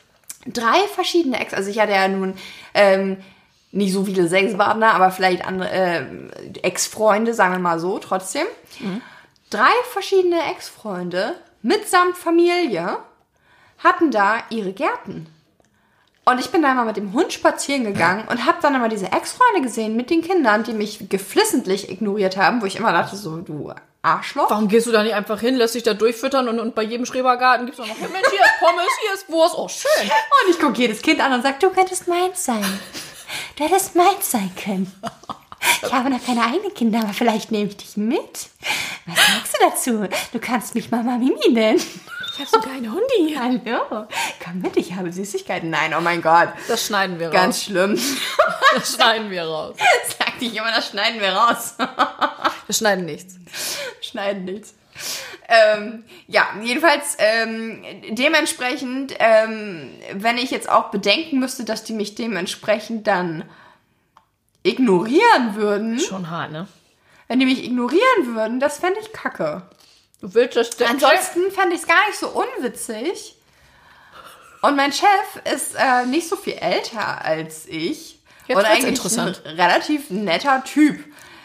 Drei 0.46 0.78
verschiedene 0.94 1.40
Ex, 1.40 1.54
also 1.54 1.70
ich 1.70 1.78
hatte 1.78 1.92
ja 1.92 2.06
nun 2.06 2.34
ähm, 2.74 3.16
nicht 3.72 3.92
so 3.94 4.04
viele 4.04 4.28
Sexpartner, 4.28 4.94
aber 4.94 5.10
vielleicht 5.10 5.44
andere 5.46 5.70
äh, 5.70 6.04
Ex-Freunde, 6.62 7.32
sagen 7.32 7.54
wir 7.54 7.60
mal 7.60 7.80
so, 7.80 7.98
trotzdem. 7.98 8.46
Drei 9.48 9.72
verschiedene 9.90 10.38
Ex-Freunde 10.50 11.34
mitsamt 11.64 12.16
Familie 12.16 12.98
hatten 13.78 14.10
da 14.10 14.36
ihre 14.50 14.72
Gärten. 14.72 15.26
Und 16.26 16.38
ich 16.38 16.50
bin 16.50 16.62
da 16.62 16.72
mal 16.72 16.84
mit 16.84 16.96
dem 16.96 17.12
Hund 17.12 17.32
spazieren 17.32 17.84
gegangen 17.84 18.26
und 18.28 18.46
habe 18.46 18.58
dann 18.62 18.74
immer 18.74 18.88
diese 18.88 19.12
Ex-Freunde 19.12 19.62
gesehen 19.62 19.96
mit 19.96 20.08
den 20.08 20.22
Kindern, 20.22 20.62
die 20.62 20.72
mich 20.72 21.08
geflissentlich 21.08 21.90
ignoriert 21.90 22.36
haben, 22.36 22.62
wo 22.62 22.66
ich 22.66 22.76
immer 22.76 22.92
dachte, 22.92 23.16
so, 23.16 23.38
du 23.38 23.72
Arschloch. 24.00 24.50
Warum 24.50 24.68
gehst 24.68 24.86
du 24.86 24.92
da 24.92 25.02
nicht 25.02 25.14
einfach 25.14 25.40
hin, 25.40 25.56
lässt 25.56 25.74
dich 25.74 25.82
da 25.82 25.94
durchfüttern 25.94 26.48
und, 26.48 26.60
und 26.60 26.74
bei 26.74 26.82
jedem 26.82 27.06
Schrebergarten 27.06 27.66
gibt's 27.66 27.80
auch 27.80 27.86
noch, 27.86 27.98
Mensch, 27.98 28.28
hier 28.30 28.40
ist 28.40 28.58
Pommes, 28.60 28.90
hier 29.02 29.14
ist 29.14 29.30
Wurst, 29.30 29.54
oh 29.56 29.68
schön. 29.68 30.10
Und 30.10 30.50
ich 30.50 30.58
gucke 30.58 30.78
jedes 30.78 31.02
Kind 31.02 31.20
an 31.20 31.32
und 31.32 31.42
sage, 31.42 31.56
du 31.60 31.70
könntest 31.70 32.06
meins 32.08 32.44
sein. 32.44 32.64
Du 33.56 33.64
hättest 33.64 33.94
meins 33.94 34.30
sein 34.30 34.50
können. 34.62 34.92
Ich 35.82 35.92
habe 35.92 36.10
noch 36.10 36.24
keine 36.24 36.42
eigenen 36.42 36.74
Kinder, 36.74 37.00
aber 37.00 37.12
vielleicht 37.12 37.52
nehme 37.52 37.70
ich 37.70 37.76
dich 37.76 37.96
mit. 37.96 38.48
Was 39.06 39.16
sagst 39.16 39.54
du 39.54 39.58
dazu? 39.68 40.16
Du 40.32 40.38
kannst 40.38 40.74
mich 40.74 40.90
Mama 40.90 41.16
Mimi 41.18 41.50
nennen. 41.50 41.80
Ich 42.34 42.40
hab 42.40 42.48
sogar 42.48 42.72
eine 42.72 42.90
Hundi. 42.90 43.36
Hallo, 43.38 44.06
komm 44.42 44.60
mit, 44.60 44.76
ich 44.76 44.92
habe 44.94 45.12
Süßigkeiten. 45.12 45.70
Nein, 45.70 45.94
oh 45.96 46.00
mein 46.00 46.20
Gott. 46.20 46.48
Das 46.66 46.86
schneiden 46.86 47.18
wir 47.18 47.28
raus. 47.28 47.34
Ganz 47.34 47.62
schlimm. 47.64 47.98
Das 48.74 48.94
schneiden 48.94 49.30
wir 49.30 49.44
raus. 49.44 49.76
Sag 50.18 50.38
dich 50.40 50.54
immer, 50.56 50.72
das 50.72 50.88
schneiden 50.88 51.20
wir 51.20 51.32
raus. 51.32 51.74
Wir 52.66 52.74
schneiden 52.74 53.04
nichts. 53.04 53.34
schneiden 54.00 54.46
nichts. 54.46 54.72
Ähm, 55.48 56.04
ja, 56.26 56.48
jedenfalls 56.62 57.16
ähm, 57.18 57.84
dementsprechend, 58.08 59.14
ähm, 59.18 59.90
wenn 60.14 60.38
ich 60.38 60.50
jetzt 60.50 60.70
auch 60.70 60.90
bedenken 60.90 61.40
müsste, 61.40 61.64
dass 61.64 61.84
die 61.84 61.92
mich 61.92 62.14
dementsprechend 62.14 63.06
dann 63.06 63.44
ignorieren 64.64 65.54
würden, 65.54 66.00
Schon 66.00 66.30
hart, 66.30 66.50
ne? 66.50 66.66
wenn 67.28 67.38
die 67.38 67.46
mich 67.46 67.62
ignorieren 67.62 68.34
würden, 68.34 68.58
das 68.58 68.78
fände 68.78 68.98
ich 69.00 69.12
kacke. 69.12 69.62
Du 70.20 70.34
willst 70.34 70.56
das 70.56 70.80
Ansonsten 70.82 71.52
fände 71.52 71.74
ich 71.74 71.82
es 71.82 71.86
gar 71.86 72.06
nicht 72.08 72.18
so 72.18 72.28
unwitzig. 72.28 73.36
Und 74.62 74.76
mein 74.76 74.92
Chef 74.92 75.52
ist 75.52 75.74
äh, 75.74 76.06
nicht 76.06 76.28
so 76.28 76.36
viel 76.36 76.54
älter 76.54 77.22
als 77.22 77.66
ich. 77.66 78.18
Jetzt 78.46 78.58
und 78.58 78.64
eigentlich 78.64 78.84
interessant. 78.86 79.42
ein 79.44 79.60
relativ 79.60 80.10
netter 80.10 80.64
Typ. 80.64 80.98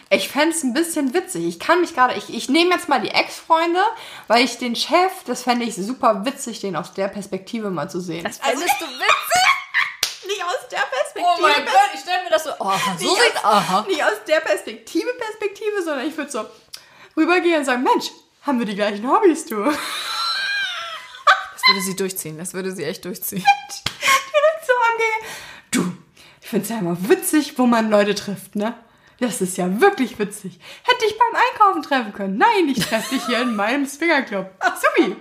Ich 0.08 0.28
fände 0.28 0.54
es 0.54 0.62
ein 0.64 0.72
bisschen 0.72 1.14
witzig. 1.14 1.44
Ich 1.46 1.60
kann 1.60 1.82
mich 1.82 1.94
gerade, 1.94 2.14
ich, 2.14 2.34
ich 2.34 2.48
nehme 2.48 2.70
jetzt 2.70 2.88
mal 2.88 3.00
die 3.00 3.10
Ex-Freunde, 3.10 3.80
weil 4.26 4.44
ich 4.44 4.58
den 4.58 4.74
Chef, 4.74 5.12
das 5.26 5.42
fände 5.42 5.64
ich 5.66 5.76
super 5.76 6.24
witzig, 6.24 6.60
den 6.60 6.74
aus 6.74 6.94
der 6.94 7.08
Perspektive 7.08 7.70
mal 7.70 7.90
zu 7.90 8.00
sehen. 8.00 8.24
Das 8.24 8.38
findest 8.38 8.80
du 8.80 8.86
witzig? 8.86 9.49
Nicht 10.30 10.44
aus 10.44 10.68
der 10.70 10.78
Perspektive. 10.78 11.26
Oh 11.36 11.42
mein 11.42 11.64
Gott, 11.64 11.90
ich 11.94 12.00
stell 12.00 12.22
mir 12.22 12.30
das 12.30 12.44
so. 12.44 12.50
Oh, 12.58 12.72
so 12.98 13.04
nicht, 13.04 13.22
sieht. 13.22 13.44
Aha. 13.44 13.80
aus, 13.80 13.86
nicht 13.86 14.02
aus 14.02 14.24
der 14.26 14.40
Perspektive, 14.40 15.12
Perspektive, 15.14 15.82
sondern 15.82 16.06
ich 16.06 16.16
würde 16.16 16.30
so 16.30 16.46
rübergehen 17.16 17.58
und 17.58 17.64
sagen, 17.64 17.82
Mensch, 17.82 18.10
haben 18.42 18.58
wir 18.58 18.66
die 18.66 18.74
gleichen 18.74 19.08
Hobbys, 19.10 19.46
du? 19.46 19.64
Das 21.52 21.74
würde 21.74 21.82
sie 21.82 21.96
durchziehen. 21.96 22.38
Das 22.38 22.54
würde 22.54 22.72
sie 22.72 22.84
echt 22.84 23.04
durchziehen. 23.04 23.44
direkt 23.44 24.66
so 24.66 24.72
angehe. 24.90 25.30
Du, 25.70 25.92
ich 26.40 26.48
finde 26.48 26.64
es 26.64 26.70
ja 26.70 26.78
immer 26.78 26.96
witzig, 27.08 27.58
wo 27.58 27.66
man 27.66 27.90
Leute 27.90 28.14
trifft, 28.14 28.56
ne? 28.56 28.74
Das 29.20 29.42
ist 29.42 29.58
ja 29.58 29.80
wirklich 29.80 30.18
witzig. 30.18 30.58
Hätte 30.82 31.04
ich 31.04 31.18
beim 31.18 31.38
Einkaufen 31.38 31.82
treffen 31.82 32.14
können. 32.14 32.38
Nein, 32.38 32.68
ich 32.70 32.84
treffe 32.84 33.14
dich 33.14 33.26
hier 33.26 33.42
in 33.42 33.54
meinem 33.54 33.86
Swingerclub. 33.86 34.50
Supi. 34.80 35.14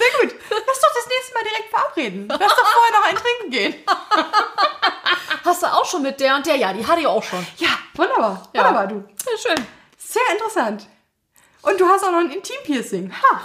Sehr 0.00 0.20
gut. 0.20 0.34
Lass 0.48 0.80
doch 0.80 0.94
das 0.94 1.06
nächste 1.08 1.34
Mal 1.34 1.44
direkt 1.44 1.70
verabreden. 1.70 2.28
Lass 2.28 2.38
doch 2.38 2.66
vorher 2.66 3.00
noch 3.00 3.06
ein 3.06 3.16
Trinken 3.16 3.50
gehen. 3.50 3.74
Hast 5.44 5.62
du 5.62 5.66
auch 5.66 5.84
schon 5.84 6.00
mit 6.02 6.18
der 6.20 6.36
und 6.36 6.46
der? 6.46 6.56
Ja, 6.56 6.72
die 6.72 6.86
hatte 6.86 7.00
ich 7.00 7.06
auch 7.06 7.22
schon. 7.22 7.46
Ja, 7.58 7.68
wunderbar. 7.94 8.48
Ja. 8.54 8.60
Wunderbar, 8.64 8.86
du. 8.86 8.96
Ja, 8.96 9.38
schön. 9.38 9.66
Sehr 9.98 10.22
interessant. 10.32 10.86
Und 11.62 11.78
du 11.78 11.86
hast 11.86 12.02
auch 12.04 12.12
noch 12.12 12.20
ein 12.20 12.30
Intimpiercing. 12.30 13.12
Ha. 13.12 13.40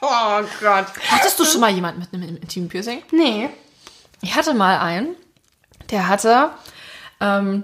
Oh 0.00 0.42
Gott. 0.60 0.86
Hattest 1.10 1.38
du 1.38 1.44
schon 1.44 1.60
mal 1.60 1.70
jemanden 1.70 2.00
mit 2.00 2.12
einem 2.12 2.36
Intim-Piercing? 2.36 3.04
Nee. 3.12 3.50
Ich 4.20 4.34
hatte 4.34 4.52
mal 4.54 4.78
einen, 4.78 5.14
der 5.90 6.08
hatte 6.08 6.50
ähm, 7.20 7.62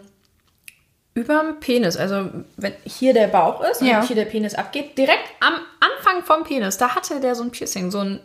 überm 1.18 1.58
Penis, 1.60 1.96
also 1.96 2.30
wenn 2.56 2.72
hier 2.84 3.12
der 3.12 3.26
Bauch 3.28 3.60
ist 3.62 3.82
Ja. 3.82 4.00
und 4.00 4.06
hier 4.06 4.16
der 4.16 4.24
Penis 4.24 4.54
abgeht, 4.54 4.96
direkt 4.96 5.24
am 5.40 5.54
Anfang 5.80 6.22
vom 6.24 6.44
Penis, 6.44 6.78
da 6.78 6.94
hatte 6.94 7.20
der 7.20 7.34
so 7.34 7.42
ein 7.42 7.50
Piercing, 7.50 7.90
so 7.90 7.98
ein 8.00 8.20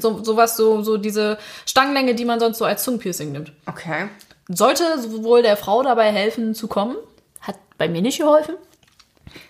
so 0.00 0.22
sowas, 0.22 0.56
so, 0.56 0.82
so 0.82 0.96
diese 0.96 1.38
Stangenlänge, 1.66 2.14
die 2.14 2.24
man 2.24 2.38
sonst 2.40 2.58
so 2.58 2.64
als 2.64 2.84
Zungenpiercing 2.84 3.32
nimmt. 3.32 3.52
Okay. 3.66 4.08
Sollte 4.48 4.98
sowohl 5.00 5.42
der 5.42 5.56
Frau 5.56 5.82
dabei 5.82 6.10
helfen 6.12 6.54
zu 6.54 6.68
kommen, 6.68 6.96
hat 7.40 7.56
bei 7.76 7.88
mir 7.88 8.02
nicht 8.02 8.18
geholfen. 8.18 8.54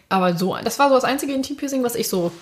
Aber 0.08 0.34
so, 0.36 0.56
das 0.64 0.78
war 0.78 0.88
so 0.88 0.94
das 0.94 1.04
einzige 1.04 1.32
Intim-Piercing, 1.34 1.84
was 1.84 1.94
ich 1.94 2.08
so 2.08 2.32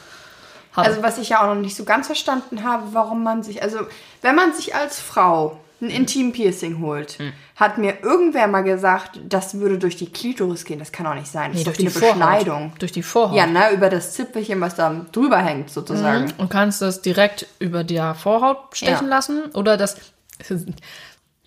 hatte. 0.72 0.88
Also 0.90 1.02
was 1.02 1.18
ich 1.18 1.30
ja 1.30 1.42
auch 1.42 1.54
noch 1.54 1.60
nicht 1.60 1.74
so 1.76 1.84
ganz 1.84 2.06
verstanden 2.06 2.62
habe, 2.62 2.84
warum 2.92 3.22
man 3.24 3.42
sich, 3.42 3.62
also 3.62 3.78
wenn 4.22 4.34
man 4.36 4.52
sich 4.52 4.74
als 4.76 5.00
Frau 5.00 5.58
ein 5.80 5.90
Intim-Piercing 5.90 6.80
holt, 6.80 7.18
Hm. 7.18 7.32
hat 7.56 7.76
mir 7.78 8.02
irgendwer 8.02 8.46
mal 8.46 8.62
gesagt, 8.62 9.20
das 9.28 9.58
würde 9.58 9.78
durch 9.78 9.96
die 9.96 10.10
Klitoris 10.10 10.64
gehen. 10.64 10.78
Das 10.78 10.90
kann 10.92 11.06
auch 11.06 11.14
nicht 11.14 11.26
sein. 11.26 11.52
Das 11.52 11.54
nee, 11.54 11.58
ist 11.60 11.66
durch 11.66 11.76
die 11.78 11.88
Vorhaut. 11.90 12.14
Beschneidung. 12.18 12.72
Durch 12.78 12.92
die 12.92 13.02
Vorhaut. 13.02 13.36
Ja, 13.36 13.46
ne, 13.46 13.72
über 13.72 13.90
das 13.90 14.14
Zipfelchen, 14.14 14.60
was 14.60 14.74
da 14.74 15.04
drüber 15.12 15.38
hängt, 15.38 15.70
sozusagen. 15.70 16.32
Und 16.38 16.48
kannst 16.50 16.80
das 16.82 17.02
direkt 17.02 17.46
über 17.58 17.84
der 17.84 18.14
Vorhaut 18.14 18.58
stechen 18.74 19.08
Ja. 19.08 19.16
lassen. 19.16 19.44
Oder 19.54 19.76
das. 19.76 19.96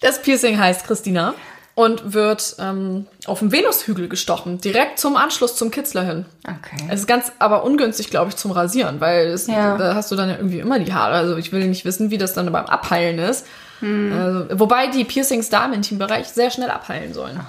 Das 0.01 0.21
Piercing 0.21 0.57
heißt 0.57 0.85
Christina 0.85 1.33
und 1.79 2.13
wird 2.13 2.57
ähm, 2.59 3.07
auf 3.25 3.39
dem 3.39 3.53
Venushügel 3.53 4.09
gestochen, 4.09 4.59
direkt 4.59 4.99
zum 4.99 5.15
Anschluss 5.15 5.55
zum 5.55 5.71
Kitzler 5.71 6.03
hin. 6.03 6.25
Okay. 6.43 6.83
Es 6.89 6.99
ist 7.01 7.07
ganz 7.07 7.31
aber 7.39 7.63
ungünstig, 7.63 8.09
glaube 8.09 8.27
ich, 8.29 8.35
zum 8.35 8.51
Rasieren, 8.51 8.99
weil 8.99 9.27
es, 9.27 9.47
Ja. 9.47 9.77
da 9.77 9.95
hast 9.95 10.11
du 10.11 10.17
dann 10.17 10.27
ja 10.27 10.35
irgendwie 10.35 10.59
immer 10.59 10.77
die 10.77 10.93
Haare. 10.93 11.13
Also 11.15 11.37
ich 11.37 11.53
will 11.53 11.65
nicht 11.67 11.85
wissen, 11.85 12.11
wie 12.11 12.17
das 12.17 12.33
dann 12.33 12.51
beim 12.51 12.65
Abheilen 12.65 13.17
ist. 13.17 13.47
Hm. 13.79 14.11
Also, 14.11 14.59
wobei 14.59 14.87
die 14.87 15.05
Piercings 15.05 15.47
da 15.47 15.63
im 15.67 15.71
Intimbereich 15.71 16.27
sehr 16.27 16.51
schnell 16.51 16.69
abheilen 16.69 17.13
sollen. 17.13 17.39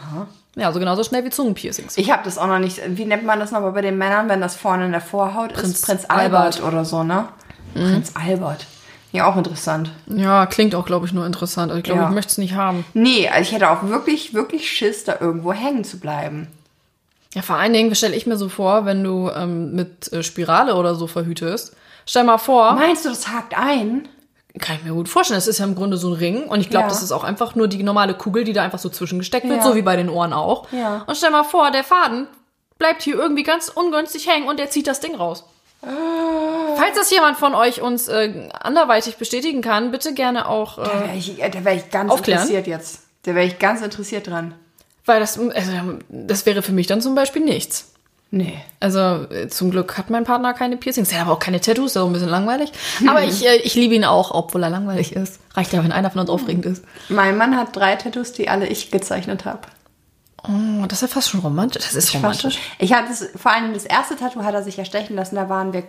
Ja, 0.55 0.69
also 0.69 0.79
genauso 0.79 1.03
schnell 1.03 1.25
wie 1.25 1.31
Zungenpiercings. 1.31 1.99
Ich 1.99 2.13
habe 2.13 2.23
das 2.25 2.39
auch 2.39 2.47
noch 2.47 2.61
nicht, 2.61 2.81
wie 2.87 3.07
nennt 3.07 3.25
man 3.25 3.41
das 3.41 3.51
nochmal 3.51 3.73
bei 3.73 3.83
den 3.83 3.99
Männern, 3.99 4.29
wenn 4.29 4.41
das 4.41 4.55
vorne 4.55 4.85
in 4.87 4.93
der 4.93 5.01
Vorhaut 5.01 5.55
Prinz 5.55 5.75
ist? 5.75 5.87
Prinz 5.87 6.05
Albert, 6.07 6.57
Albert. 6.57 6.63
oder 6.63 6.85
so, 6.85 7.03
ne? 7.03 7.27
Prinz 7.75 8.13
Albert. 8.15 8.65
Ja, 9.13 9.27
auch 9.27 9.37
interessant. 9.37 9.91
Ja, 10.07 10.47
klingt 10.47 10.75
auch, 10.75 10.87
glaube 10.87 11.07
ich, 11.07 11.13
nur 11.13 11.27
interessant. 11.27 11.71
Also 11.73 11.79
ich 11.79 11.85
glaube, 11.85 12.01
Ja. 12.03 12.09
ich 12.09 12.15
möchte 12.15 12.31
es 12.31 12.39
nicht 12.39 12.55
haben. 12.55 12.85
Nee, 12.95 13.29
also 13.29 13.43
ich 13.43 13.53
hätte 13.53 13.69
auch 13.71 13.83
wirklich, 13.83 14.35
wirklich 14.35 14.71
Schiss, 14.71 15.05
da 15.05 15.17
irgendwo 15.21 15.53
hängen 15.53 15.83
zu 15.85 15.99
bleiben. 15.99 16.47
Ja, 17.35 17.43
vor 17.43 17.57
allen 17.57 17.73
Dingen 17.73 17.95
stelle 17.95 18.15
ich 18.17 18.27
mir 18.27 18.37
so 18.37 18.49
vor, 18.49 18.85
wenn 18.87 19.03
du 19.05 19.31
ähm, 19.31 19.73
mit 19.75 20.13
äh, 20.13 20.23
Spirale 20.23 20.75
oder 20.77 20.95
so 20.95 21.07
verhütest. 21.07 21.75
Stell 22.07 22.25
mal 22.25 22.39
vor, 22.39 22.73
Meinst 22.75 23.05
du, 23.05 23.09
das 23.09 23.29
hakt 23.29 23.57
ein? 23.57 24.09
kann 24.59 24.75
ich 24.77 24.83
mir 24.85 24.93
gut 24.95 25.09
vorstellen, 25.09 25.37
das 25.39 25.47
ist 25.47 25.59
ja 25.59 25.65
im 25.65 25.77
Grunde 25.77 25.97
so 25.97 26.09
ein 26.09 26.15
Ring 26.15 26.43
und 26.49 26.61
ich 26.61 26.71
glaube, 26.71 26.85
Ja. 26.87 26.89
das 26.89 27.05
ist 27.05 27.13
auch 27.13 27.23
einfach 27.23 27.55
nur 27.55 27.69
die 27.69 27.85
normale 27.85 28.15
Kugel, 28.15 28.43
die 28.43 28.53
da 28.53 28.65
einfach 28.65 28.81
so 28.81 28.89
zwischengesteckt 28.89 29.49
wird, 29.49 29.59
Ja. 29.59 29.65
so 29.65 29.77
wie 29.77 29.83
bei 29.83 29.95
den 29.95 30.09
Ohren 30.09 30.33
auch. 30.33 30.67
Ja. 30.73 31.05
Und 31.07 31.17
stell 31.17 31.31
mal 31.31 31.45
vor, 31.45 31.71
der 31.71 31.85
Faden 31.85 32.27
bleibt 32.77 33.03
hier 33.03 33.15
irgendwie 33.15 33.45
ganz 33.45 33.69
ungünstig 33.69 34.29
hängen 34.29 34.49
und 34.49 34.59
der 34.59 34.69
zieht 34.71 34.89
das 34.89 34.99
Ding 34.99 35.15
raus. 35.15 35.45
Falls 35.83 36.95
das 36.97 37.11
jemand 37.11 37.37
von 37.39 37.55
euch 37.55 37.81
uns 37.81 38.09
äh, 38.09 38.49
anderweitig 38.59 39.17
bestätigen 39.17 39.63
kann, 39.63 39.91
bitte 39.91 40.15
gerne 40.15 40.49
auch, 40.49 40.77
Da 40.77 40.83
äh, 40.85 41.01
wäre 41.09 41.17
ich, 41.17 41.43
äh, 41.43 41.51
da 41.51 41.65
wär 41.65 41.75
ich 41.75 41.91
ganz 41.91 42.13
Aufklären? 42.13 42.41
interessiert 42.41 42.67
jetzt. 42.67 43.01
Da 43.25 43.35
wäre 43.35 43.47
ich 43.47 43.59
ganz 43.59 43.81
interessiert 43.83 44.27
dran. 44.27 44.55
weil 45.07 45.21
das, 45.21 45.39
also, 45.39 45.73
das 46.09 46.47
wäre 46.47 46.63
für 46.63 46.73
mich 46.73 46.87
dann 46.87 47.01
zum 47.01 47.15
Beispiel 47.15 47.43
nichts. 47.43 47.87
Nee. 48.33 48.59
Also 48.79 48.99
äh, 49.31 49.49
zum 49.49 49.73
Glück 49.73 49.99
hat 49.99 50.09
mein 50.09 50.23
Partner 50.25 50.55
keine 50.55 50.77
Piercings. 50.77 51.11
Er 51.11 51.19
hat 51.19 51.27
aber 51.27 51.35
auch 51.35 51.41
keine 51.41 51.61
Tattoos, 51.61 51.95
das 51.95 52.01
ist 52.01 52.05
auch 52.05 52.07
ein 52.07 52.13
bisschen 52.13 52.29
langweilig. 52.29 52.71
Aber 53.09 53.23
ich, 53.25 53.45
äh, 53.45 53.57
ich 53.57 53.75
liebe 53.75 53.95
ihn 53.95 54.05
auch, 54.05 54.31
obwohl 54.31 54.63
er 54.63 54.71
langweilig 54.71 55.17
ist. 55.17 55.41
Reicht 55.55 55.73
ja, 55.73 55.83
wenn 55.83 55.91
einer 55.91 56.11
von 56.13 56.21
uns 56.21 56.31
aufregend 56.31 56.65
ist. 56.67 56.85
Mein 57.09 57.37
Mann 57.37 57.57
hat 57.57 57.75
drei 57.75 57.97
Tattoos, 57.97 58.33
die 58.33 58.49
alle 58.49 58.69
ich 58.69 58.93
gezeichnet 58.93 59.45
habe. 59.47 59.61
Oh, 60.45 60.87
das 60.87 61.03
ist 61.03 61.09
ja 61.11 61.15
fast 61.15 61.31
schon 61.31 61.41
romantisch. 61.41 61.85
Das 61.85 61.95
ist 61.95 62.15
romantisch. 62.15 62.59
Ich 62.79 62.93
hatte 62.93 63.09
das, 63.09 63.29
vor 63.37 63.53
allem 63.53 63.75
das 63.75 63.85
erste 63.85 64.17
Tattoo 64.17 64.43
hat 64.43 64.55
er 64.55 64.63
sich 64.63 64.77
ja 64.77 64.85
stechen 64.85 65.17
lassen, 65.17 65.37
da 65.37 65.49
waren 65.49 65.73
wir 65.73 65.85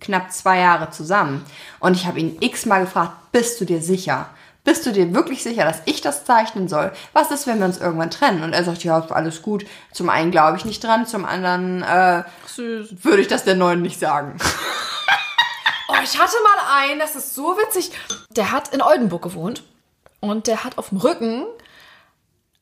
knapp 0.00 0.32
zwei 0.32 0.58
Jahre 0.58 0.90
zusammen. 0.90 1.44
Und 1.80 1.96
ich 1.96 2.06
habe 2.06 2.20
ihn 2.20 2.36
x-mal 2.40 2.82
gefragt, 2.82 3.12
bist 3.32 3.60
du 3.60 3.64
dir 3.64 3.80
sicher? 3.80 4.28
Bist 4.64 4.86
du 4.86 4.92
dir 4.92 5.12
wirklich 5.12 5.42
sicher, 5.42 5.64
dass 5.64 5.82
ich 5.86 6.00
das 6.00 6.24
zeichnen 6.24 6.68
soll? 6.68 6.92
Was 7.12 7.32
ist, 7.32 7.48
wenn 7.48 7.58
wir 7.58 7.66
uns 7.66 7.78
irgendwann 7.78 8.10
trennen? 8.10 8.44
Und 8.44 8.52
er 8.52 8.62
sagt, 8.62 8.84
ja, 8.84 9.00
alles 9.10 9.42
gut. 9.42 9.66
Zum 9.92 10.08
einen 10.08 10.30
glaube 10.30 10.56
ich 10.56 10.64
nicht 10.64 10.84
dran, 10.84 11.06
zum 11.06 11.24
anderen 11.24 11.82
äh, 11.82 12.22
würde 12.56 13.22
ich 13.22 13.28
das 13.28 13.42
der 13.44 13.56
Neuen 13.56 13.82
nicht 13.82 13.98
sagen. 13.98 14.36
Oh, 15.88 15.96
ich 16.02 16.18
hatte 16.18 16.36
mal 16.42 16.84
einen, 16.84 17.00
das 17.00 17.16
ist 17.16 17.34
so 17.34 17.56
witzig. 17.58 17.90
Der 18.30 18.50
hat 18.50 18.68
in 18.68 18.80
Oldenburg 18.80 19.20
gewohnt 19.20 19.62
und 20.20 20.46
der 20.46 20.64
hat 20.64 20.78
auf 20.78 20.88
dem 20.88 20.96
Rücken 20.96 21.44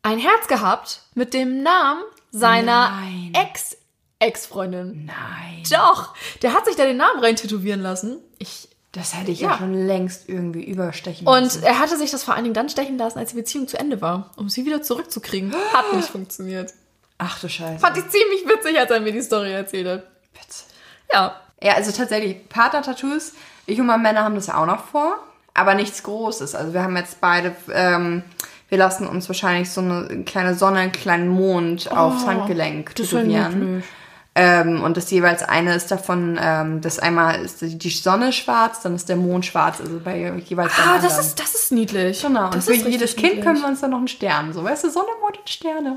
ein 0.02 0.18
Herz 0.18 0.46
gehabt 0.48 1.02
mit 1.14 1.34
dem 1.34 1.62
Namen 1.62 2.02
seiner 2.30 2.90
Nein. 2.90 3.32
Ex-Ex-Freundin. 3.34 5.06
Nein. 5.06 5.62
Doch, 5.70 6.14
der 6.42 6.52
hat 6.54 6.66
sich 6.66 6.76
da 6.76 6.84
den 6.84 6.96
Namen 6.96 7.20
rein 7.20 7.36
tätowieren 7.36 7.80
lassen. 7.80 8.18
Ich 8.38 8.68
Das 8.92 9.14
hätte 9.16 9.30
ich 9.30 9.40
ja, 9.40 9.50
Ja. 9.50 9.58
schon 9.58 9.86
längst 9.86 10.28
irgendwie 10.28 10.64
überstechen 10.64 11.26
Und 11.26 11.42
müssen. 11.44 11.62
er 11.62 11.78
hatte 11.78 11.96
sich 11.96 12.10
das 12.10 12.24
vor 12.24 12.34
allen 12.34 12.42
Dingen 12.44 12.54
dann 12.54 12.68
stechen 12.68 12.98
lassen, 12.98 13.18
als 13.18 13.30
die 13.30 13.36
Beziehung 13.36 13.68
zu 13.68 13.78
Ende 13.78 14.00
war, 14.00 14.30
um 14.36 14.48
sie 14.48 14.64
wieder 14.64 14.82
zurückzukriegen. 14.82 15.54
Hat 15.72 15.92
nicht 15.94 16.08
funktioniert. 16.12 16.72
Ach 17.18 17.38
du 17.38 17.48
Scheiße. 17.48 17.78
Fand 17.78 17.96
ich 17.98 18.08
ziemlich 18.08 18.46
witzig, 18.46 18.78
als 18.78 18.90
er 18.90 19.00
mir 19.00 19.12
die 19.12 19.22
Story 19.22 19.52
erzählt 19.52 19.86
hat. 19.86 20.06
Bitte. 20.32 20.46
Ja. 21.12 21.36
Ja, 21.62 21.74
also 21.74 21.92
tatsächlich, 21.92 22.48
Partner-Tattoos, 22.48 23.32
ich 23.66 23.78
und 23.78 23.86
meine 23.86 24.02
Männer 24.02 24.24
haben 24.24 24.34
das 24.34 24.46
ja 24.46 24.56
auch 24.56 24.64
noch 24.66 24.82
vor, 24.86 25.18
aber 25.52 25.74
nichts 25.74 26.02
Großes. 26.02 26.54
Also 26.54 26.72
wir 26.72 26.82
haben 26.82 26.96
jetzt 26.96 27.20
beide, 27.20 27.54
ähm, 27.72 28.24
wir 28.70 28.78
lassen 28.78 29.06
uns 29.06 29.28
wahrscheinlich 29.28 29.70
so 29.70 29.80
eine 29.80 30.24
kleine 30.24 30.54
Sonne, 30.54 30.78
einen 30.78 30.92
kleinen 30.92 31.28
Mond 31.28 31.92
aufs 31.92 32.26
Handgelenk 32.26 32.94
tätowieren. 32.94 33.82
Ähm, 34.36 34.82
und 34.84 34.96
das 34.96 35.10
jeweils 35.10 35.42
eine 35.42 35.74
ist 35.74 35.90
davon, 35.90 36.38
ähm, 36.40 36.80
das 36.80 37.00
einmal 37.00 37.42
ist 37.42 37.62
die 37.62 37.90
Sonne 37.90 38.32
schwarz, 38.32 38.80
dann 38.80 38.94
ist 38.94 39.08
der 39.08 39.16
Mond 39.16 39.44
schwarz, 39.44 39.80
also 39.80 39.98
bei 39.98 40.32
jeweils 40.46 40.72
Ah, 40.78 41.00
das 41.02 41.18
ist, 41.18 41.40
das 41.40 41.54
ist 41.56 41.72
niedlich. 41.72 42.22
Genau, 42.22 42.44
und 42.44 42.54
das 42.54 42.66
für 42.66 42.72
ist 42.72 42.78
richtig 42.78 42.92
jedes 42.92 43.16
Kind 43.16 43.24
niedlich. 43.24 43.44
können 43.44 43.60
wir 43.60 43.66
uns 43.66 43.80
dann 43.80 43.90
noch 43.90 43.98
einen 43.98 44.06
Stern, 44.06 44.52
so 44.52 44.62
weißt 44.62 44.84
du, 44.84 44.90
Sonne, 44.90 45.08
Mond 45.20 45.36
und 45.36 45.50
Sterne. 45.50 45.96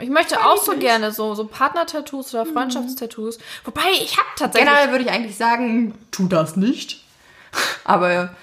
Ich 0.00 0.10
möchte 0.10 0.38
auch 0.44 0.58
so 0.58 0.72
niedlich. 0.72 0.90
gerne 0.90 1.12
so, 1.12 1.34
so 1.34 1.46
Partner-Tattoos 1.46 2.34
oder 2.34 2.44
Freundschaftstattoos. 2.44 3.38
Wobei, 3.64 3.80
ich 4.04 4.18
habe 4.18 4.28
tatsächlich... 4.36 4.70
Generell 4.70 4.92
würde 4.92 5.04
ich 5.04 5.10
eigentlich 5.10 5.36
sagen, 5.38 5.94
tu 6.10 6.28
das 6.28 6.56
nicht. 6.56 7.02
Aber 7.84 8.34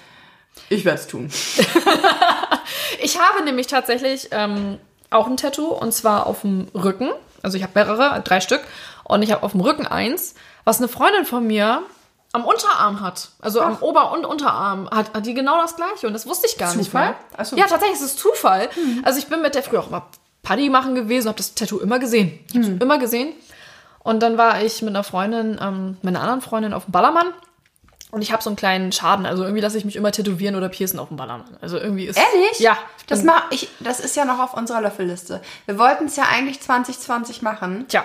ich 0.70 0.84
werde 0.86 1.00
es 1.00 1.06
tun. 1.06 1.30
Ich 3.02 3.18
habe 3.18 3.44
nämlich 3.44 3.66
tatsächlich 3.66 4.28
ähm, 4.30 4.78
auch 5.10 5.26
ein 5.26 5.36
Tattoo 5.36 5.68
und 5.68 5.92
zwar 5.92 6.26
auf 6.26 6.42
dem 6.42 6.68
Rücken. 6.74 7.10
Also 7.42 7.56
ich 7.56 7.62
habe 7.62 7.72
mehrere, 7.74 8.20
drei 8.22 8.40
Stück. 8.40 8.62
Und 9.04 9.22
ich 9.22 9.32
habe 9.32 9.42
auf 9.42 9.52
dem 9.52 9.60
Rücken 9.60 9.86
eins, 9.86 10.34
was 10.64 10.78
eine 10.78 10.88
Freundin 10.88 11.24
von 11.24 11.46
mir 11.46 11.82
am 12.32 12.44
Unterarm 12.44 13.00
hat. 13.00 13.30
Also 13.40 13.60
am 13.60 13.78
Ober- 13.80 14.12
und 14.12 14.24
Unterarm 14.24 14.88
hat, 14.90 15.14
hat 15.14 15.26
die 15.26 15.34
genau 15.34 15.60
das 15.60 15.74
gleiche. 15.76 16.06
Und 16.06 16.12
das 16.12 16.26
wusste 16.26 16.46
ich 16.46 16.58
gar 16.58 16.74
nicht 16.76 16.86
Zufall? 16.86 17.06
mehr. 17.08 17.16
Ach 17.36 17.44
so. 17.44 17.56
Ja, 17.56 17.66
tatsächlich 17.66 17.98
ist 17.98 18.04
es 18.04 18.16
Zufall. 18.16 18.68
Also 19.02 19.18
ich 19.18 19.26
bin 19.26 19.42
mit 19.42 19.54
der 19.54 19.62
früher 19.62 19.80
auch 19.80 19.88
immer 19.88 20.06
Paddy 20.42 20.70
machen 20.70 20.94
gewesen, 20.94 21.28
habe 21.28 21.38
das 21.38 21.54
Tattoo 21.54 21.78
immer 21.78 21.98
gesehen. 21.98 22.38
Ich 22.52 22.58
habe 22.58 22.78
immer 22.80 22.98
gesehen. 22.98 23.32
Und 23.98 24.22
dann 24.22 24.38
war 24.38 24.62
ich 24.62 24.80
mit 24.82 24.90
einer 24.90 25.04
Freundin, 25.04 25.58
ähm, 25.60 25.96
mit 26.02 26.14
einer 26.14 26.20
anderen 26.22 26.40
Freundin 26.40 26.72
auf 26.72 26.84
dem 26.84 26.92
Ballermann. 26.92 27.32
Und 28.10 28.22
ich 28.22 28.32
habe 28.32 28.42
so 28.42 28.50
einen 28.50 28.56
kleinen 28.56 28.92
Schaden. 28.92 29.24
Also 29.26 29.44
irgendwie 29.44 29.60
lasse 29.60 29.78
ich 29.78 29.84
mich 29.84 29.96
immer 29.96 30.10
tätowieren 30.10 30.56
oder 30.56 30.68
piercen 30.68 30.98
auf 30.98 31.08
dem 31.08 31.16
Ballermann. 31.16 31.56
Also 31.60 31.78
irgendwie 31.78 32.06
ist... 32.06 32.18
Ehrlich? 32.18 32.58
Ja. 32.58 32.76
Das, 33.06 33.22
mach 33.22 33.50
ich, 33.50 33.68
das 33.80 34.00
ist 34.00 34.16
ja 34.16 34.24
noch 34.24 34.40
auf 34.40 34.54
unserer 34.54 34.80
Löffelliste. 34.80 35.40
Wir 35.66 35.78
wollten 35.78 36.06
es 36.06 36.16
ja 36.16 36.24
eigentlich 36.30 36.60
2020 36.60 37.42
machen. 37.42 37.86
Tja. 37.88 38.04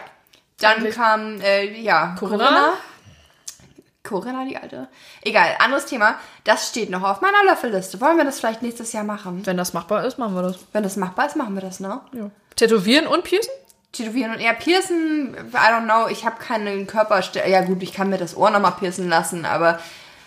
Dann 0.60 0.78
Eigentlich. 0.78 0.95
kam, 0.95 1.41
äh, 1.41 1.82
ja, 1.82 2.16
Corinna. 2.18 2.45
Corinna. 2.45 2.74
Corinna, 4.03 4.45
die 4.45 4.56
alte. 4.56 4.88
Egal, 5.22 5.56
anderes 5.60 5.88
Thema. 5.88 6.16
Das 6.43 6.70
steht 6.70 6.89
noch 6.89 7.03
auf 7.03 7.22
meiner 7.22 7.43
Löffelliste. 7.43 7.99
Wollen 7.99 8.18
wir 8.18 8.24
das 8.24 8.39
vielleicht 8.39 8.62
nächstes 8.62 8.93
Jahr 8.93 9.03
machen? 9.03 9.45
Wenn 9.45 9.58
das 9.58 9.74
machbar 9.74 10.06
ist, 10.06 10.18
machen 10.18 10.36
wir 10.36 10.43
das. 10.43 10.60
Wenn 10.72 10.84
das 10.84 10.95
machbar 10.95 11.26
ist, 11.26 11.36
machen 11.36 11.56
wir 11.56 11.62
das, 11.62 11.80
ne? 11.80 11.99
Ja. 12.14 12.30
Tätowieren 12.56 13.08
und 13.08 13.24
piercen? 13.24 13.51
Tätowieren 13.96 14.32
und 14.34 14.39
eher 14.39 14.54
piercen, 14.54 15.36
I 15.54 15.56
don't 15.56 15.86
know, 15.86 16.08
ich 16.08 16.26
habe 16.26 16.38
keine 16.39 16.86
Körperstelle. 16.86 17.50
Ja 17.50 17.62
gut, 17.62 17.82
ich 17.84 17.93
kann 17.93 18.10
mir 18.10 18.18
das 18.18 18.36
Ohr 18.36 18.50
nochmal 18.50 18.74
piercen 18.80 19.10
lassen, 19.10 19.46
aber 19.46 19.80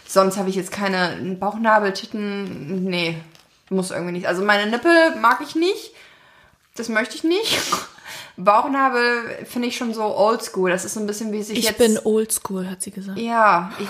sonst 0.06 0.36
habe 0.36 0.48
ich 0.48 0.56
jetzt 0.56 0.72
keine 0.72 1.36
Bauchnabel, 1.38 1.92
Titten, 1.92 2.84
nee, 2.84 3.18
muss 3.70 3.90
irgendwie 3.90 4.12
nicht. 4.12 4.26
Also 4.26 4.42
meine 4.42 4.70
Nippel 4.70 5.16
mag 5.16 5.40
ich 5.42 5.54
nicht, 5.54 5.92
das 6.76 6.88
möchte 6.88 7.16
ich 7.16 7.24
nicht. 7.24 7.58
Bauchnabel 8.36 9.46
finde 9.46 9.68
ich 9.68 9.76
schon 9.76 9.92
so 9.92 10.16
oldschool, 10.16 10.70
das 10.70 10.84
ist 10.84 10.94
so 10.94 11.00
ein 11.00 11.06
bisschen 11.06 11.32
wie 11.32 11.42
sich 11.42 11.64
jetzt... 11.64 12.06
oldschool, 12.06 12.70
hat 12.70 12.82
sie 12.82 12.92
gesagt. 12.92 13.18
Ja, 13.18 13.72
ich, 13.78 13.88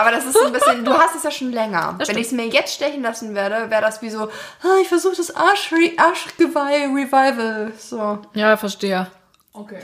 aber 0.00 0.10
das 0.10 0.24
ist 0.24 0.34
so 0.34 0.44
ein 0.44 0.52
bisschen, 0.52 0.84
du 0.84 0.92
hast 0.92 1.14
es 1.16 1.22
ja 1.22 1.30
schon 1.30 1.52
länger. 1.52 1.98
Wenn 1.98 2.18
ich 2.18 2.26
es 2.26 2.32
mir 2.32 2.46
jetzt 2.46 2.74
stechen 2.74 3.02
lassen 3.02 3.34
werde, 3.34 3.70
wäre 3.70 3.82
das 3.82 4.02
wie 4.02 4.10
so, 4.10 4.24
ah, 4.24 4.78
ich 4.80 4.88
versuche 4.88 5.16
das 5.16 5.34
Arsch, 5.34 5.72
Arschgeweih 5.96 6.86
Revival, 6.86 7.72
so. 7.78 8.18
Ja, 8.34 8.56
verstehe. 8.56 9.06
Okay. 9.52 9.80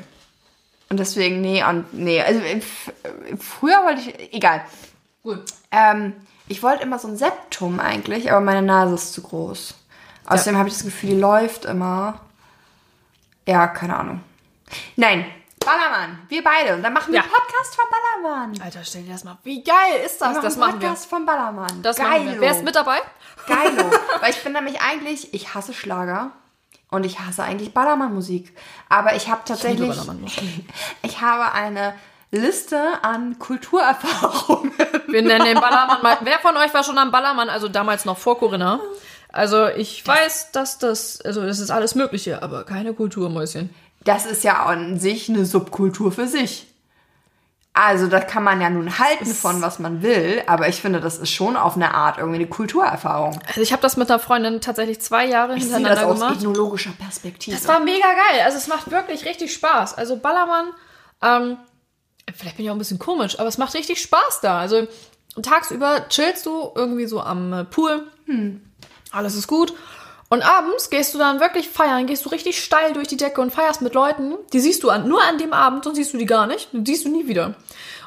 Und 0.93 0.99
deswegen, 0.99 1.41
nee, 1.41 1.65
und 1.65 1.95
nee. 1.95 2.21
Also 2.21 2.41
äh, 2.41 2.59
äh, 2.59 3.37
früher 3.39 3.83
wollte 3.85 4.03
ich. 4.03 4.35
Egal. 4.35 4.63
Gut. 5.23 5.43
Ähm, 5.71 6.13
ich 6.49 6.63
wollte 6.63 6.83
immer 6.83 6.99
so 6.99 7.09
ein 7.09 7.17
Septum 7.17 7.81
eigentlich, 7.81 8.31
aber 8.31 8.43
meine 8.43 8.61
Nase 8.61 8.97
ist 8.97 9.15
zu 9.15 9.23
groß. 9.23 9.75
Außerdem 10.27 10.59
habe 10.59 10.69
ich 10.69 10.75
das 10.75 10.85
Gefühl, 10.85 11.11
die 11.11 11.21
läuft 11.21 11.65
immer. 11.65 12.21
Ja, 13.47 13.69
keine 13.69 13.97
Ahnung. 13.97 14.21
Nein, 14.97 15.25
Ballermann, 15.65 16.19
wir 16.29 16.43
beide. 16.45 16.75
Und 16.75 16.83
dann 16.83 16.93
machen 16.93 17.13
wir 17.13 17.19
Ja. 17.21 17.23
einen 17.23 17.31
Podcast 17.33 17.75
vom 17.77 17.85
Ballermann. 17.91 18.61
Alter, 18.63 18.81
stell 18.85 19.03
dir 19.03 19.13
das 19.13 19.25
mal. 19.25 19.39
Wie 19.43 19.63
geil 19.63 20.01
ist 20.05 20.21
das? 20.21 20.35
Wir 20.35 20.43
das 20.43 20.57
machen 20.57 20.81
wir. 20.81 20.89
Podcast 20.89 21.09
vom 21.09 21.27
Ballermann. 21.27 21.83
Das 21.83 21.99
wir. 21.99 22.41
Wer 22.41 22.51
ist 22.53 22.65
mit 22.65 22.75
dabei? 22.75 22.99
Geilo. 23.47 23.91
Weil 24.21 24.31
ich 24.31 24.43
bin 24.43 24.53
nämlich 24.53 24.81
eigentlich, 24.81 25.35
ich 25.35 25.55
hasse 25.55 25.73
Schlager 25.75 26.31
und 26.91 27.05
ich 27.05 27.19
hasse 27.21 27.43
eigentlich 27.43 27.75
Ballermann-Musik. 27.75 28.57
Aber 28.89 29.15
ich 29.17 29.29
habe 29.29 29.43
tatsächlich, 29.45 29.89
Ballermann-Musik. 29.89 30.69
ich 31.03 31.21
habe 31.21 31.53
eine 31.53 31.95
Liste 32.31 32.81
an 33.03 33.39
Kulturerfahrungen. 33.39 34.73
Wir 35.09 35.23
nennen 35.23 35.45
den 35.45 35.61
Ballermann 35.61 35.99
mal. 36.03 36.19
Wer 36.23 36.39
von 36.39 36.57
euch 36.57 36.73
war 36.73 36.83
schon 36.85 36.99
am 36.99 37.11
Ballermann? 37.11 37.49
Also 37.51 37.69
damals 37.69 38.05
noch 38.05 38.19
vor 38.19 38.39
Corinna. 38.39 38.81
Also 39.35 39.67
ich 39.69 40.07
weiß, 40.07 40.53
dass 40.53 40.79
das, 40.79 41.21
also 41.23 41.45
das 41.47 41.59
ist 41.59 41.71
alles 41.71 41.95
Mögliche, 41.95 42.43
aber 42.43 42.65
keine 42.65 42.93
Kulturmäuschen. 42.93 43.75
Das 44.05 44.27
ist 44.27 44.45
ja 44.45 44.65
an 44.65 44.99
sich 44.99 45.29
eine 45.29 45.45
Subkultur 45.45 46.13
für 46.13 46.27
sich. 46.27 46.67
Also 47.75 48.07
da 48.07 48.21
kann 48.21 48.45
man 48.45 48.61
ja 48.61 48.69
nun 48.69 48.99
halten 48.99 49.25
von, 49.27 49.63
was 49.63 49.79
man 49.79 50.03
will, 50.03 50.43
aber 50.47 50.69
ich 50.69 50.83
finde, 50.83 51.01
das 51.01 51.17
ist 51.19 51.31
schon 51.31 51.57
auf 51.57 51.75
eine 51.75 51.95
Art 51.95 52.19
irgendwie 52.19 52.37
eine 52.41 52.47
Kulturerfahrung. 52.47 53.41
Also 53.47 53.63
ich 53.63 53.73
habe 53.73 53.81
das 53.81 53.97
mit 53.97 54.11
einer 54.11 54.19
Freundin 54.19 54.61
tatsächlich 54.61 55.01
zwei 55.01 55.25
Jahre 55.27 55.57
Ich 55.57 55.63
sehe 55.63 55.71
das 55.71 55.79
hintereinander 55.79 56.13
aus 56.13 56.19
gemacht. 56.21 56.37
ethnologischer 56.37 56.91
Perspektive. 56.99 57.57
Es 57.57 57.67
war 57.67 57.81
mega 57.81 58.07
geil. 58.07 58.43
Also 58.45 58.59
es 58.59 58.67
macht 58.67 58.91
wirklich 58.91 59.25
richtig 59.25 59.55
Spaß. 59.55 59.95
Also 59.95 60.19
Ballermann, 60.19 60.67
ähm, 61.23 61.57
vielleicht 62.37 62.59
bin 62.59 62.67
ich 62.67 62.71
auch 62.71 62.75
ein 62.75 62.79
bisschen 62.79 62.99
komisch, 62.99 63.39
aber 63.39 63.49
es 63.49 63.57
macht 63.57 63.73
richtig 63.73 64.03
Spaß 64.03 64.41
da. 64.43 64.59
Also 64.59 64.87
tagsüber 65.41 66.07
chillst 66.11 66.45
du 66.45 66.73
irgendwie 66.75 67.07
so 67.07 67.23
am 67.23 67.67
Pool. 67.71 68.07
Alles 69.13 69.35
ist 69.35 69.47
gut. 69.47 69.73
Und 70.33 70.41
abends 70.41 70.89
gehst 70.89 71.13
du 71.13 71.19
dann 71.19 71.41
wirklich 71.41 71.69
feiern, 71.69 72.07
gehst 72.07 72.25
du 72.25 72.31
richtig 72.31 72.65
steil 72.65 72.95
durch 72.95 73.07
die 73.07 73.19
Decke 73.19 73.43
und 73.43 73.53
feierst 73.53 73.83
mit 73.83 73.93
Leuten. 73.93 74.33
Die 74.55 74.61
siehst 74.61 74.83
du 74.83 74.89
an, 74.89 75.07
nur 75.07 75.23
an 75.23 75.37
dem 75.37 75.53
Abend, 75.53 75.85
sonst 75.85 75.97
siehst 75.97 76.15
du 76.15 76.17
die 76.17 76.25
gar 76.25 76.47
nicht. 76.47 76.71
Die 76.73 76.91
siehst 76.91 77.05
du 77.05 77.11
nie 77.11 77.29
wieder. 77.29 77.55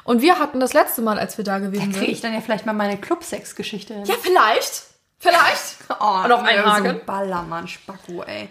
Und 0.02 0.22
wir 0.22 0.40
hatten 0.40 0.58
das 0.58 0.72
letzte 0.72 1.02
Mal, 1.02 1.20
als 1.20 1.38
wir 1.38 1.44
da 1.44 1.60
gewesen 1.60 1.92
Kriege 1.92 2.06
sind. 2.06 2.10
ich 2.10 2.20
dann 2.22 2.34
ja 2.34 2.40
vielleicht 2.40 2.66
mal 2.66 2.72
meine 2.72 2.96
Clubsex-Geschichte 2.96 3.94
hin. 3.94 4.06
Ja, 4.06 4.16
vielleicht. 4.20 4.86
Vielleicht. 5.20 5.76
Oh, 6.00 6.24
Und 6.24 6.32
auf 6.32 6.42
einen 6.42 6.64
so 6.64 6.68
Haken. 6.68 6.86
ein 6.88 7.00
Ballermann, 7.06 7.68
Spacko, 7.68 8.24
ey. 8.24 8.48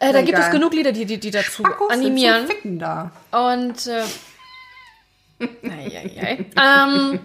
Äh, 0.00 0.12
da 0.12 0.20
gibt 0.20 0.38
es 0.38 0.50
genug 0.50 0.74
Lieder, 0.74 0.92
die, 0.92 1.06
die, 1.06 1.18
die 1.18 1.30
dazu 1.30 1.64
Spackos 1.64 1.90
animieren. 1.90 2.40
sind 2.40 2.46
zum 2.46 2.56
Ficken 2.56 2.78
da. 2.78 3.10
Und 3.30 3.86
äh. 3.86 4.02
Ähm, 6.60 7.20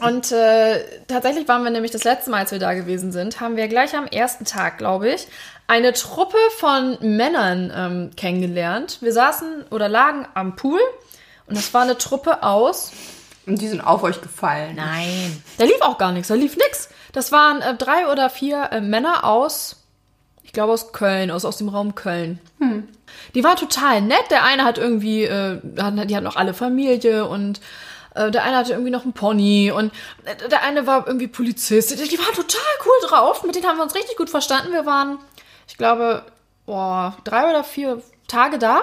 und 0.00 0.32
äh, 0.32 0.80
tatsächlich 1.06 1.48
waren 1.48 1.64
wir 1.64 1.70
nämlich 1.70 1.92
das 1.92 2.04
letzte 2.04 2.30
Mal, 2.30 2.38
als 2.38 2.52
wir 2.52 2.58
da 2.58 2.74
gewesen 2.74 3.12
sind, 3.12 3.40
haben 3.40 3.56
wir 3.56 3.68
gleich 3.68 3.96
am 3.96 4.06
ersten 4.06 4.44
Tag, 4.44 4.78
glaube 4.78 5.10
ich, 5.10 5.26
eine 5.66 5.92
Truppe 5.92 6.38
von 6.58 6.98
Männern 7.00 7.72
ähm, 7.74 8.10
kennengelernt. 8.16 8.98
Wir 9.00 9.12
saßen 9.12 9.66
oder 9.70 9.88
lagen 9.88 10.26
am 10.34 10.56
Pool 10.56 10.80
und 11.46 11.56
das 11.56 11.72
war 11.74 11.82
eine 11.82 11.98
Truppe 11.98 12.42
aus. 12.42 12.92
Und 13.46 13.62
die 13.62 13.68
sind 13.68 13.80
auf 13.80 14.02
euch 14.02 14.20
gefallen. 14.20 14.76
Nein. 14.76 15.42
Da 15.56 15.64
lief 15.64 15.80
auch 15.80 15.96
gar 15.96 16.12
nichts, 16.12 16.28
da 16.28 16.34
lief 16.34 16.56
nichts. 16.56 16.90
Das 17.12 17.32
waren 17.32 17.62
äh, 17.62 17.74
drei 17.74 18.10
oder 18.12 18.28
vier 18.28 18.68
äh, 18.72 18.80
Männer 18.82 19.24
aus, 19.24 19.84
ich 20.42 20.52
glaube 20.52 20.72
aus 20.72 20.92
Köln, 20.92 21.30
aus, 21.30 21.46
aus 21.46 21.56
dem 21.56 21.70
Raum 21.70 21.94
Köln. 21.94 22.40
Die 23.34 23.44
waren 23.44 23.56
total 23.56 24.00
nett. 24.02 24.30
Der 24.30 24.44
eine 24.44 24.64
hat 24.64 24.78
irgendwie, 24.78 25.24
äh, 25.24 25.60
hat- 25.80 26.10
die 26.10 26.16
hatten 26.16 26.26
auch 26.26 26.36
alle 26.36 26.54
Familie 26.54 27.26
und 27.26 27.60
äh, 28.14 28.30
der 28.30 28.44
eine 28.44 28.56
hatte 28.56 28.72
irgendwie 28.72 28.90
noch 28.90 29.04
einen 29.04 29.12
Pony 29.12 29.70
und 29.70 29.92
äh, 30.24 30.48
der 30.48 30.62
eine 30.62 30.86
war 30.86 31.06
irgendwie 31.06 31.28
Polizist. 31.28 31.90
Die, 31.90 32.08
die 32.08 32.18
waren 32.18 32.34
total 32.34 32.60
cool 32.84 33.08
drauf. 33.08 33.44
Mit 33.44 33.54
denen 33.54 33.66
haben 33.66 33.76
wir 33.76 33.84
uns 33.84 33.94
richtig 33.94 34.16
gut 34.16 34.30
verstanden. 34.30 34.72
Wir 34.72 34.86
waren, 34.86 35.18
ich 35.66 35.76
glaube, 35.76 36.22
oh, 36.66 37.10
drei 37.24 37.48
oder 37.50 37.64
vier 37.64 38.02
Tage 38.26 38.58
da. 38.58 38.82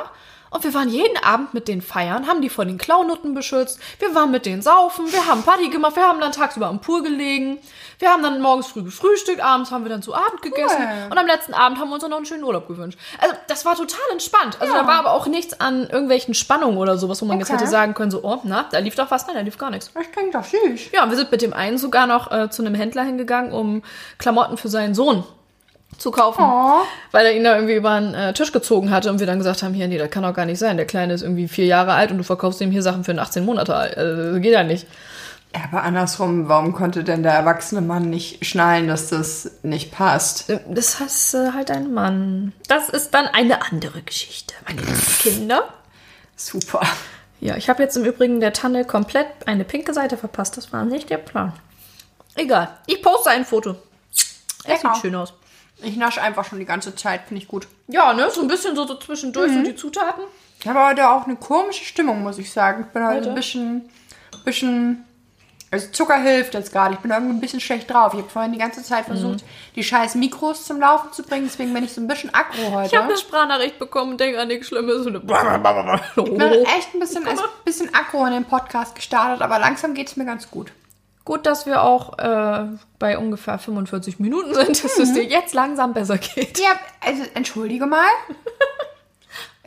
Und 0.55 0.63
wir 0.63 0.73
waren 0.73 0.87
jeden 0.87 1.17
Abend 1.21 1.53
mit 1.53 1.67
denen 1.67 1.81
feiern, 1.81 2.27
haben 2.27 2.41
die 2.41 2.47
vor 2.47 2.63
den 2.63 2.77
Klaunutten 2.77 3.33
beschützt. 3.33 3.77
Wir 3.99 4.15
waren 4.15 4.31
mit 4.31 4.45
denen 4.45 4.61
saufen, 4.61 5.11
wir 5.11 5.27
haben 5.27 5.43
Party 5.43 5.67
gemacht, 5.67 5.97
wir 5.97 6.03
haben 6.07 6.21
dann 6.21 6.31
tagsüber 6.31 6.67
am 6.67 6.79
Pool 6.79 7.03
gelegen. 7.03 7.57
Wir 7.99 8.09
haben 8.09 8.23
dann 8.23 8.41
morgens 8.41 8.67
früh 8.67 8.81
gefrühstückt, 8.81 9.41
abends 9.43 9.69
haben 9.71 9.83
wir 9.83 9.89
dann 9.89 10.01
zu 10.01 10.15
Abend 10.15 10.41
gegessen. 10.41 10.77
Und 11.09 11.17
am 11.17 11.27
letzten 11.27 11.53
Abend 11.53 11.77
haben 11.77 11.89
wir 11.89 11.95
uns 11.95 12.03
dann 12.03 12.11
noch 12.11 12.17
einen 12.17 12.25
schönen 12.25 12.45
Urlaub 12.45 12.69
gewünscht. 12.69 12.97
Also 13.19 13.35
das 13.49 13.65
war 13.65 13.75
total 13.75 13.99
entspannt. 14.13 14.55
Also 14.61 14.73
Ja. 14.73 14.81
da 14.83 14.87
war 14.87 14.99
aber 14.99 15.11
auch 15.11 15.27
nichts 15.27 15.59
an 15.59 15.89
irgendwelchen 15.89 16.33
Spannungen 16.33 16.77
oder 16.77 16.97
sowas, 16.97 17.21
wo 17.21 17.25
man 17.25 17.37
jetzt 17.39 17.49
Okay. 17.49 17.59
hätte 17.59 17.69
sagen 17.69 17.93
können, 17.93 18.11
so, 18.11 18.21
oh, 18.23 18.39
na, 18.43 18.65
da 18.71 18.79
lief 18.79 18.95
doch 18.95 19.11
was, 19.11 19.27
nein, 19.27 19.35
da 19.35 19.41
lief 19.41 19.57
gar 19.57 19.71
nichts. 19.71 19.91
Das 19.93 20.09
klingt 20.09 20.33
doch 20.33 20.45
süß. 20.45 20.91
Ja, 20.93 21.03
und 21.03 21.09
wir 21.09 21.17
sind 21.17 21.31
mit 21.31 21.41
dem 21.41 21.51
einen 21.53 21.77
sogar 21.77 22.07
noch 22.07 22.31
äh, 22.31 22.49
zu 22.49 22.61
einem 22.63 22.75
Händler 22.75 23.03
hingegangen, 23.03 23.51
um 23.51 23.81
Klamotten 24.19 24.55
für 24.55 24.69
seinen 24.69 24.95
Sohn 24.95 25.25
zu 25.97 26.11
kaufen. 26.11 26.43
Oh. 26.43 26.81
Weil 27.11 27.25
er 27.27 27.33
ihn 27.33 27.43
da 27.43 27.55
irgendwie 27.55 27.75
über 27.75 27.99
den 27.99 28.13
äh, 28.13 28.33
Tisch 28.33 28.51
gezogen 28.51 28.91
hatte 28.91 29.09
und 29.09 29.19
wir 29.19 29.27
dann 29.27 29.37
gesagt 29.37 29.63
haben, 29.63 29.73
hier, 29.73 29.87
nee, 29.87 29.97
das 29.97 30.09
kann 30.09 30.23
doch 30.23 30.33
gar 30.33 30.45
nicht 30.45 30.59
sein. 30.59 30.77
Der 30.77 30.85
Kleine 30.85 31.13
ist 31.13 31.21
irgendwie 31.21 31.47
vier 31.47 31.65
Jahre 31.65 31.93
alt 31.93 32.11
und 32.11 32.17
du 32.17 32.23
verkaufst 32.23 32.59
ihm 32.61 32.71
hier 32.71 32.81
Sachen 32.81 33.03
für 33.03 33.11
einen 33.11 33.19
18 33.19 33.45
Monate 33.45 33.75
alt. 33.75 33.97
Also, 33.97 34.33
das 34.33 34.41
geht 34.41 34.53
ja 34.53 34.63
nicht. 34.63 34.87
Ja, 35.55 35.61
aber 35.71 35.83
andersrum, 35.83 36.49
warum 36.49 36.73
konnte 36.73 37.05
denn 37.05 37.23
der 37.23 37.31
erwachsene 37.31 37.79
Mann 37.79 38.09
nicht 38.09 38.45
schnallen, 38.45 38.87
dass 38.89 39.07
das 39.07 39.51
nicht 39.63 39.91
passt? 39.91 40.49
Äh, 40.49 40.59
Das 40.69 40.99
heißt 40.99 41.35
äh, 41.35 41.51
halt 41.53 41.71
ein 41.71 41.93
Mann. 41.93 42.51
Das 42.67 42.89
ist 42.89 43.13
dann 43.13 43.27
eine 43.27 43.61
andere 43.61 44.01
Geschichte, 44.01 44.53
meine 44.67 44.81
lieben 44.81 45.17
Kinder. 45.19 45.63
Super. 46.35 46.81
Ja, 47.39 47.55
ich 47.55 47.69
habe 47.69 47.81
jetzt 47.83 47.95
im 47.95 48.03
Übrigen 48.03 48.41
der 48.41 48.51
Tanne 48.51 48.83
komplett 48.83 49.27
eine 49.45 49.63
pinke 49.63 49.93
Seite 49.93 50.17
verpasst. 50.17 50.57
Das 50.57 50.73
war 50.73 50.83
nicht 50.83 51.09
der 51.09 51.17
Plan. 51.17 51.53
Egal. 52.35 52.69
Ich 52.87 53.01
poste 53.01 53.29
ein 53.29 53.45
Foto. 53.45 53.75
Es 54.65 54.81
sieht 54.81 54.97
schön 55.01 55.15
aus. 55.15 55.33
Ich 55.81 55.97
nasche 55.97 56.21
einfach 56.21 56.45
schon 56.45 56.59
die 56.59 56.65
ganze 56.65 56.95
Zeit, 56.95 57.21
finde 57.27 57.41
ich 57.41 57.47
gut. 57.47 57.67
Ja, 57.87 58.13
ne? 58.13 58.29
So 58.31 58.41
ein 58.41 58.47
bisschen 58.47 58.75
so, 58.75 58.87
so 58.87 58.95
zwischendurch 58.95 59.51
so 59.51 59.61
die 59.61 59.75
Zutaten. 59.75 60.23
Ich 60.59 60.67
habe 60.67 60.83
heute 60.83 61.09
auch 61.09 61.25
eine 61.25 61.35
komische 61.35 61.83
Stimmung, 61.85 62.23
muss 62.23 62.37
ich 62.39 62.51
sagen. 62.51 62.85
Ich 62.87 62.93
bin 62.93 63.03
heute 63.05 63.17
Heute? 63.17 63.29
ein 63.29 63.35
bisschen, 63.35 63.89
bisschen, 64.45 65.05
also 65.69 65.89
Zucker 65.91 66.17
hilft 66.17 66.53
jetzt 66.53 66.71
gerade. 66.71 66.95
Ich 66.95 67.01
bin 67.01 67.11
irgendwie 67.11 67.35
ein 67.35 67.41
bisschen 67.41 67.59
schlecht 67.59 67.91
drauf. 67.91 68.13
Ich 68.13 68.19
habe 68.19 68.29
vorhin 68.29 68.53
die 68.53 68.57
ganze 68.57 68.81
Zeit 68.81 69.05
versucht, 69.05 69.43
die 69.75 69.83
scheiß 69.83 70.15
Mikros 70.15 70.65
zum 70.65 70.79
Laufen 70.79 71.11
zu 71.11 71.23
bringen. 71.23 71.45
Deswegen 71.45 71.73
bin 71.73 71.83
ich 71.83 71.93
so 71.93 72.01
ein 72.01 72.07
bisschen 72.07 72.33
aggro 72.33 72.71
heute. 72.71 72.87
Ich 72.87 72.95
habe 72.95 73.07
eine 73.09 73.17
Sprachnachricht 73.17 73.77
bekommen 73.77 74.13
und 74.13 74.19
denke 74.19 74.39
an 74.39 74.47
nichts 74.47 74.67
Schlimmes. 74.67 75.05
Und 75.05 75.15
Ich 75.15 75.21
bin 75.21 76.39
echt 76.77 76.93
ein 76.93 76.99
bisschen, 76.99 77.27
ein 77.27 77.37
bisschen 77.65 77.93
aggro 77.93 78.25
in 78.25 78.33
den 78.33 78.45
Podcast 78.45 78.95
gestartet, 78.95 79.41
aber 79.41 79.59
langsam 79.59 79.93
geht 79.93 80.07
es 80.07 80.15
mir 80.15 80.25
ganz 80.25 80.49
gut. 80.49 80.71
Gut, 81.25 81.47
dass 81.47 81.65
wir 81.65 81.81
auch 81.81 82.19
äh, 82.19 82.65
bei 82.99 83.17
ungefähr 83.17 83.57
45 83.57 84.19
Minuten 84.19 84.53
sind, 84.53 84.83
dass 84.83 84.99
es 84.99 85.13
dir 85.13 85.23
jetzt 85.23 85.55
langsam 85.55 85.93
besser 85.93 86.19
geht. 86.19 86.59
Ja, 86.59 86.79
also 87.01 87.23
entschuldige 87.33 87.85
mal. 87.85 88.07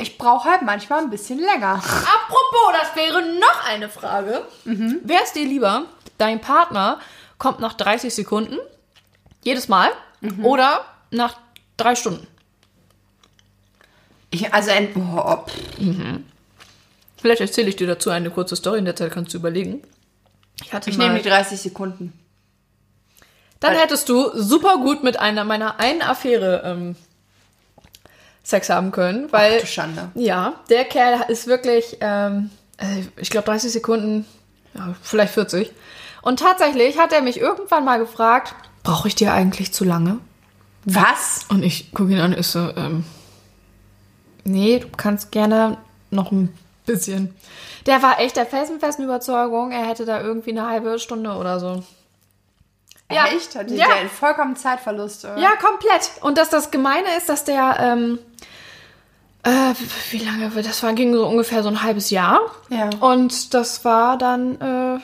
Ich 0.00 0.16
brauche 0.16 0.48
halt 0.48 0.62
manchmal 0.62 1.00
ein 1.00 1.10
bisschen 1.10 1.40
länger. 1.40 1.74
Apropos, 1.74 2.80
das 2.80 2.94
wäre 2.94 3.20
noch 3.20 3.68
eine 3.68 3.88
Frage. 3.88 4.42
Wäre 4.64 5.22
es 5.24 5.32
dir 5.32 5.44
lieber, 5.44 5.86
dein 6.18 6.40
Partner 6.40 7.00
kommt 7.36 7.58
nach 7.58 7.74
30 7.74 8.14
Sekunden, 8.14 8.58
jedes 9.42 9.66
Mal, 9.66 9.90
oder 10.44 10.84
nach 11.10 11.36
drei 11.76 11.96
Stunden? 11.96 12.28
Ich, 14.30 14.54
also, 14.54 14.70
ein, 14.70 14.94
oh, 14.94 15.36
pff. 15.44 15.54
Vielleicht 17.20 17.40
erzähle 17.40 17.68
ich 17.68 17.74
dir 17.74 17.88
dazu 17.88 18.10
eine 18.10 18.30
kurze 18.30 18.54
Story, 18.54 18.78
in 18.78 18.84
der 18.84 18.94
Zeit 18.94 19.10
kannst 19.10 19.34
du 19.34 19.38
überlegen. 19.38 19.82
Ich 20.64 20.72
hatte 20.72 20.90
ich 20.90 20.98
mal, 20.98 21.08
nehme 21.08 21.22
die 21.22 21.28
30 21.28 21.60
Sekunden. 21.60 22.12
Dann 23.60 23.74
hättest 23.74 24.08
du 24.08 24.30
super 24.34 24.76
gut 24.78 25.02
mit 25.02 25.18
einer 25.18 25.44
meiner 25.44 25.80
einen 25.80 26.02
Affäre 26.02 26.62
ähm, 26.64 26.96
Sex 28.44 28.70
haben 28.70 28.92
können, 28.92 29.30
weil 29.32 29.60
Ach 29.62 29.66
Schande. 29.66 30.10
ja, 30.14 30.54
der 30.70 30.84
Kerl 30.84 31.24
ist 31.28 31.46
wirklich, 31.46 31.98
ähm, 32.00 32.50
äh, 32.78 33.02
ich 33.16 33.30
glaube 33.30 33.46
30 33.46 33.72
Sekunden, 33.72 34.26
ja, 34.74 34.94
vielleicht 35.02 35.34
40. 35.34 35.72
Und 36.22 36.38
tatsächlich 36.40 36.98
hat 36.98 37.12
er 37.12 37.20
mich 37.20 37.40
irgendwann 37.40 37.84
mal 37.84 37.98
gefragt, 37.98 38.54
brauche 38.82 39.08
ich 39.08 39.14
dir 39.14 39.32
eigentlich 39.32 39.72
zu 39.72 39.84
lange? 39.84 40.18
Was? 40.84 41.40
Und 41.48 41.62
ich 41.62 41.92
gucke 41.92 42.12
ihn 42.12 42.20
an, 42.20 42.32
ist 42.32 42.52
so, 42.52 42.70
ähm, 42.76 43.04
nee, 44.44 44.78
du 44.78 44.88
kannst 44.96 45.32
gerne 45.32 45.76
noch 46.10 46.32
ein 46.32 46.54
bisschen. 46.88 47.34
Der 47.86 48.02
war 48.02 48.18
echt 48.20 48.36
der 48.36 48.44
felsenfesten 48.46 49.04
Überzeugung, 49.04 49.70
er 49.70 49.86
hätte 49.86 50.04
da 50.04 50.20
irgendwie 50.20 50.50
eine 50.50 50.66
halbe 50.66 50.98
Stunde 50.98 51.30
oder 51.34 51.60
so. 51.60 51.82
Ja. 53.10 53.26
Echt? 53.28 53.54
Hatte 53.54 53.74
Ja. 53.74 53.86
der 53.86 54.08
vollkommen 54.10 54.56
Zeitverlust? 54.56 55.24
Oder? 55.24 55.38
Ja, 55.38 55.50
komplett. 55.56 56.10
Und 56.20 56.36
dass 56.36 56.50
das 56.50 56.70
Gemeine 56.70 57.06
ist, 57.16 57.28
dass 57.28 57.44
der, 57.44 57.76
ähm, 57.80 58.18
äh, 59.44 59.72
wie 60.10 60.18
lange, 60.18 60.50
das 60.62 60.82
war, 60.82 60.92
ging 60.92 61.14
so 61.14 61.26
ungefähr 61.26 61.62
so 61.62 61.68
ein 61.70 61.82
halbes 61.82 62.10
Jahr. 62.10 62.40
Ja. 62.68 62.90
Und 63.00 63.54
das 63.54 63.84
war 63.84 64.18
dann 64.18 64.60
äh, 64.60 64.96
äh, 64.96 65.00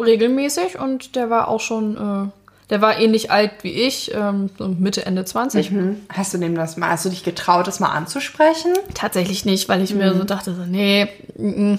regelmäßig 0.00 0.78
und 0.78 1.14
der 1.16 1.28
war 1.28 1.48
auch 1.48 1.60
schon, 1.60 1.96
äh, 1.96 2.39
der 2.70 2.80
war 2.80 2.98
ähnlich 2.98 3.30
alt 3.30 3.50
wie 3.62 3.72
ich, 3.72 4.14
ähm, 4.14 4.48
so 4.58 4.68
Mitte, 4.68 5.04
Ende 5.04 5.24
20. 5.24 5.70
Hm. 5.70 5.96
Hast 6.08 6.32
du 6.32 6.38
dem 6.38 6.54
das 6.54 6.76
mal, 6.76 6.90
hast 6.90 7.04
du 7.04 7.10
dich 7.10 7.24
getraut, 7.24 7.66
das 7.66 7.80
mal 7.80 7.90
anzusprechen? 7.90 8.72
Tatsächlich 8.94 9.44
nicht, 9.44 9.68
weil 9.68 9.82
ich 9.82 9.94
mir 9.94 10.14
so 10.14 10.24
dachte, 10.24 10.54
so, 10.54 10.62
nee, 10.62 11.08
mm, 11.36 11.72
mm. 11.72 11.78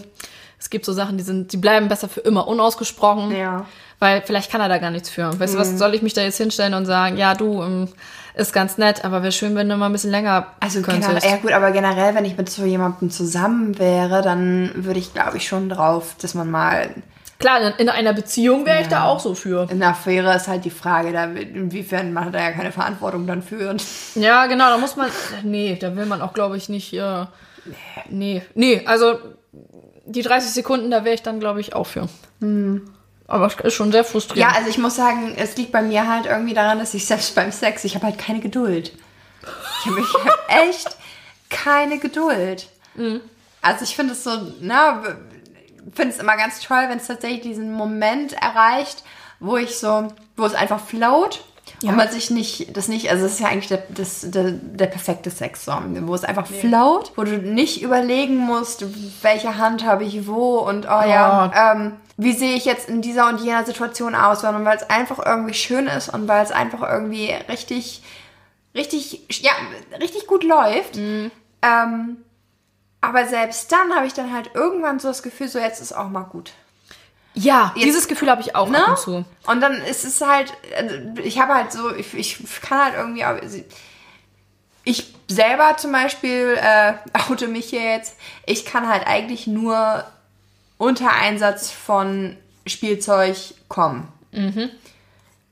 es 0.59 0.69
gibt 0.69 0.85
so 0.85 0.93
Sachen, 0.93 1.17
die 1.17 1.23
sind, 1.23 1.53
die 1.53 1.57
bleiben 1.57 1.87
besser 1.87 2.09
für 2.09 2.19
immer 2.19 2.47
unausgesprochen. 2.47 3.35
Ja. 3.35 3.65
Weil 3.99 4.21
vielleicht 4.25 4.51
kann 4.51 4.61
er 4.61 4.69
da 4.69 4.79
gar 4.79 4.91
nichts 4.91 5.09
für. 5.09 5.39
Weißt 5.39 5.53
du, 5.53 5.59
was 5.59 5.77
soll 5.77 5.93
ich 5.93 6.01
mich 6.01 6.13
da 6.13 6.21
jetzt 6.21 6.37
hinstellen 6.37 6.73
und 6.73 6.85
sagen, 6.85 7.17
ja, 7.17 7.35
du, 7.35 7.61
ähm, 7.61 7.87
ist 8.33 8.53
ganz 8.53 8.77
nett, 8.77 9.03
aber 9.03 9.21
wäre 9.21 9.31
schön, 9.31 9.55
wenn 9.55 9.67
du 9.69 9.77
mal 9.77 9.87
ein 9.87 9.91
bisschen 9.91 10.11
länger 10.11 10.47
Also 10.59 10.81
könntest. 10.81 11.07
generell, 11.07 11.29
ja 11.29 11.37
gut, 11.37 11.51
aber 11.51 11.71
generell, 11.71 12.15
wenn 12.15 12.25
ich 12.25 12.37
mit 12.37 12.49
so 12.49 12.65
jemandem 12.65 13.11
zusammen 13.11 13.77
wäre, 13.77 14.21
dann 14.21 14.71
würde 14.75 14.99
ich, 14.99 15.13
glaube 15.13 15.37
ich, 15.37 15.47
schon 15.47 15.69
drauf, 15.69 16.15
dass 16.21 16.33
man 16.33 16.49
mal 16.49 16.89
Klar, 17.41 17.61
in, 17.61 17.73
in 17.73 17.89
einer 17.89 18.13
Beziehung 18.13 18.65
wäre 18.65 18.81
ich 18.81 18.87
da 18.87 19.05
auch 19.05 19.19
so 19.19 19.35
für. 19.35 19.67
in 19.69 19.79
der 19.79 19.89
Affäre 19.89 20.35
ist 20.35 20.47
halt 20.47 20.63
die 20.65 20.69
Frage, 20.69 21.11
da, 21.11 21.25
inwiefern 21.25 22.13
man 22.13 22.31
da 22.31 22.39
ja 22.39 22.51
keine 22.51 22.71
Verantwortung 22.71 23.27
dann 23.27 23.41
führt. 23.41 23.83
Ja, 24.15 24.45
genau, 24.45 24.69
da 24.69 24.77
muss 24.77 24.95
man, 24.95 25.09
nee, 25.43 25.77
da 25.79 25.95
will 25.95 26.05
man 26.05 26.21
auch, 26.21 26.33
glaube 26.33 26.57
ich, 26.57 26.69
nicht, 26.69 26.93
äh, 26.93 27.25
nee, 28.09 28.41
nee, 28.55 28.83
also 28.85 29.19
die 30.05 30.21
30 30.21 30.51
Sekunden, 30.51 30.91
da 30.91 31.03
wäre 31.03 31.15
ich 31.15 31.23
dann, 31.23 31.39
glaube 31.39 31.59
ich, 31.61 31.75
auch 31.75 31.87
für. 31.87 32.07
Aber 33.27 33.45
es 33.45 33.55
ist 33.55 33.73
schon 33.73 33.91
sehr 33.91 34.03
frustrierend. 34.03 34.51
Ja, 34.51 34.57
also 34.57 34.69
ich 34.69 34.77
muss 34.77 34.95
sagen, 34.95 35.35
es 35.37 35.55
liegt 35.57 35.71
bei 35.71 35.81
mir 35.81 36.07
halt 36.07 36.25
irgendwie 36.25 36.53
daran, 36.53 36.79
dass 36.79 36.93
ich 36.93 37.05
selbst 37.05 37.33
beim 37.35 37.51
Sex, 37.51 37.83
ich 37.83 37.95
habe 37.95 38.07
halt 38.07 38.17
keine 38.17 38.39
Geduld. 38.39 38.91
Ich 39.79 39.85
habe 39.89 40.01
hab 40.25 40.49
echt 40.67 40.97
keine 41.49 41.99
Geduld. 41.99 42.67
Also 43.61 43.83
ich 43.83 43.95
finde 43.95 44.13
es 44.13 44.23
so, 44.23 44.31
ne, 44.59 45.17
finde 45.93 46.13
es 46.13 46.19
immer 46.19 46.37
ganz 46.37 46.59
toll, 46.59 46.85
wenn 46.87 46.97
es 46.97 47.07
tatsächlich 47.07 47.41
diesen 47.41 47.73
Moment 47.73 48.33
erreicht, 48.33 49.03
wo 49.39 49.57
ich 49.57 49.77
so, 49.77 50.07
wo 50.37 50.45
es 50.45 50.53
einfach 50.53 50.79
float 50.79 51.43
und 51.83 51.95
man 51.95 52.09
sich 52.09 52.29
nicht, 52.29 52.75
das 52.77 52.87
nicht, 52.87 53.09
also 53.09 53.25
es 53.25 53.33
ist 53.33 53.39
ja 53.39 53.47
eigentlich 53.47 53.67
der, 53.67 53.83
das, 53.89 54.21
der, 54.29 54.51
der 54.51 54.85
perfekte 54.85 55.31
Sex, 55.31 55.65
so, 55.65 55.73
wo 56.01 56.13
es 56.13 56.23
einfach 56.23 56.45
float, 56.45 57.11
wo 57.15 57.23
du 57.23 57.37
nicht 57.37 57.81
überlegen 57.81 58.37
musst, 58.37 58.85
welche 59.23 59.57
Hand 59.57 59.85
habe 59.85 60.03
ich 60.03 60.27
wo 60.27 60.59
und 60.59 60.85
oh 60.85 61.01
ja, 61.07 61.73
ähm, 61.73 61.93
wie 62.17 62.33
sehe 62.33 62.55
ich 62.55 62.65
jetzt 62.65 62.87
in 62.87 63.01
dieser 63.01 63.29
und 63.29 63.41
jener 63.41 63.65
Situation 63.65 64.13
aus, 64.13 64.41
sondern 64.41 64.63
weil 64.63 64.77
es 64.77 64.89
einfach 64.89 65.25
irgendwie 65.25 65.55
schön 65.55 65.87
ist 65.87 66.09
und 66.09 66.27
weil 66.27 66.43
es 66.43 66.51
einfach 66.51 66.87
irgendwie 66.87 67.31
richtig, 67.49 68.03
richtig, 68.75 69.25
ja, 69.41 69.51
richtig 69.99 70.27
gut 70.27 70.43
läuft. 70.43 70.97
Ähm, 70.97 72.17
aber 73.01 73.25
selbst 73.25 73.71
dann 73.71 73.93
habe 73.95 74.05
ich 74.05 74.13
dann 74.13 74.31
halt 74.33 74.51
irgendwann 74.53 74.99
so 74.99 75.07
das 75.07 75.23
Gefühl, 75.23 75.47
so 75.47 75.59
jetzt 75.59 75.81
ist 75.81 75.91
auch 75.93 76.09
mal 76.09 76.21
gut. 76.23 76.51
Ja, 77.33 77.73
dieses 77.77 78.07
Gefühl 78.07 78.29
habe 78.29 78.41
ich 78.41 78.55
auch 78.55 78.69
Ne? 78.69 78.81
ab 78.83 78.89
und 78.89 78.99
zu. 78.99 79.25
Und 79.47 79.61
dann 79.61 79.73
ist 79.81 80.03
es 80.05 80.19
halt, 80.21 80.53
also 80.77 80.95
ich 81.23 81.39
habe 81.39 81.53
halt 81.55 81.71
so, 81.71 81.93
ich, 81.95 82.13
ich 82.13 82.61
kann 82.61 82.83
halt 82.83 82.95
irgendwie, 82.95 83.25
auch- 83.25 83.37
ich 84.83 85.13
selber 85.27 85.77
zum 85.77 85.91
Beispiel, 85.91 86.57
äh, 86.61 86.93
oute 87.29 87.47
mich 87.47 87.69
hier 87.69 87.83
jetzt, 87.83 88.17
ich 88.45 88.65
kann 88.65 88.87
halt 88.89 89.07
eigentlich 89.07 89.47
nur 89.47 90.03
unter 90.77 91.11
Einsatz 91.13 91.69
von 91.71 92.35
Spielzeug 92.65 93.35
kommen. 93.69 94.07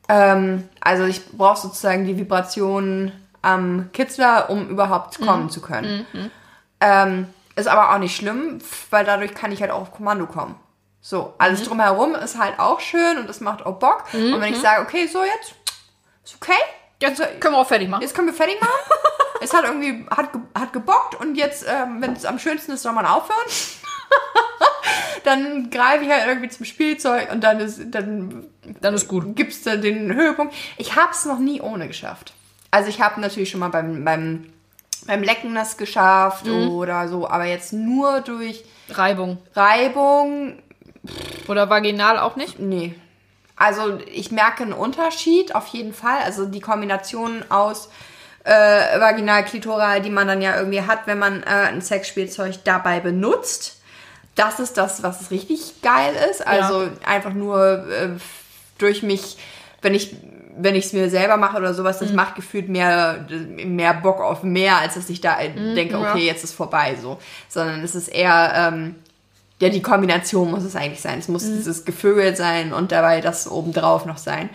Ähm, 0.08 0.68
also 0.82 1.06
ich 1.06 1.26
brauche 1.32 1.60
sozusagen 1.62 2.06
die 2.06 2.18
Vibrationen 2.18 3.12
am 3.42 3.90
Kitzler, 3.94 4.50
um 4.50 4.68
überhaupt 4.70 5.20
kommen 5.22 5.50
zu 5.50 5.62
können. 5.62 6.06
Ähm, 6.82 7.28
ist 7.60 7.68
aber 7.68 7.94
auch 7.94 8.00
nicht 8.00 8.16
schlimm, 8.16 8.60
weil 8.90 9.06
dadurch 9.06 9.34
kann 9.34 9.52
ich 9.52 9.62
halt 9.62 9.72
auch 9.72 9.82
auf 9.82 9.92
Kommando 9.92 10.26
kommen. 10.26 10.56
So, 11.02 11.34
alles 11.38 11.64
drumherum 11.64 12.16
ist 12.16 12.38
halt 12.38 12.60
auch 12.60 12.80
schön 12.80 13.18
und 13.18 13.30
es 13.30 13.40
macht 13.40 13.66
auch 13.66 13.80
Bock. 13.80 14.06
Und 14.14 14.42
wenn 14.42 14.54
ich 14.54 14.60
sage, 14.60 14.82
okay, 14.82 15.08
so 15.08 15.24
jetzt, 15.24 15.56
ist 16.26 16.36
okay, 16.42 16.54
Jetzt 17.02 17.22
können 17.40 17.54
wir 17.54 17.60
auch 17.60 17.68
fertig 17.68 17.88
machen. 17.88 18.02
jetzt 18.02 18.14
können 18.14 18.28
wir 18.28 18.34
fertig 18.34 18.60
machen. 18.60 18.74
es 19.42 19.54
hat 19.54 19.64
irgendwie, 19.64 20.06
hat, 20.12 20.30
hat 20.54 20.74
gebockt 20.74 21.16
und 21.16 21.36
jetzt, 21.36 21.66
ähm, 21.68 22.02
wenn 22.02 22.12
es 22.14 22.26
am 22.26 22.40
schönsten 22.40 22.74
ist, 22.74 22.82
soll 22.82 22.92
man 22.92 23.06
aufhören. 23.06 23.40
dann 25.24 25.70
greife 25.70 26.04
ich 26.04 26.10
halt 26.10 26.28
irgendwie 26.28 26.50
zum 26.50 26.66
Spielzeug 26.66 27.32
und 27.32 27.42
dann 27.42 27.60
ist, 27.62 27.80
dann 27.92 28.48
Dann 28.82 28.94
ist 28.94 29.08
gut. 29.08 29.36
gibt 29.36 29.54
es 29.54 29.64
da 29.64 29.78
den 29.78 30.14
Höhepunkt. 30.14 30.54
Ich 30.78 30.96
habe 30.98 31.12
es 31.12 31.24
noch 31.26 31.40
nie 31.40 31.62
ohne 31.62 31.88
geschafft. 31.88 32.34
Also 32.72 32.90
ich 32.90 33.02
habe 33.02 33.22
natürlich 33.22 33.50
schon 33.50 33.62
mal 33.62 33.70
beim, 33.70 34.04
beim 34.04 34.52
beim 35.08 35.24
Lecken 35.24 35.56
das 35.56 35.78
geschafft 35.78 36.46
Mhm. 36.46 36.70
oder 36.70 37.08
so, 37.08 37.28
aber 37.30 37.46
jetzt 37.46 37.74
nur 37.74 38.22
durch 38.22 38.64
Reibung. 38.90 39.38
Reibung, 39.56 40.60
Oder 41.48 41.70
vaginal 41.70 42.18
auch 42.20 42.36
nicht? 42.36 42.60
nee. 42.60 42.96
Also 43.56 44.00
ich 44.14 44.32
merke 44.32 44.64
einen 44.64 44.72
Unterschied 44.74 45.54
auf 45.54 45.68
jeden 45.68 45.94
Fall. 45.94 46.22
Also 46.24 46.46
die 46.46 46.62
Kombination 46.62 47.44
aus 47.50 47.90
äh, 48.46 48.52
Vaginal, 49.00 49.44
Klitoral, 49.44 50.02
die 50.02 50.10
man 50.10 50.28
dann 50.30 50.42
ja 50.42 50.56
irgendwie 50.58 50.82
hat, 50.84 51.08
wenn 51.08 51.20
man 51.20 51.44
äh, 51.44 51.48
ein 51.48 51.82
Sexspielzeug 51.82 52.64
dabei 52.64 53.02
benutzt. 53.02 53.82
Das 54.36 54.62
ist 54.62 54.78
das, 54.78 55.04
was 55.04 55.30
richtig 55.30 55.82
geil 55.82 56.16
ist. 56.32 56.48
Also 56.48 56.88
einfach 57.06 57.34
nur 57.34 57.86
äh, 57.92 58.10
durch 58.78 59.04
mich, 59.04 59.38
wenn 59.82 59.94
ich 59.94 60.16
wenn 60.62 60.76
ich 60.76 60.86
es 60.88 60.94
mir 60.94 61.10
selber 61.10 61.38
mache 61.38 61.58
oder 61.58 61.74
sowas, 61.74 62.00
Mhm. 62.02 62.06
das 62.06 62.14
macht 62.14 62.36
gefühlt 62.36 62.68
mehr, 62.70 63.26
mehr 63.66 63.94
Bock 63.94 64.20
auf 64.22 64.44
mehr, 64.44 64.78
als 64.78 64.96
dass 64.96 65.10
ich 65.10 65.22
da 65.22 65.38
Mhm, 65.38 65.76
denke, 65.76 65.98
okay, 65.98 66.26
jetzt 66.26 66.44
ist 66.44 66.54
vorbei 66.54 66.98
so. 67.02 67.18
Sondern 67.48 67.82
es 67.84 67.96
ist 67.96 68.10
eher, 68.10 68.52
ähm, 68.56 68.96
ja, 69.60 69.70
die 69.70 69.82
Kombination 69.82 70.52
muss 70.52 70.64
es 70.64 70.76
eigentlich 70.76 71.02
sein. 71.02 71.20
Es 71.20 71.28
muss 71.28 71.44
Mhm. 71.46 71.56
dieses 71.58 71.86
Gevögel 71.86 72.36
sein 72.36 72.74
und 72.74 72.92
dabei 72.92 73.22
das 73.22 73.50
obendrauf 73.50 74.06
noch 74.06 74.18
sein. 74.18 74.50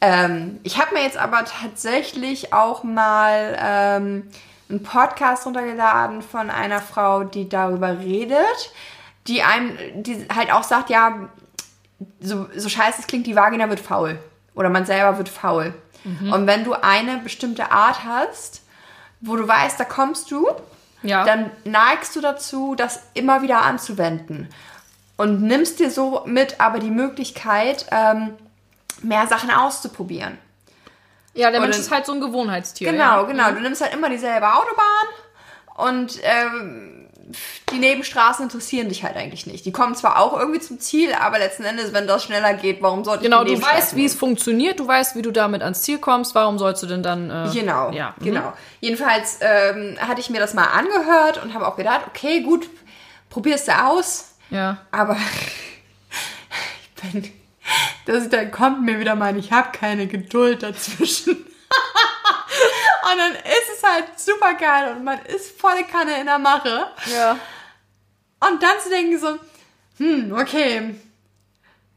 Ähm, 0.00 0.60
ich 0.62 0.78
habe 0.78 0.94
mir 0.94 1.02
jetzt 1.02 1.16
aber 1.16 1.44
tatsächlich 1.44 2.52
auch 2.52 2.84
mal 2.84 3.56
ähm, 3.60 4.28
einen 4.70 4.82
Podcast 4.82 5.46
runtergeladen 5.46 6.22
von 6.22 6.50
einer 6.50 6.80
Frau, 6.80 7.24
die 7.24 7.48
darüber 7.48 7.98
redet, 7.98 8.72
die 9.26 9.42
einem, 9.42 9.76
die 10.02 10.26
halt 10.34 10.52
auch 10.52 10.62
sagt, 10.62 10.90
ja, 10.90 11.28
so, 12.20 12.46
so 12.54 12.68
scheiße 12.68 13.00
es 13.00 13.06
klingt, 13.06 13.26
die 13.26 13.34
Vagina 13.34 13.68
wird 13.68 13.80
faul. 13.80 14.18
Oder 14.58 14.70
man 14.70 14.84
selber 14.84 15.16
wird 15.18 15.28
faul. 15.28 15.72
Und 16.04 16.46
wenn 16.46 16.64
du 16.64 16.72
eine 16.74 17.18
bestimmte 17.18 17.70
Art 17.70 18.04
hast, 18.04 18.62
wo 19.20 19.36
du 19.36 19.46
weißt, 19.46 19.78
da 19.78 19.84
kommst 19.84 20.30
du, 20.32 20.48
Ja. 21.02 21.24
dann 21.24 21.50
neigst 21.64 22.16
du 22.16 22.20
dazu, 22.20 22.74
das 22.74 23.02
immer 23.14 23.42
wieder 23.42 23.62
anzuwenden. 23.62 24.48
Und 25.16 25.42
nimmst 25.42 25.78
dir 25.80 25.90
so 25.90 26.22
mit 26.26 26.60
aber 26.60 26.78
die 26.80 26.90
Möglichkeit, 26.90 27.86
ähm, 27.92 28.34
mehr 29.02 29.26
Sachen 29.28 29.50
auszuprobieren. 29.50 30.38
ja, 31.34 31.50
der 31.52 31.60
Mensch 31.60 31.76
oder- 31.76 31.84
ist 31.84 31.90
halt 31.92 32.04
so 32.06 32.12
ein 32.14 32.20
Gewohnheitstier. 32.20 32.90
Genau, 32.90 33.20
ja. 33.20 33.22
genau. 33.22 33.50
Du 33.52 33.60
nimmst 33.60 33.80
halt 33.80 33.92
immer 33.94 34.08
dieselbe 34.08 34.46
Autobahn 34.52 35.06
und 35.78 36.18
ähm, 36.22 36.94
die 37.72 37.76
Nebenstraßen 37.78 38.44
interessieren 38.44 38.88
dich 38.88 39.04
halt 39.04 39.14
eigentlich 39.16 39.46
nicht. 39.46 39.66
Die 39.66 39.70
kommen 39.72 39.94
zwar 39.94 40.18
auch 40.18 40.38
irgendwie 40.38 40.60
zum 40.60 40.80
Ziel, 40.80 41.12
aber 41.12 41.38
letzten 41.38 41.62
Endes, 41.64 41.92
wenn 41.92 42.06
das 42.06 42.24
schneller 42.24 42.54
geht, 42.54 42.80
warum 42.80 43.04
sollte 43.04 43.24
Genau, 43.24 43.42
ich 43.42 43.48
die 43.52 43.54
du 43.56 43.62
weißt, 43.62 43.96
wie 43.96 44.06
es 44.06 44.14
funktioniert, 44.14 44.80
du 44.80 44.88
weißt, 44.88 45.14
wie 45.14 45.20
du 45.20 45.30
damit 45.30 45.60
ans 45.62 45.82
Ziel 45.82 45.98
kommst, 45.98 46.34
warum 46.34 46.58
sollst 46.58 46.82
du 46.82 46.86
denn 46.86 47.02
dann. 47.02 47.28
Äh, 47.30 47.50
Genau, 47.52 47.90
Ja. 47.92 48.14
mhm. 48.18 48.24
genau. 48.24 48.52
Jedenfalls 48.80 49.38
ähm, 49.42 49.96
hatte 50.00 50.20
ich 50.20 50.30
mir 50.30 50.40
das 50.40 50.54
mal 50.54 50.64
angehört 50.68 51.42
und 51.42 51.52
habe 51.52 51.68
auch 51.68 51.76
gedacht, 51.76 52.02
okay, 52.08 52.40
gut, 52.40 52.66
probierst 53.28 53.68
du 53.68 53.72
aus, 53.84 54.30
Ja. 54.48 54.78
aber 54.90 55.16
ich 57.04 57.12
bin, 57.12 57.30
das, 58.06 58.30
dann 58.30 58.50
kommt 58.50 58.82
mir 58.84 58.98
wieder 59.00 59.14
mal, 59.16 59.36
ich 59.36 59.52
habe 59.52 59.68
keine 59.72 60.06
Geduld 60.06 60.62
dazwischen. 60.62 61.44
und 63.12 63.18
dann 63.18 63.32
ist 63.32 63.76
es 63.76 63.82
halt 63.82 64.06
super 64.18 64.54
geil 64.54 64.94
und 64.96 65.04
man 65.04 65.18
ist 65.26 65.60
volle 65.60 65.84
Kanne 65.84 66.18
in 66.20 66.26
der 66.26 66.38
Mache. 66.38 66.86
Ja. 67.12 67.32
Und 68.48 68.62
dann 68.62 68.78
zu 68.82 68.88
denken 68.88 69.18
so, 69.18 69.38
hm, 69.98 70.32
okay, 70.38 70.94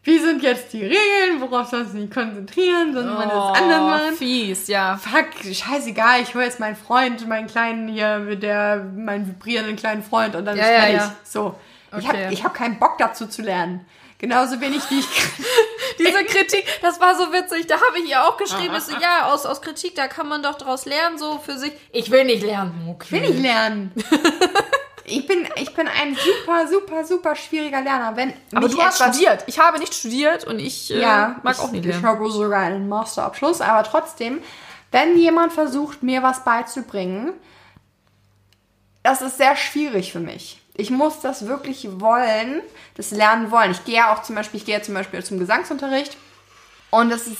wie 0.03 0.17
sind 0.17 0.41
jetzt 0.41 0.73
die 0.73 0.81
Regeln, 0.83 1.39
worauf 1.39 1.67
sollst 1.69 1.93
du 1.93 1.99
dich 1.99 2.09
konzentrieren, 2.09 2.93
sonst 2.93 3.05
man 3.13 3.29
das 3.29 3.61
anders 3.61 3.81
machen. 3.81 4.09
Oh, 4.13 4.15
fies, 4.15 4.67
ja. 4.67 4.97
Fuck, 4.97 5.27
scheißegal, 5.53 6.21
ich 6.21 6.33
hole 6.33 6.45
jetzt 6.45 6.59
meinen 6.59 6.75
Freund, 6.75 7.27
meinen 7.27 7.47
kleinen 7.47 7.87
hier, 7.87 8.17
mit 8.17 8.41
der, 8.41 8.77
meinen 8.77 9.27
vibrierenden 9.27 9.75
kleinen 9.75 10.01
Freund 10.01 10.35
und 10.35 10.45
dann 10.45 10.57
Ja, 10.57 10.63
ist 10.63 10.71
ja, 10.71 10.87
ja. 10.89 11.15
So. 11.23 11.55
Ich 11.97 12.07
Okay. 12.07 12.23
habe 12.23 12.33
ich 12.33 12.43
hab 12.43 12.53
keinen 12.53 12.79
Bock 12.79 12.97
dazu 12.97 13.27
zu 13.27 13.41
lernen. 13.41 13.85
Genauso 14.21 14.61
wenig 14.61 14.87
wie 14.91 14.99
ich. 14.99 15.07
Diese 15.99 16.23
Kritik, 16.23 16.63
das 16.83 17.01
war 17.01 17.15
so 17.15 17.33
witzig. 17.33 17.65
Da 17.65 17.75
habe 17.75 17.99
ich 17.99 18.09
ihr 18.09 18.23
auch 18.23 18.37
geschrieben, 18.37 18.75
ist 18.75 18.87
so, 18.89 18.95
ja, 18.97 19.25
aus, 19.33 19.47
aus 19.47 19.61
Kritik, 19.61 19.95
da 19.95 20.07
kann 20.07 20.27
man 20.27 20.43
doch 20.43 20.59
draus 20.59 20.85
lernen, 20.85 21.17
so 21.17 21.39
für 21.39 21.57
sich. 21.57 21.71
Ich 21.91 22.11
will 22.11 22.23
nicht 22.25 22.43
lernen. 22.43 22.87
Okay. 22.87 23.11
will 23.11 23.29
nicht 23.29 23.41
lernen. 23.41 23.91
Ich 25.03 25.27
bin, 25.27 25.45
ich 25.55 25.73
bin 25.73 25.87
ein 25.89 26.15
super, 26.15 26.67
super, 26.67 27.03
super 27.03 27.35
schwieriger 27.35 27.81
Lerner. 27.81 28.15
Wenn 28.15 28.33
Aber 28.55 28.69
du 28.69 28.81
hast 28.81 29.01
studiert. 29.01 29.43
Ich 29.47 29.59
habe 29.59 29.77
nicht 29.79 29.93
studiert 29.93 30.45
und 30.45 30.59
ich 30.59 30.91
äh, 30.91 31.01
Ja, 31.01 31.37
mag 31.43 31.55
ich, 31.55 31.59
auch 31.59 31.71
nicht 31.71 31.81
Ich 31.85 31.91
lernen. 31.91 32.05
habe 32.05 32.31
sogar 32.31 32.61
einen 32.61 32.87
Masterabschluss, 32.87 33.59
aber 33.59 33.83
trotzdem, 33.83 34.41
wenn 34.91 35.17
jemand 35.17 35.51
versucht, 35.51 36.01
mir 36.01 36.23
was 36.23 36.45
beizubringen, 36.45 37.33
das 39.03 39.21
ist 39.21 39.37
sehr 39.37 39.55
schwierig 39.57 40.13
für 40.13 40.19
mich. 40.19 40.60
Ich 40.81 40.89
muss 40.89 41.19
das 41.19 41.45
wirklich 41.45 41.87
wollen, 42.01 42.63
das 42.95 43.11
lernen 43.11 43.51
wollen. 43.51 43.69
Ich 43.69 43.85
gehe 43.85 43.97
ja 43.97 44.13
auch 44.13 44.23
zum 44.23 44.35
Beispiel, 44.35 44.59
ich 44.59 44.65
gehe 44.65 44.75
ja 44.75 44.81
zum 44.81 44.95
Beispiel 44.95 45.23
zum 45.23 45.37
Gesangsunterricht 45.37 46.17
und 46.89 47.11
das 47.11 47.27
ist 47.27 47.37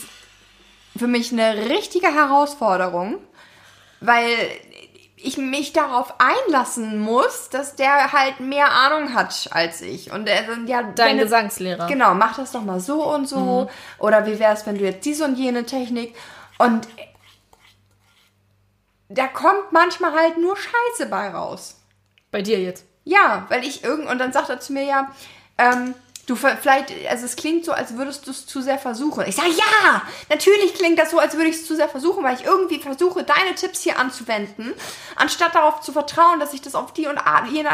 für 0.96 1.08
mich 1.08 1.32
eine 1.32 1.70
richtige 1.70 2.14
Herausforderung, 2.14 3.18
weil 4.00 4.28
ich 5.16 5.38
mich 5.38 5.74
darauf 5.74 6.14
einlassen 6.20 7.00
muss, 7.00 7.50
dass 7.50 7.76
der 7.76 8.12
halt 8.12 8.40
mehr 8.40 8.72
Ahnung 8.72 9.16
hat 9.16 9.50
als 9.52 9.82
ich. 9.82 10.12
Und 10.12 10.28
er 10.28 10.44
dann 10.44 10.68
ja 10.68 10.84
Dein 10.84 11.18
Gesangslehrer. 11.18 11.88
Genau, 11.88 12.14
mach 12.14 12.36
das 12.36 12.52
doch 12.52 12.64
mal 12.64 12.80
so 12.80 13.04
und 13.12 13.28
so. 13.28 13.70
Oder 13.98 14.28
wie 14.28 14.38
wäre 14.38 14.54
es, 14.54 14.66
wenn 14.68 14.78
du 14.78 14.84
jetzt 14.84 15.06
diese 15.06 15.26
und 15.26 15.38
jene 15.38 15.66
Technik. 15.66 16.16
Und 16.60 16.88
da 19.10 19.28
kommt 19.28 19.72
manchmal 19.72 20.14
halt 20.14 20.38
nur 20.38 20.56
Scheiße 20.56 21.10
bei 21.10 21.30
raus. 21.30 21.80
Bei 22.32 22.42
dir 22.42 22.60
jetzt. 22.60 22.86
Ja, 23.04 23.46
weil 23.50 23.66
ich 23.66 23.84
irgend 23.84 24.08
und 24.10 24.20
dann 24.20 24.34
sagt 24.34 24.50
er 24.50 24.60
zu 24.60 24.74
mir 24.74 24.84
ja, 24.84 25.12
ähm, 25.58 25.96
du 26.28 26.36
vielleicht, 26.36 26.94
also 27.10 27.26
es 27.26 27.36
klingt 27.36 27.66
so, 27.66 27.72
als 27.72 27.98
würdest 27.98 28.28
du 28.28 28.32
es 28.32 28.46
zu 28.46 28.62
sehr 28.62 28.78
versuchen. 28.78 29.26
Ich 29.28 29.36
sage 29.36 29.50
ja, 29.50 30.02
natürlich 30.30 30.74
klingt 30.76 31.00
das 31.00 31.12
so, 31.12 31.20
als 31.20 31.36
würde 31.36 31.50
ich 31.50 31.56
es 31.58 31.66
zu 31.66 31.76
sehr 31.76 31.90
versuchen, 31.90 32.24
weil 32.24 32.36
ich 32.36 32.46
irgendwie 32.46 32.80
versuche, 32.80 33.24
deine 33.24 33.56
Tipps 33.56 33.82
hier 33.82 34.00
anzuwenden, 34.00 34.74
anstatt 35.16 35.56
darauf 35.56 35.82
zu 35.82 35.92
vertrauen, 35.92 36.40
dass 36.40 36.54
ich 36.54 36.62
das 36.62 36.76
auf 36.76 36.94
die 36.94 37.08
und 37.08 37.20
jene. 37.52 37.70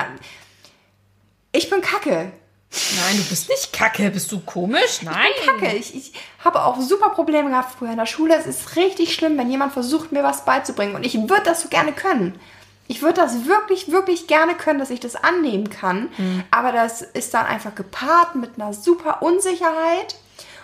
Ich 1.52 1.70
bin 1.70 1.82
Kacke. 1.82 2.32
Nein, 2.70 3.18
du 3.18 3.24
bist 3.24 3.50
nicht 3.50 3.72
kacke. 3.72 4.10
Bist 4.10 4.32
du 4.32 4.42
komisch? 4.42 5.02
Nein. 5.02 5.32
Kacke. 5.46 5.76
Ich, 5.78 5.96
ich 5.96 6.14
habe 6.44 6.64
auch 6.64 6.80
super 6.82 7.10
Probleme 7.10 7.50
gehabt 7.50 7.76
früher 7.78 7.92
in 7.92 7.98
der 7.98 8.06
Schule. 8.06 8.36
Es 8.36 8.46
ist 8.46 8.76
richtig 8.76 9.14
schlimm, 9.14 9.38
wenn 9.38 9.50
jemand 9.50 9.72
versucht, 9.72 10.12
mir 10.12 10.24
was 10.24 10.44
beizubringen. 10.44 10.94
Und 10.96 11.06
ich 11.06 11.16
würde 11.16 11.44
das 11.46 11.62
so 11.62 11.70
gerne 11.70 11.94
können. 11.94 12.38
Ich 12.88 13.02
würde 13.02 13.16
das 13.16 13.46
wirklich, 13.46 13.92
wirklich 13.92 14.28
gerne 14.28 14.56
können, 14.56 14.80
dass 14.80 14.90
ich 14.90 15.00
das 15.00 15.16
annehmen 15.16 15.70
kann. 15.70 16.10
Aber 16.52 16.72
das 16.72 17.02
ist 17.02 17.34
dann 17.34 17.46
einfach 17.46 17.76
gepaart 17.76 18.36
mit 18.36 18.52
einer 18.56 18.74
super 18.74 19.22
Unsicherheit. 19.22 20.16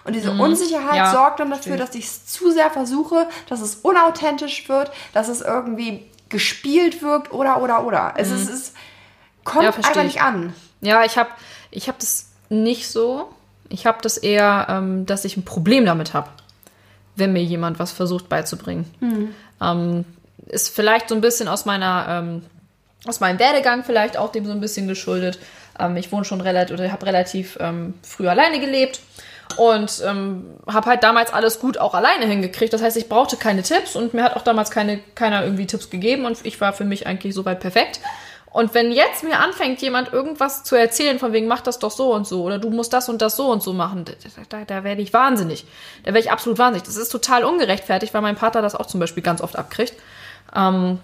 Und 0.06 0.14
diese 0.14 0.32
Unsicherheit 0.32 0.96
Ja, 0.98 1.12
sorgt 1.12 1.40
dann 1.40 1.50
dafür, 1.50 1.78
verstehe. 1.78 1.86
dass 1.86 1.96
ich 1.96 2.06
es 2.06 2.26
zu 2.26 2.52
sehr 2.52 2.70
versuche, 2.70 3.28
dass 3.50 3.62
es 3.62 3.76
unauthentisch 3.76 4.68
wird, 4.70 4.92
dass 5.14 5.28
es 5.30 5.42
irgendwie 5.42 6.06
gespielt 6.30 7.02
wirkt 7.02 7.32
oder, 7.32 7.62
oder, 7.62 7.86
oder. 7.86 8.14
Es, 8.18 8.30
ist, 8.32 8.50
es 8.50 8.74
kommt 9.44 9.64
Ja, 9.64 9.70
einfach 9.74 9.96
ich. 9.98 10.04
nicht 10.04 10.22
an. 10.22 10.54
Ja, 10.82 11.04
ich 11.06 11.18
habe 11.18 11.30
ich 11.72 11.88
hab 11.88 12.00
das 12.00 12.30
nicht 12.50 12.90
so. 12.90 13.30
Ich 13.70 13.86
habe 13.86 14.00
das 14.02 14.18
eher, 14.18 14.68
ähm, 14.70 15.06
dass 15.06 15.24
ich 15.26 15.38
ein 15.38 15.46
Problem 15.46 15.86
damit 15.86 16.14
habe, 16.14 16.30
wenn 17.16 17.32
mir 17.34 17.44
jemand 17.44 17.80
was 17.80 17.92
versucht 17.92 18.28
beizubringen. 18.30 19.34
Ähm, 19.62 20.06
ist 20.48 20.74
vielleicht 20.76 21.10
so 21.10 21.16
ein 21.16 21.22
bisschen 21.22 21.48
aus 21.48 21.66
meiner, 21.66 22.06
ähm, 22.10 22.44
aus 23.06 23.20
meinem 23.20 23.39
Werdegang 23.39 23.84
vielleicht 23.84 24.18
auch 24.18 24.32
dem 24.32 24.46
so 24.46 24.52
ein 24.52 24.60
bisschen 24.60 24.88
geschuldet. 24.88 25.39
Ähm, 25.80 25.98
ich 25.98 26.12
wohne 26.12 26.26
schon 26.26 26.41
relativ 26.41 26.74
oder 26.74 26.91
habe 26.91 27.06
relativ 27.06 27.58
ähm, 27.60 27.96
früh 28.04 28.28
alleine 28.28 28.60
gelebt 28.60 29.00
und 29.58 30.02
ähm, 30.06 30.58
habe 30.68 30.89
halt 30.89 31.04
damals 31.04 31.34
alles 31.34 31.60
gut 31.60 31.78
auch 31.78 31.94
alleine 31.94 32.26
hingekriegt. 32.26 32.74
Das 32.74 32.82
heißt, 32.82 32.98
ich 32.98 33.10
brauchte 33.10 33.38
keine 33.38 33.64
Tipps 33.64 33.96
und 33.96 34.14
mir 34.14 34.24
hat 34.24 34.36
auch 34.36 34.41
damals 34.41 34.72
keine, 34.72 35.00
keiner 35.16 35.44
irgendwie 35.44 35.68
Tipps 35.68 35.89
gegeben 35.89 36.26
und 36.26 36.39
ich 36.44 36.60
war 36.62 36.74
für 36.74 36.86
mich 36.86 37.08
eigentlich 37.08 37.34
soweit 37.34 37.60
perfekt. 37.60 38.00
Und 38.54 38.76
wenn 38.76 38.91
jetzt 38.91 39.24
mir 39.24 39.39
anfängt, 39.39 39.82
jemand 39.82 40.14
irgendwas 40.14 40.64
zu 40.64 40.76
erzählen, 40.76 41.18
von 41.18 41.34
wegen, 41.34 41.48
mach 41.48 41.62
das 41.62 41.80
doch 41.80 41.89
so 41.89 42.14
und 42.14 42.28
so, 42.28 42.44
oder 42.44 42.60
du 42.60 42.70
musst 42.70 42.94
das 42.94 43.10
und 43.10 43.20
das 43.20 43.36
so 43.36 43.48
und 43.52 43.64
so 43.64 43.74
machen, 43.74 44.06
da, 44.06 44.14
da, 44.48 44.64
da 44.64 44.84
werde 44.84 45.02
ich 45.02 45.12
wahnsinnig. 45.12 45.66
Da 46.04 46.14
werde 46.14 46.20
ich 46.20 46.32
absolut 46.32 46.60
wahnsinnig. 46.60 46.86
Das 46.86 46.96
ist 46.96 47.10
total 47.10 47.46
ungerechtfertigt, 47.46 48.14
weil 48.14 48.22
mein 48.22 48.38
Vater 48.38 48.62
das 48.62 48.76
auch 48.76 48.86
zum 48.86 49.00
Beispiel 49.00 49.24
ganz 49.24 49.41
oft 49.41 49.56
abkriegt. 49.56 49.94
Ähm, 50.56 50.99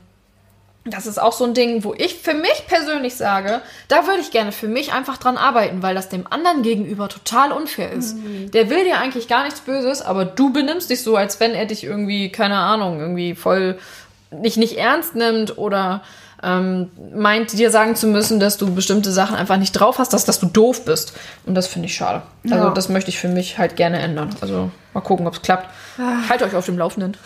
das 0.85 1.05
ist 1.05 1.21
auch 1.21 1.33
so 1.33 1.43
ein 1.43 1.53
Ding, 1.53 1.83
wo 1.83 1.93
ich 1.93 2.15
für 2.15 2.33
mich 2.33 2.65
persönlich 2.67 3.15
sage, 3.15 3.61
da 3.89 4.07
würde 4.07 4.21
ich 4.21 4.31
gerne 4.31 4.51
für 4.51 4.67
mich 4.67 4.93
einfach 4.93 5.17
dran 5.17 5.37
arbeiten, 5.37 5.83
weil 5.83 5.93
das 5.93 6.09
dem 6.09 6.25
anderen 6.31 6.63
gegenüber 6.63 7.09
total 7.09 7.51
unfair 7.51 7.91
ist. 7.91 8.15
Der 8.53 8.69
will 8.69 8.85
dir 8.85 8.97
eigentlich 8.97 9.27
gar 9.27 9.43
nichts 9.43 9.59
Böses, 9.59 10.01
aber 10.01 10.25
du 10.25 10.51
benimmst 10.51 10.89
dich 10.89 11.03
so, 11.03 11.15
als 11.15 11.39
wenn 11.39 11.53
er 11.53 11.65
dich 11.65 11.83
irgendwie, 11.83 12.31
keine 12.31 12.55
Ahnung, 12.57 12.99
irgendwie 12.99 13.35
voll 13.35 13.77
nicht, 14.31 14.57
nicht 14.57 14.77
ernst 14.77 15.15
nimmt 15.15 15.57
oder 15.57 16.01
ähm, 16.41 16.89
meint 17.13 17.51
dir 17.57 17.69
sagen 17.71 17.95
zu 17.95 18.07
müssen, 18.07 18.39
dass 18.39 18.57
du 18.57 18.73
bestimmte 18.73 19.11
Sachen 19.11 19.35
einfach 19.35 19.57
nicht 19.57 19.73
drauf 19.73 19.99
hast, 19.99 20.13
dass, 20.13 20.23
dass 20.23 20.39
du 20.39 20.45
doof 20.45 20.85
bist. 20.85 21.13
Und 21.45 21.55
das 21.55 21.67
finde 21.67 21.87
ich 21.87 21.95
schade. 21.95 22.21
Also 22.49 22.65
Ja. 22.67 22.71
das 22.71 22.87
möchte 22.89 23.09
ich 23.09 23.19
für 23.19 23.27
mich 23.27 23.57
halt 23.57 23.75
gerne 23.75 23.99
ändern. 23.99 24.29
Also 24.39 24.71
mal 24.93 25.01
gucken, 25.01 25.27
ob 25.27 25.33
es 25.33 25.41
klappt. 25.41 25.67
Halt 25.99 26.41
euch 26.41 26.55
auf 26.55 26.65
dem 26.65 26.77
Laufenden. 26.77 27.17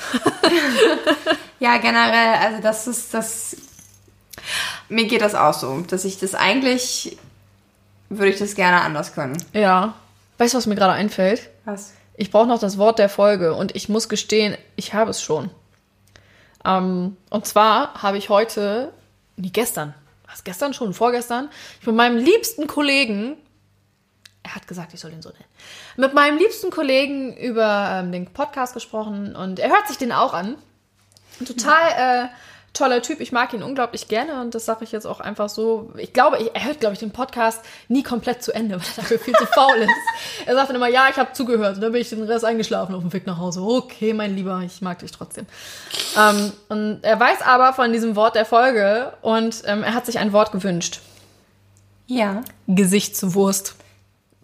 Ja, 1.59 1.77
generell, 1.77 2.35
also 2.41 2.61
das 2.61 2.87
ist, 2.87 3.13
das 3.13 3.55
Mir 4.89 5.05
geht 5.07 5.21
das 5.21 5.33
auch 5.33 5.53
so, 5.53 5.79
dass 5.87 6.03
ich 6.03 6.19
das 6.19 6.35
eigentlich, 6.35 7.17
würde 8.09 8.31
ich 8.33 8.37
das 8.39 8.55
gerne 8.55 8.81
anders 8.81 9.13
können. 9.13 9.41
Ja. 9.53 9.93
Weißt 10.39 10.53
du, 10.53 10.57
was 10.57 10.65
mir 10.65 10.75
gerade 10.75 10.91
einfällt? 10.91 11.49
Was? 11.63 11.93
Ich 12.17 12.31
brauche 12.31 12.47
noch 12.47 12.59
das 12.59 12.77
Wort 12.77 12.99
der 12.99 13.07
Folge 13.07 13.53
und 13.53 13.77
ich 13.77 13.87
muss 13.87 14.09
gestehen, 14.09 14.57
ich 14.75 14.93
habe 14.93 15.11
es 15.11 15.21
schon. 15.21 15.51
Ähm, 16.65 17.15
und 17.29 17.45
zwar 17.45 17.93
habe 18.03 18.17
ich 18.17 18.27
heute, 18.27 18.91
nee, 19.37 19.49
gestern, 19.53 19.93
was 20.29 20.43
gestern 20.43 20.73
schon, 20.73 20.93
vorgestern, 20.93 21.49
ich 21.79 21.87
mit 21.87 21.95
meinem 21.95 22.17
liebsten 22.17 22.67
Kollegen, 22.67 23.37
er 24.43 24.55
hat 24.55 24.67
gesagt, 24.67 24.93
ich 24.93 24.99
soll 24.99 25.11
ihn 25.11 25.21
so 25.21 25.29
nennen, 25.29 25.45
mit 25.95 26.13
meinem 26.13 26.37
liebsten 26.37 26.69
Kollegen 26.69 27.35
über 27.35 27.89
ähm, 27.91 28.11
den 28.11 28.25
Podcast 28.27 28.73
gesprochen 28.73 29.35
und 29.35 29.59
er 29.59 29.69
hört 29.69 29.87
sich 29.87 29.97
den 29.97 30.11
auch 30.11 30.33
an. 30.33 30.55
Ein 31.39 31.45
total 31.45 32.25
äh, 32.25 32.27
toller 32.73 33.01
Typ, 33.01 33.19
ich 33.19 33.31
mag 33.31 33.53
ihn 33.53 33.63
unglaublich 33.63 34.07
gerne 34.07 34.41
und 34.41 34.55
das 34.55 34.65
sage 34.65 34.83
ich 34.83 34.91
jetzt 34.91 35.05
auch 35.05 35.19
einfach 35.19 35.47
so. 35.47 35.93
Ich 35.97 36.11
glaube, 36.11 36.39
ich, 36.39 36.55
er 36.55 36.65
hört, 36.65 36.79
glaube 36.79 36.93
ich, 36.93 36.99
den 36.99 37.11
Podcast 37.11 37.63
nie 37.87 38.03
komplett 38.03 38.43
zu 38.43 38.51
Ende, 38.51 38.75
weil 38.79 38.87
er 38.97 39.01
dafür 39.01 39.19
viel 39.19 39.33
zu 39.35 39.45
faul 39.45 39.77
ist. 39.77 40.45
Er 40.45 40.55
sagt 40.55 40.69
dann 40.69 40.75
immer, 40.75 40.89
ja, 40.89 41.07
ich 41.09 41.17
habe 41.17 41.33
zugehört 41.33 41.75
und 41.75 41.81
dann 41.81 41.91
bin 41.91 42.01
ich 42.01 42.09
den 42.09 42.23
Rest 42.23 42.43
eingeschlafen 42.43 42.95
auf 42.95 43.01
dem 43.01 43.13
Weg 43.13 43.25
nach 43.27 43.37
Hause. 43.37 43.61
Okay, 43.61 44.13
mein 44.13 44.35
Lieber, 44.35 44.61
ich 44.65 44.81
mag 44.81 44.99
dich 44.99 45.11
trotzdem. 45.11 45.45
Ähm, 46.17 46.51
und 46.69 46.99
er 47.03 47.19
weiß 47.19 47.41
aber 47.43 47.73
von 47.73 47.93
diesem 47.93 48.15
Wort 48.15 48.35
der 48.35 48.45
Folge 48.45 49.13
und 49.21 49.63
ähm, 49.65 49.83
er 49.83 49.93
hat 49.93 50.05
sich 50.05 50.19
ein 50.19 50.33
Wort 50.33 50.51
gewünscht. 50.51 51.01
Ja. 52.07 52.41
Gesichtswurst. 52.67 53.75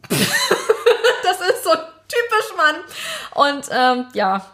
das 1.23 1.41
ist 1.41 1.63
so 1.63 1.71
typisch 1.71 2.55
Mann. 2.57 2.75
Und 3.35 3.65
ähm, 3.71 4.07
ja, 4.13 4.45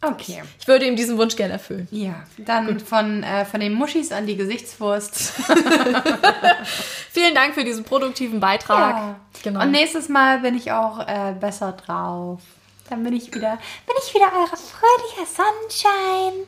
Okay. 0.00 0.42
ich 0.60 0.68
würde 0.68 0.86
ihm 0.86 0.94
diesen 0.94 1.18
Wunsch 1.18 1.34
gerne 1.34 1.54
erfüllen. 1.54 1.88
Ja, 1.90 2.14
dann 2.38 2.78
von, 2.78 3.24
äh, 3.24 3.44
von 3.44 3.58
den 3.58 3.72
Muschis 3.72 4.12
an 4.12 4.26
die 4.26 4.36
Gesichtswurst. 4.36 5.32
Vielen 7.10 7.34
Dank 7.34 7.54
für 7.54 7.64
diesen 7.64 7.82
produktiven 7.82 8.38
Beitrag. 8.38 8.94
Ja. 8.94 9.16
Genau. 9.42 9.62
Und 9.62 9.72
nächstes 9.72 10.08
Mal 10.08 10.38
bin 10.38 10.56
ich 10.56 10.70
auch 10.70 11.00
äh, 11.00 11.34
besser 11.38 11.72
drauf. 11.72 12.40
Dann 12.88 13.02
bin 13.02 13.12
ich 13.14 13.34
wieder, 13.34 13.58
bin 13.86 13.96
ich 14.06 14.14
wieder 14.14 14.26
eure 14.26 14.56
fröhliche 14.56 15.26
Sonnenschein. 15.26 16.46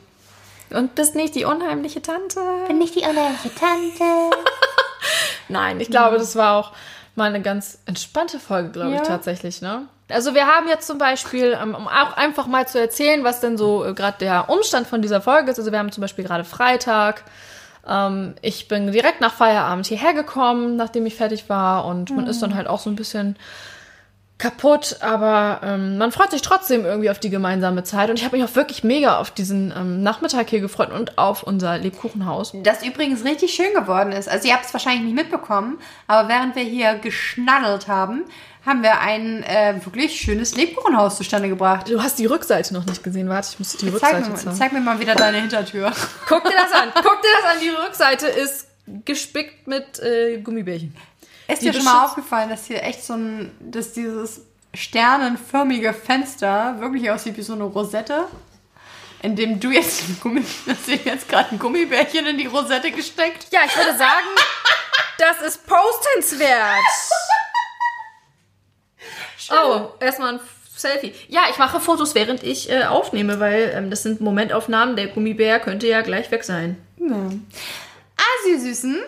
Und 0.69 0.95
bist 0.95 1.15
nicht 1.15 1.35
die 1.35 1.43
unheimliche 1.43 2.01
Tante. 2.01 2.39
Bin 2.67 2.81
ich 2.81 2.93
die 2.93 3.01
unheimliche 3.01 3.53
Tante. 3.53 4.37
Nein, 5.49 5.81
ich 5.81 5.89
glaube, 5.89 6.17
das 6.17 6.37
war 6.37 6.55
auch 6.57 6.71
mal 7.15 7.25
eine 7.29 7.41
ganz 7.41 7.79
entspannte 7.85 8.39
Folge, 8.39 8.69
glaube 8.69 8.91
ich, 8.91 8.97
Ja. 8.99 9.03
tatsächlich, 9.05 9.61
ne? 9.61 9.83
Also 10.09 10.33
wir 10.33 10.45
haben 10.47 10.67
jetzt 10.67 10.87
zum 10.87 10.97
Beispiel, 10.97 11.57
ähm, 11.61 11.73
um 11.73 11.87
auch 11.87 12.17
einfach 12.17 12.45
mal 12.47 12.67
zu 12.67 12.79
erzählen, 12.79 13.23
was 13.23 13.39
denn 13.39 13.57
so 13.57 13.85
äh, 13.85 13.93
gerade 13.93 14.17
der 14.19 14.49
Umstand 14.49 14.87
von 14.87 15.01
dieser 15.01 15.21
Folge 15.21 15.51
ist. 15.51 15.59
Also 15.59 15.71
wir 15.71 15.79
haben 15.79 15.91
zum 15.91 16.01
Beispiel 16.01 16.25
gerade 16.25 16.43
Freitag. 16.43 17.23
Ähm, 17.87 18.35
ich 18.41 18.67
bin 18.67 18.91
direkt 18.91 19.21
nach 19.21 19.33
Feierabend 19.33 19.87
hierher 19.87 20.13
gekommen, 20.13 20.75
nachdem 20.75 21.05
ich 21.05 21.15
fertig 21.15 21.47
war. 21.49 21.85
Und 21.85 22.13
man 22.15 22.27
ist 22.27 22.41
dann 22.41 22.55
halt 22.55 22.67
auch 22.67 22.79
so 22.79 22.89
ein 22.89 22.95
bisschen 22.97 23.37
kaputt, 24.41 24.97
aber 25.01 25.61
ähm, 25.63 25.99
man 25.99 26.11
freut 26.11 26.31
sich 26.31 26.41
trotzdem 26.41 26.83
irgendwie 26.83 27.11
auf 27.11 27.19
die 27.19 27.29
gemeinsame 27.29 27.83
Zeit. 27.83 28.09
Und 28.09 28.17
ich 28.17 28.25
habe 28.25 28.37
mich 28.37 28.49
auch 28.49 28.55
wirklich 28.55 28.83
mega 28.83 29.19
auf 29.19 29.29
diesen 29.29 29.71
ähm, 29.71 30.01
Nachmittag 30.01 30.49
hier 30.49 30.61
gefreut 30.61 30.91
und 30.91 31.19
auf 31.19 31.43
unser 31.43 31.77
Lebkuchenhaus. 31.77 32.53
Das 32.63 32.83
übrigens 32.83 33.23
richtig 33.23 33.53
schön 33.53 33.71
geworden 33.75 34.11
ist. 34.11 34.27
Also 34.27 34.47
ihr 34.47 34.55
habt 34.55 34.65
es 34.65 34.73
wahrscheinlich 34.73 35.03
nicht 35.03 35.15
mitbekommen, 35.15 35.77
aber 36.07 36.27
während 36.27 36.55
wir 36.55 36.63
hier 36.63 36.95
geschnaddelt 36.95 37.87
haben, 37.87 38.23
haben 38.65 38.81
wir 38.81 38.99
ein 38.99 39.43
äh, 39.43 39.79
wirklich 39.85 40.19
schönes 40.19 40.55
Lebkuchenhaus 40.55 41.17
zustande 41.17 41.47
gebracht. 41.47 41.87
Du 41.87 42.01
hast 42.01 42.17
die 42.17 42.25
Rückseite 42.25 42.73
noch 42.73 42.85
nicht 42.85 43.03
gesehen. 43.03 43.29
Warte, 43.29 43.49
ich 43.51 43.59
muss 43.59 43.77
die 43.77 43.85
Zeig 43.85 43.93
Rückseite 43.93 44.29
mir, 44.29 44.35
zeigen. 44.35 44.55
zeig 44.55 44.73
mir 44.73 44.81
mal 44.81 44.99
wieder 44.99 45.13
deine 45.13 45.37
Hintertür. 45.37 45.91
Guck 46.27 46.43
dir 46.43 46.57
das 46.57 46.71
an. 46.71 46.89
Guck 46.95 47.21
dir 47.21 47.29
das 47.41 47.53
an. 47.53 47.59
Die 47.61 47.69
Rückseite 47.69 48.25
ist 48.25 48.67
gespickt 49.05 49.67
mit 49.67 49.99
äh, 49.99 50.41
Gummibärchen. 50.41 50.95
Ist 51.53 51.61
dir 51.61 51.73
schon 51.73 51.83
mal 51.83 52.05
aufgefallen, 52.05 52.49
dass 52.49 52.65
hier 52.65 52.83
echt 52.83 53.03
so 53.03 53.13
ein, 53.13 53.51
dass 53.59 53.93
dieses 53.93 54.41
sternenförmige 54.73 55.93
Fenster 55.93 56.79
wirklich 56.79 57.09
aussieht 57.11 57.37
wie 57.37 57.41
so 57.41 57.53
eine 57.53 57.63
Rosette? 57.63 58.27
In 59.21 59.35
dem 59.35 59.59
du 59.59 59.69
jetzt 59.69 60.09
ein 60.09 60.17
Gummi, 60.21 60.43
hast 60.67 60.87
du 60.87 60.93
jetzt 60.93 61.29
gerade 61.29 61.51
ein 61.51 61.59
Gummibärchen 61.59 62.25
in 62.25 62.37
die 62.37 62.47
Rosette 62.47 62.91
gesteckt? 62.91 63.47
Ja, 63.51 63.61
ich 63.65 63.75
würde 63.75 63.97
sagen, 63.97 64.27
das 65.17 65.41
ist 65.41 65.67
postenswert. 65.67 66.79
Oh, 69.51 69.89
erstmal 69.99 70.35
ein 70.35 70.39
Selfie. 70.75 71.13
Ja, 71.27 71.43
ich 71.51 71.57
mache 71.57 71.79
Fotos, 71.79 72.15
während 72.15 72.43
ich 72.43 72.69
äh, 72.71 72.85
aufnehme, 72.85 73.39
weil 73.39 73.71
ähm, 73.75 73.89
das 73.89 74.03
sind 74.03 74.21
Momentaufnahmen. 74.21 74.95
Der 74.95 75.07
Gummibär 75.07 75.59
könnte 75.59 75.87
ja 75.87 76.01
gleich 76.01 76.31
weg 76.31 76.43
sein. 76.43 76.77
Also, 78.17 78.49
ihr 78.49 78.59
Süßen, 78.59 79.03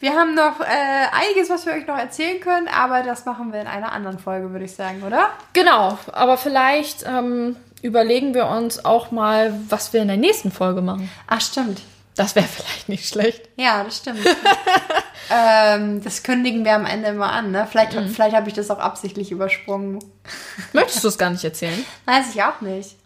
wir 0.00 0.14
haben 0.14 0.34
noch 0.34 0.60
äh, 0.60 0.64
einiges, 1.12 1.50
was 1.50 1.66
wir 1.66 1.74
euch 1.74 1.86
noch 1.86 1.98
erzählen 1.98 2.40
können, 2.40 2.68
aber 2.68 3.02
das 3.02 3.26
machen 3.26 3.52
wir 3.52 3.60
in 3.60 3.66
einer 3.66 3.92
anderen 3.92 4.18
Folge, 4.18 4.50
würde 4.50 4.64
ich 4.64 4.74
sagen, 4.74 5.02
oder? 5.02 5.28
Genau, 5.52 5.98
aber 6.12 6.38
vielleicht 6.38 7.04
ähm, 7.06 7.56
überlegen 7.82 8.32
wir 8.32 8.46
uns 8.46 8.82
auch 8.84 9.10
mal, 9.10 9.52
was 9.68 9.92
wir 9.92 10.00
in 10.00 10.08
der 10.08 10.16
nächsten 10.16 10.50
Folge 10.50 10.80
machen. 10.80 11.10
Ach, 11.26 11.42
stimmt. 11.42 11.82
Das 12.16 12.34
wäre 12.34 12.46
vielleicht 12.46 12.88
nicht 12.88 13.08
schlecht. 13.08 13.48
Ja, 13.56 13.84
das 13.84 13.98
stimmt. 13.98 14.20
ähm, 15.30 16.02
das 16.02 16.22
kündigen 16.22 16.64
wir 16.64 16.74
am 16.74 16.86
Ende 16.86 17.10
immer 17.10 17.30
an, 17.30 17.50
ne? 17.50 17.68
Vielleicht, 17.70 17.92
vielleicht 17.92 18.34
habe 18.34 18.48
ich 18.48 18.54
das 18.54 18.70
auch 18.70 18.78
absichtlich 18.78 19.30
übersprungen. 19.30 19.98
Möchtest 20.72 21.04
du 21.04 21.08
es 21.08 21.18
gar 21.18 21.30
nicht 21.30 21.44
erzählen? 21.44 21.84
Weiß 22.06 22.34
ich 22.34 22.42
auch 22.42 22.62
nicht. 22.62 22.96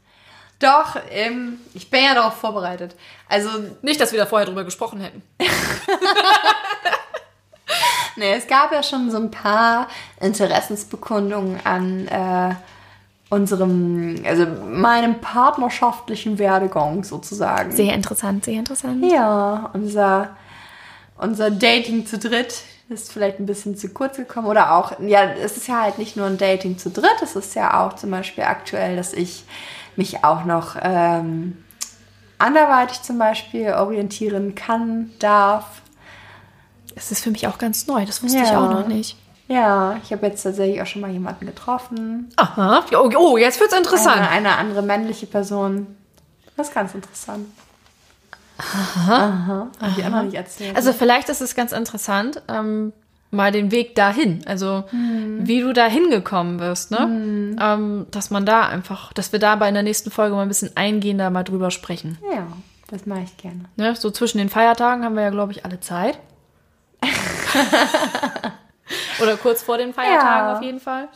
Doch, 0.59 0.97
ähm, 1.11 1.59
ich 1.75 1.91
bin 1.91 2.05
ja 2.05 2.15
darauf 2.15 2.35
vorbereitet. 2.35 2.95
Also, 3.29 3.49
Nicht, 3.83 4.01
dass 4.01 4.13
wir 4.13 4.19
da 4.19 4.27
vorher 4.27 4.47
drüber 4.47 4.65
gesprochen 4.65 5.01
hätten. 5.01 5.23
nee, 8.17 8.33
es 8.35 8.47
gab 8.47 8.73
ja 8.73 8.83
schon 8.83 9.11
so 9.11 9.19
ein 9.19 9.31
paar 9.31 9.89
Interessensbekundungen 10.21 11.61
an 11.65 12.09
äh, 12.09 12.55
unserem, 13.31 14.23
also 14.27 14.47
meinem 14.47 15.21
partnerschaftlichen 15.21 16.39
Werdegang 16.39 17.05
sozusagen. 17.05 17.73
Sehr 17.73 17.95
interessant, 17.95 18.45
sehr 18.45 18.55
interessant. 18.55 19.05
Ja, 19.11 19.71
unser, 19.73 20.37
unser 21.19 21.51
Dating 21.51 22.07
zu 22.07 22.19
dritt 22.19 22.63
ist 22.89 23.13
vielleicht 23.13 23.41
ein 23.41 23.47
bisschen 23.47 23.77
zu 23.77 23.89
kurz 23.89 24.17
gekommen. 24.17 24.47
Oder 24.47 24.75
auch, 24.75 25.01
ja, 25.01 25.25
es 25.25 25.57
ist 25.57 25.69
ja 25.69 25.83
halt 25.83 25.99
nicht 25.99 26.17
nur 26.17 26.27
ein 26.27 26.39
Dating 26.39 26.79
zu 26.79 26.91
dritt, 26.91 27.23
es 27.23 27.35
ist 27.35 27.55
ja 27.55 27.85
auch 27.85 27.95
zum 27.95 28.11
Beispiel 28.11 28.45
aktuell, 28.45 28.97
dass 28.97 29.13
ich 29.13 29.45
mich 29.97 30.25
auch 30.25 30.45
noch 30.45 30.77
ähm, 30.81 31.65
anderweitig 32.39 33.03
zum 33.03 33.19
Beispiel 33.19 33.73
orientieren 33.73 34.55
kann, 34.55 35.11
darf. 35.19 35.83
Es 36.97 37.11
ist 37.11 37.23
für 37.25 37.31
mich 37.31 37.47
auch 37.49 37.59
ganz 37.59 37.87
neu, 37.87 38.05
das 38.05 38.23
wusste 38.23 38.39
Ja. 38.39 38.45
ich 38.45 38.51
auch 38.51 38.71
noch 38.71 38.87
nicht. 38.87 39.17
Ja, 39.47 39.97
ich 40.03 40.11
habe 40.13 40.27
jetzt 40.27 40.43
tatsächlich 40.43 40.81
auch 40.81 40.87
schon 40.87 41.03
mal 41.03 41.11
jemanden 41.11 41.45
getroffen. 41.47 42.31
Aha. 42.37 42.83
Oh, 42.93 43.11
oh 43.17 43.37
jetzt 43.37 43.61
wird's 43.61 43.77
interessant. 43.77 44.17
Eine, 44.21 44.31
eine 44.31 44.57
andere 44.57 44.83
männliche 44.83 45.27
Person. 45.27 45.87
Das 46.57 46.69
ist 46.69 46.75
ganz 46.75 46.95
interessant. 46.95 47.47
Aha. 48.57 49.69
Habe 49.81 49.93
ich 49.97 50.05
auch 50.05 50.11
noch 50.11 50.23
nicht 50.23 50.35
erzählt. 50.37 50.77
Also 50.77 50.93
vielleicht 50.93 51.29
ist 51.29 51.41
es 51.41 51.55
ganz 51.55 51.73
interessant, 51.73 52.41
ähm, 52.49 52.93
mal 53.35 53.53
den 53.53 53.71
Weg 53.71 53.95
dahin, 53.95 54.43
also 54.47 54.85
wie 54.91 55.61
du 55.61 55.73
da 55.73 55.87
hingekommen 55.87 56.59
wirst, 56.61 56.91
ne? 56.91 57.57
Ähm, 57.61 58.07
dass 58.11 58.31
man 58.31 58.47
da 58.47 58.67
einfach, 58.67 59.13
dass 59.13 59.33
wir 59.33 59.39
da 59.39 59.57
bei 59.57 59.69
in 59.69 59.75
der 59.75 59.83
nächsten 59.83 60.11
Folge 60.11 60.35
mal 60.35 60.43
ein 60.43 60.49
bisschen 60.49 60.77
eingehender 60.77 61.29
mal 61.31 61.43
drüber 61.45 61.71
sprechen. 61.71 62.19
ja, 62.33 62.47
das 62.89 63.07
mache 63.07 63.21
ich 63.25 63.37
gerne. 63.37 63.65
Ne? 63.77 63.97
So 63.97 64.11
zwischen 64.11 64.39
den 64.39 64.49
Feiertagen 64.49 65.05
haben 65.05 65.17
wir 65.17 65.23
ja, 65.23 65.31
glaube 65.31 65.53
ich, 65.53 65.65
alle 65.65 65.81
Zeit. 65.81 66.19
Oder 69.23 69.37
kurz 69.37 69.63
vor 69.63 69.79
den 69.79 69.95
Feiertagen 69.95 70.49
Ja. 70.49 70.57
auf 70.57 70.63
jeden 70.63 70.81
Fall. 70.81 71.09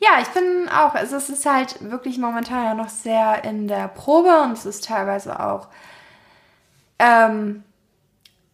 Ja, 0.00 0.20
ich 0.20 0.28
bin 0.28 0.68
auch, 0.68 0.94
also 0.94 1.16
es 1.16 1.28
ist 1.30 1.46
halt 1.46 1.76
wirklich 1.90 2.18
momentan 2.18 2.64
ja 2.64 2.74
noch 2.74 2.88
sehr 2.90 3.44
in 3.44 3.66
der 3.68 3.88
Probe 3.88 4.42
und 4.42 4.52
es 4.52 4.66
ist 4.66 4.84
teilweise 4.84 5.40
auch 5.40 5.68
ähm, 6.98 7.62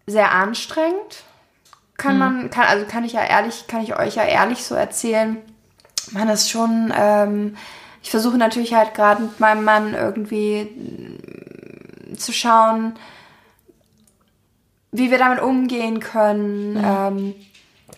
sehr 0.06 0.32
anstrengend. 0.32 1.24
Kann 1.96 2.18
man, 2.18 2.50
kann, 2.50 2.66
also 2.66 2.84
kann 2.86 3.04
ich 3.04 3.12
ja 3.12 3.22
ehrlich, 3.22 3.66
kann 3.68 3.82
ich 3.82 3.96
euch 3.96 4.16
ja 4.16 4.24
ehrlich 4.24 4.64
so 4.64 4.74
erzählen. 4.74 5.36
Man 6.10 6.28
ist 6.28 6.50
schon, 6.50 6.92
ähm, 6.96 7.56
ich 8.02 8.10
versuche 8.10 8.36
natürlich 8.36 8.74
halt 8.74 8.94
gerade 8.94 9.22
mit 9.22 9.38
meinem 9.38 9.64
Mann 9.64 9.94
irgendwie 9.94 10.64
mm, 10.64 12.16
zu 12.16 12.32
schauen, 12.32 12.94
wie 14.90 15.10
wir 15.10 15.18
damit 15.18 15.40
umgehen 15.40 16.00
können. 16.00 16.82
Ähm, 16.84 17.34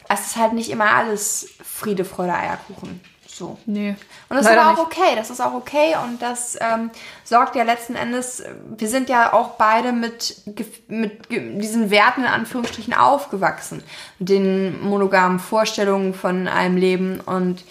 es 0.08 0.26
ist 0.26 0.36
halt 0.36 0.52
nicht 0.52 0.70
immer 0.70 0.90
alles 0.90 1.48
Friede, 1.62 2.04
Freude, 2.04 2.34
Eierkuchen. 2.34 3.00
So. 3.36 3.58
Nee. 3.66 3.96
Und 4.28 4.36
das 4.36 4.46
ist 4.46 4.52
aber 4.52 4.70
auch 4.70 4.86
nicht. 4.86 4.96
okay, 4.96 5.16
das 5.16 5.28
ist 5.28 5.40
auch 5.40 5.54
okay 5.54 5.96
und 6.04 6.22
das 6.22 6.56
ähm, 6.60 6.92
sorgt 7.24 7.56
ja 7.56 7.64
letzten 7.64 7.96
Endes, 7.96 8.44
wir 8.76 8.86
sind 8.86 9.08
ja 9.08 9.32
auch 9.32 9.56
beide 9.56 9.90
mit, 9.90 10.40
mit 10.86 11.28
diesen 11.30 11.90
Werten 11.90 12.20
in 12.20 12.28
Anführungsstrichen 12.28 12.94
aufgewachsen, 12.94 13.82
mit 14.20 14.28
den 14.28 14.80
monogamen 14.84 15.40
Vorstellungen 15.40 16.14
von 16.14 16.46
einem 16.46 16.76
Leben 16.76 17.18
und 17.18 17.64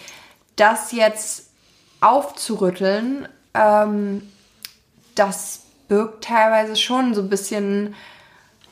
das 0.56 0.92
jetzt 0.92 1.48
aufzurütteln, 2.02 3.26
ähm, 3.54 4.30
das 5.14 5.62
birgt 5.88 6.24
teilweise 6.24 6.76
schon 6.76 7.14
so 7.14 7.22
ein 7.22 7.30
bisschen 7.30 7.94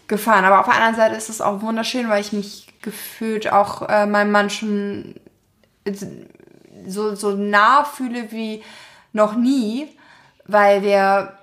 gefahren. 0.08 0.44
Aber 0.44 0.60
auf 0.60 0.66
der 0.66 0.74
anderen 0.74 0.96
Seite 0.96 1.16
ist 1.16 1.30
es 1.30 1.40
auch 1.40 1.62
wunderschön, 1.62 2.10
weil 2.10 2.20
ich 2.20 2.34
mich 2.34 2.66
gefühlt 2.82 3.50
auch 3.50 3.88
äh, 3.88 4.04
meinem 4.04 4.30
Mann 4.30 4.50
schon 4.50 5.14
so, 6.86 7.14
so 7.14 7.32
nah 7.32 7.84
fühle 7.84 8.32
wie 8.32 8.62
noch 9.12 9.34
nie, 9.34 9.88
weil 10.46 10.82
wir 10.82 11.38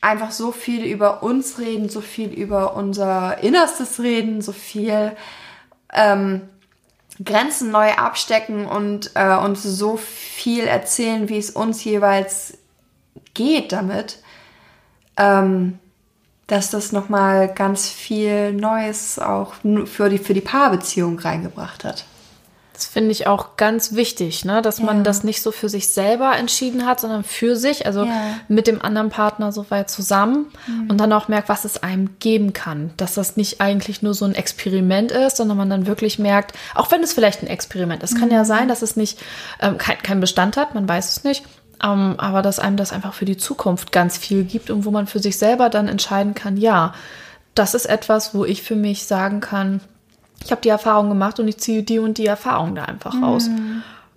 einfach 0.00 0.30
so 0.30 0.52
viel 0.52 0.84
über 0.84 1.22
uns 1.22 1.58
reden, 1.58 1.88
so 1.88 2.00
viel 2.00 2.28
über 2.28 2.76
unser 2.76 3.38
Innerstes 3.42 4.00
reden, 4.00 4.42
so 4.42 4.52
viel 4.52 5.16
ähm, 5.92 6.42
Grenzen 7.24 7.70
neu 7.70 7.92
abstecken 7.92 8.66
und 8.66 9.12
äh, 9.14 9.36
uns 9.36 9.62
so 9.62 9.96
viel 9.96 10.64
erzählen, 10.64 11.28
wie 11.28 11.38
es 11.38 11.50
uns 11.50 11.82
jeweils 11.84 12.58
geht 13.32 13.72
damit, 13.72 14.18
ähm, 15.16 15.78
dass 16.48 16.70
das 16.70 16.92
nochmal 16.92 17.52
ganz 17.52 17.88
viel 17.88 18.52
Neues 18.52 19.18
auch 19.18 19.54
für 19.86 20.10
die, 20.10 20.18
für 20.18 20.34
die 20.34 20.40
Paarbeziehung 20.40 21.18
reingebracht 21.18 21.84
hat. 21.84 22.04
Das 22.74 22.86
finde 22.86 23.12
ich 23.12 23.28
auch 23.28 23.56
ganz 23.56 23.94
wichtig, 23.94 24.44
ne? 24.44 24.60
dass 24.60 24.80
man 24.80 24.98
Ja. 24.98 25.02
das 25.04 25.22
nicht 25.22 25.42
so 25.42 25.52
für 25.52 25.68
sich 25.68 25.88
selber 25.88 26.36
entschieden 26.36 26.84
hat, 26.86 26.98
sondern 26.98 27.22
für 27.22 27.54
sich, 27.54 27.86
also 27.86 28.02
Ja. 28.04 28.12
mit 28.48 28.66
dem 28.66 28.82
anderen 28.82 29.10
Partner 29.10 29.52
so 29.52 29.70
weit 29.70 29.88
zusammen 29.88 30.46
und 30.88 30.98
dann 30.98 31.12
auch 31.12 31.28
merkt, 31.28 31.48
was 31.48 31.64
es 31.64 31.82
einem 31.84 32.18
geben 32.18 32.52
kann. 32.52 32.90
Dass 32.96 33.14
das 33.14 33.36
nicht 33.36 33.60
eigentlich 33.60 34.02
nur 34.02 34.12
so 34.12 34.24
ein 34.24 34.34
Experiment 34.34 35.12
ist, 35.12 35.36
sondern 35.36 35.56
man 35.56 35.70
dann 35.70 35.86
wirklich 35.86 36.18
merkt, 36.18 36.52
auch 36.74 36.90
wenn 36.90 37.02
es 37.04 37.12
vielleicht 37.12 37.42
ein 37.42 37.46
Experiment 37.46 38.02
ist, 38.02 38.18
kann 38.18 38.30
ja 38.32 38.44
sein, 38.44 38.66
dass 38.66 38.82
es 38.82 38.96
nicht 38.96 39.20
ähm, 39.60 39.78
kein, 39.78 39.98
kein 40.02 40.18
Bestand 40.20 40.56
hat, 40.56 40.74
man 40.74 40.88
weiß 40.88 41.16
es 41.16 41.22
nicht. 41.24 41.44
Ähm, 41.82 42.14
aber 42.18 42.42
dass 42.42 42.58
einem 42.58 42.76
das 42.76 42.92
einfach 42.92 43.14
für 43.14 43.24
die 43.24 43.36
Zukunft 43.36 43.92
ganz 43.92 44.18
viel 44.18 44.42
gibt 44.42 44.70
und 44.70 44.84
wo 44.84 44.90
man 44.90 45.06
für 45.06 45.20
sich 45.20 45.38
selber 45.38 45.68
dann 45.70 45.86
entscheiden 45.86 46.34
kann, 46.34 46.56
ja, 46.56 46.92
das 47.54 47.74
ist 47.74 47.86
etwas, 47.86 48.34
wo 48.34 48.44
ich 48.44 48.62
für 48.64 48.74
mich 48.74 49.06
sagen 49.06 49.38
kann, 49.40 49.80
ich 50.44 50.50
habe 50.50 50.60
die 50.60 50.68
Erfahrung 50.68 51.08
gemacht 51.08 51.40
und 51.40 51.48
ich 51.48 51.58
ziehe 51.58 51.82
die 51.82 51.98
und 51.98 52.18
die 52.18 52.26
Erfahrung 52.26 52.74
da 52.74 52.84
einfach 52.84 53.20
raus. 53.20 53.48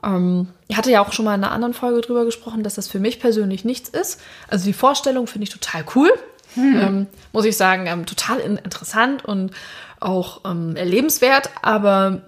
Ähm, 0.03 0.47
ich 0.67 0.78
hatte 0.78 0.91
ja 0.91 1.01
auch 1.01 1.13
schon 1.13 1.25
mal 1.25 1.36
in 1.36 1.43
einer 1.43 1.53
anderen 1.53 1.73
Folge 1.73 2.01
drüber 2.01 2.25
gesprochen, 2.25 2.63
dass 2.63 2.75
das 2.75 2.88
für 2.88 2.99
mich 2.99 3.19
persönlich 3.19 3.65
nichts 3.65 3.89
ist. 3.89 4.19
Also 4.49 4.65
die 4.65 4.73
Vorstellung 4.73 5.28
finde 5.28 5.43
ich 5.45 5.49
total 5.49 5.86
cool. 5.95 6.11
Ähm, 6.55 7.07
muss 7.34 7.45
ich 7.45 7.55
sagen, 7.55 7.88
ähm, 7.88 8.05
total 8.05 8.39
in 8.39 8.57
interessant 8.57 9.23
und 9.23 9.51
auch 9.99 10.41
ähm, 10.45 10.75
erlebenswert. 10.75 11.51
Aber 11.61 12.21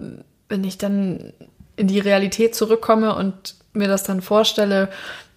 wenn 0.48 0.64
ich 0.64 0.78
dann 0.78 1.32
in 1.76 1.88
die 1.88 1.98
Realität 1.98 2.54
zurückkomme 2.54 3.14
und 3.14 3.56
mir 3.72 3.88
das 3.88 4.04
dann 4.04 4.22
vorstelle, 4.22 4.88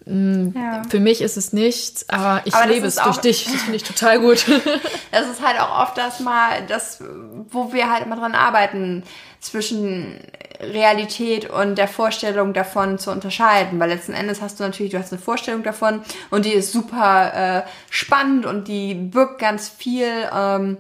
Ja. 0.05 0.81
für 0.89 0.99
mich 0.99 1.21
ist 1.21 1.37
es 1.37 1.53
nichts, 1.53 2.09
aber 2.09 2.41
ich 2.45 2.53
Aber 2.53 2.67
lebe 2.67 2.87
es 2.87 2.95
durch 2.95 3.17
dich. 3.17 3.45
Das 3.53 3.61
finde 3.61 3.75
ich 3.77 3.83
total 3.83 4.19
gut. 4.19 4.45
Das 5.11 5.29
ist 5.29 5.45
halt 5.45 5.59
auch 5.59 5.79
oft 5.81 5.97
das 5.97 6.19
mal, 6.19 6.65
das, 6.67 7.01
wo 7.49 7.71
wir 7.71 7.91
halt 7.91 8.05
immer 8.05 8.15
dran 8.15 8.33
arbeiten, 8.33 9.03
zwischen 9.39 10.19
Realität 10.59 11.49
und 11.49 11.77
der 11.77 11.87
Vorstellung 11.87 12.53
davon 12.53 12.97
zu 12.97 13.11
unterscheiden. 13.11 13.79
Weil 13.79 13.89
letzten 13.89 14.13
Endes 14.13 14.41
hast 14.41 14.59
du 14.59 14.63
natürlich, 14.63 14.91
du 14.91 14.97
hast 14.97 15.11
eine 15.11 15.21
Vorstellung 15.21 15.63
davon 15.63 16.01
und 16.31 16.45
die 16.45 16.53
ist 16.53 16.71
super 16.71 17.63
äh, 17.63 17.69
spannend 17.89 18.45
und 18.45 18.67
die 18.67 18.95
birgt 18.95 19.39
ganz 19.39 19.69
viel. 19.69 20.09
Ähm, 20.33 20.77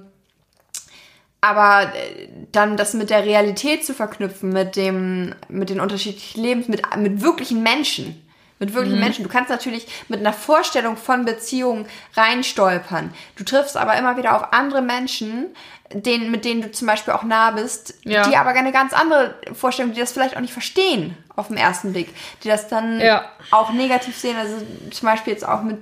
aber 1.41 1.93
äh, 1.93 2.29
dann 2.53 2.77
das 2.77 2.93
mit 2.93 3.09
der 3.09 3.25
Realität 3.25 3.85
zu 3.85 3.93
verknüpfen, 3.93 4.49
mit 4.49 4.77
dem, 4.77 5.35
mit 5.49 5.69
den 5.69 5.81
unterschiedlichen 5.81 6.41
Lebens, 6.41 6.67
mit, 6.69 6.83
mit 6.95 7.21
wirklichen 7.21 7.61
Menschen. 7.61 8.22
Mit 8.65 8.73
wirklichen 8.75 8.99
Menschen. 8.99 9.23
Du 9.23 9.29
kannst 9.29 9.49
natürlich 9.49 9.87
mit 10.07 10.19
einer 10.21 10.31
Vorstellung 10.33 10.95
von 10.95 11.25
Beziehungen 11.25 11.85
reinstolpern. 12.15 13.13
Du 13.35 13.43
triffst 13.43 13.75
aber 13.75 13.95
immer 13.97 14.15
wieder 14.15 14.35
auf 14.37 14.53
andere 14.53 14.81
Menschen, 14.81 15.47
denen, 15.91 16.31
mit 16.31 16.45
denen 16.45 16.61
du 16.61 16.71
zum 16.71 16.87
Beispiel 16.87 17.13
auch 17.13 17.23
nah 17.23 17.51
bist, 17.51 17.93
Ja. 18.03 18.27
die 18.29 18.35
aber 18.37 18.51
eine 18.51 18.71
ganz 18.71 18.93
andere 18.93 19.35
Vorstellung, 19.53 19.93
die 19.93 19.99
das 19.99 20.11
vielleicht 20.13 20.37
auch 20.37 20.41
nicht 20.41 20.53
verstehen 20.53 21.17
auf 21.35 21.49
den 21.49 21.57
ersten 21.57 21.91
Blick, 21.91 22.13
die 22.43 22.47
das 22.47 22.67
dann 22.67 22.99
Ja. 23.01 23.25
auch 23.51 23.73
negativ 23.73 24.17
sehen. 24.17 24.37
Also 24.37 24.55
zum 24.91 25.07
Beispiel 25.07 25.33
jetzt 25.33 25.47
auch 25.47 25.61
mit, 25.61 25.77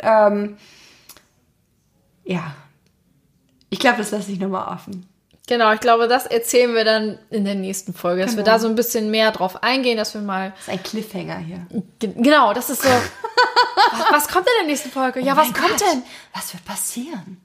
ähm, 0.00 0.58
ja, 2.24 2.54
ich 3.70 3.78
glaube, 3.78 3.98
das 3.98 4.10
lasse 4.10 4.30
ich 4.30 4.38
nochmal 4.38 4.68
offen. 4.72 5.06
Genau, 5.50 5.72
ich 5.72 5.80
glaube, 5.80 6.06
das 6.06 6.26
erzählen 6.26 6.72
wir 6.74 6.84
dann 6.84 7.18
in 7.28 7.44
der 7.44 7.56
nächsten 7.56 7.92
Folge, 7.92 8.22
dass 8.22 8.36
wir 8.36 8.44
Genau. 8.44 8.54
da 8.56 8.58
so 8.60 8.68
ein 8.68 8.76
bisschen 8.76 9.10
mehr 9.10 9.32
drauf 9.32 9.64
eingehen, 9.64 9.96
dass 9.96 10.14
wir 10.14 10.20
mal. 10.20 10.50
Das 10.52 10.60
ist 10.68 10.68
ein 10.70 10.82
Cliffhanger 10.84 11.38
hier. 11.38 11.66
Ge- 11.98 12.12
Genau, 12.16 12.52
das 12.54 12.70
ist 12.70 12.82
so. 12.82 12.88
was, 12.88 14.12
was 14.12 14.28
kommt 14.28 14.46
denn 14.46 14.52
in 14.60 14.66
der 14.66 14.72
nächsten 14.72 14.90
Folge? 14.90 15.18
ja, 15.20 15.36
was 15.36 15.48
Oh 15.48 15.52
kommt 15.52 15.70
Gott, 15.70 15.80
denn? 15.92 16.02
Was 16.32 16.52
wird 16.54 16.64
passieren? 16.64 17.40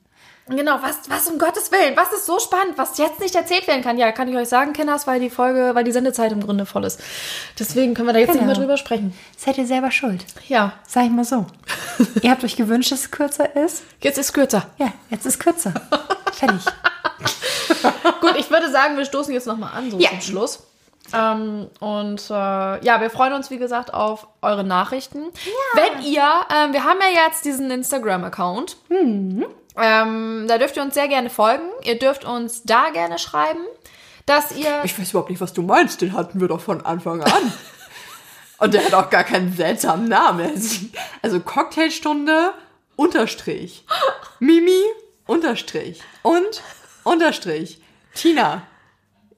Genau, 0.47 0.77
was, 0.83 0.97
was 1.09 1.27
um 1.27 1.39
Gottes 1.39 1.71
Willen? 1.71 1.97
Was 1.97 2.13
ist 2.13 2.27
so 2.27 2.37
spannend, 2.37 2.77
was 2.77 2.95
jetzt 2.99 3.19
nicht 3.19 3.33
erzählt 3.33 3.65
werden 3.65 3.81
kann? 3.81 3.97
Ja, 3.97 4.11
kann 4.11 4.27
ich 4.27 4.35
euch 4.35 4.47
sagen, 4.47 4.73
Kinders, 4.73 5.07
weil 5.07 5.19
die 5.19 5.31
Folge, 5.31 5.71
weil 5.73 5.83
die 5.83 5.91
Sendezeit 5.91 6.31
im 6.31 6.41
Grunde 6.43 6.67
voll 6.67 6.83
ist. 6.83 6.99
Deswegen 7.57 7.95
können 7.95 8.07
wir 8.09 8.13
da 8.13 8.19
jetzt 8.19 8.27
nicht 8.29 8.41
Genau. 8.41 8.51
mehr 8.51 8.55
drüber 8.55 8.77
sprechen. 8.77 9.15
Seid 9.35 9.57
ihr 9.57 9.65
selber 9.65 9.89
schuld? 9.89 10.23
Ja, 10.47 10.73
Sag 10.87 11.05
ich 11.05 11.09
mal 11.09 11.25
so. 11.25 11.47
ihr 12.21 12.29
habt 12.29 12.43
euch 12.43 12.55
gewünscht, 12.55 12.91
dass 12.91 12.99
es 12.99 13.09
kürzer 13.09 13.55
ist? 13.55 13.81
jetzt 14.01 14.19
ist 14.19 14.33
kürzer. 14.33 14.67
Ja, 14.77 14.93
jetzt 15.09 15.25
ist 15.25 15.39
kürzer. 15.39 15.73
Fertig. 16.31 16.61
Gut, 18.22 18.36
ich 18.38 18.49
würde 18.49 18.70
sagen, 18.72 18.97
wir 18.97 19.05
stoßen 19.05 19.34
jetzt 19.34 19.47
nochmal 19.47 19.72
an, 19.74 19.91
so 19.91 19.97
Ja. 19.99 20.09
zum 20.11 20.22
Schluss. 20.22 20.63
Ähm, 21.13 21.68
und 21.80 22.30
äh, 22.32 22.34
ja, 22.34 22.99
wir 22.99 23.09
freuen 23.11 23.34
uns, 23.34 23.51
wie 23.51 23.57
gesagt, 23.57 23.93
auf 23.93 24.28
eure 24.41 24.63
Nachrichten. 24.63 25.26
Wenn 25.76 26.01
ihr, 26.03 26.24
ähm, 26.53 26.74
wir 26.74 26.84
haben 26.84 26.97
ja 26.99 27.28
jetzt 27.28 27.45
diesen 27.45 27.70
Instagram-Account. 27.70 28.78
Ähm, 29.78 30.45
da 30.47 30.57
dürft 30.57 30.78
ihr 30.78 30.84
uns 30.84 30.93
sehr 30.95 31.07
gerne 31.07 31.30
folgen. 31.30 31.63
Ihr 31.84 31.99
dürft 31.99 32.26
uns 32.26 32.63
da 32.63 32.89
gerne 32.91 33.20
schreiben, 33.20 33.59
dass 34.26 34.51
ihr. 34.55 34.82
Ich 34.84 34.97
weiß 34.97 35.11
überhaupt 35.11 35.30
nicht, 35.30 35.41
was 35.41 35.53
du 35.53 35.61
meinst. 35.61 36.01
Den 36.01 36.13
hatten 36.13 36.39
wir 36.41 36.47
doch 36.47 36.61
von 36.61 36.84
Anfang 36.86 37.22
an. 37.22 37.53
Und 38.57 38.74
der 38.74 38.86
hat 38.86 38.93
auch 38.93 39.09
gar 39.09 39.26
keinen 39.26 39.53
seltsamen 39.55 40.07
Namen. 40.07 40.49
Also 41.22 41.39
Cocktailstunde, 41.41 42.53
Unterstrich. 42.95 43.86
Mimi, 44.39 44.82
Unterstrich. 45.28 46.01
Und, 46.24 46.61
Unterstrich. 47.05 47.79
Tina, 48.13 48.63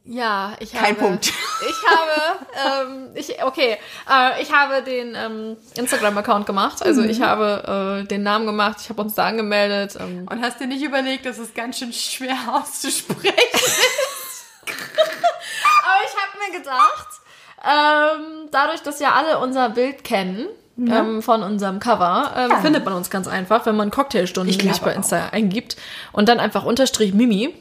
Ja, 0.04 0.56
ich 0.60 0.72
kein 0.74 0.96
habe. 0.96 1.08
Punkt. 1.08 1.32
Ich 1.60 1.90
habe, 1.90 2.88
ähm, 2.88 3.10
ich, 3.16 3.44
okay, 3.44 3.78
äh, 4.08 4.42
ich 4.44 4.52
habe 4.54 4.84
den 4.84 5.16
ähm, 5.16 5.58
Instagram-Account 5.76 6.46
gemacht. 6.46 6.84
Also 6.84 7.02
ich 7.02 7.20
habe 7.22 8.04
äh, 8.04 8.08
den 8.08 8.22
Namen 8.22 8.46
gemacht, 8.46 8.78
ich 8.80 8.90
habe 8.90 9.02
uns 9.02 9.16
da 9.16 9.26
angemeldet. 9.26 9.98
Ähm, 10.00 10.28
Und 10.30 10.44
hast 10.44 10.60
dir 10.60 10.68
nicht 10.68 10.84
überlegt, 10.84 11.26
das 11.26 11.40
ist 11.40 11.56
ganz 11.56 11.80
schön 11.80 11.92
schwer 11.94 12.38
auszusprechen? 12.54 13.34
Aber 14.68 16.00
ich 16.06 16.16
habe 16.16 16.38
mir 16.52 16.60
gedacht, 16.60 17.08
ähm, 17.66 18.50
dadurch, 18.52 18.82
dass 18.82 19.00
ja 19.00 19.14
alle 19.14 19.40
unser 19.40 19.70
Bild 19.70 20.04
kennen, 20.04 20.48
ähm, 20.78 21.22
von 21.22 21.44
unserem 21.44 21.80
Cover, 21.80 22.32
ähm, 22.38 22.52
Ja. 22.52 22.58
findet 22.58 22.86
man 22.86 22.94
uns 22.94 23.10
ganz 23.10 23.28
einfach, 23.28 23.66
wenn 23.66 23.76
man 23.76 23.90
Cocktailstunden 23.92 24.56
nämlich 24.56 24.80
glaube 24.80 24.92
bei 24.92 24.96
Insta 24.96 25.30
eingibt 25.32 25.76
und 26.12 26.30
dann 26.30 26.40
einfach 26.40 26.64
Unterstrich 26.66 27.14
Mimi 27.14 27.54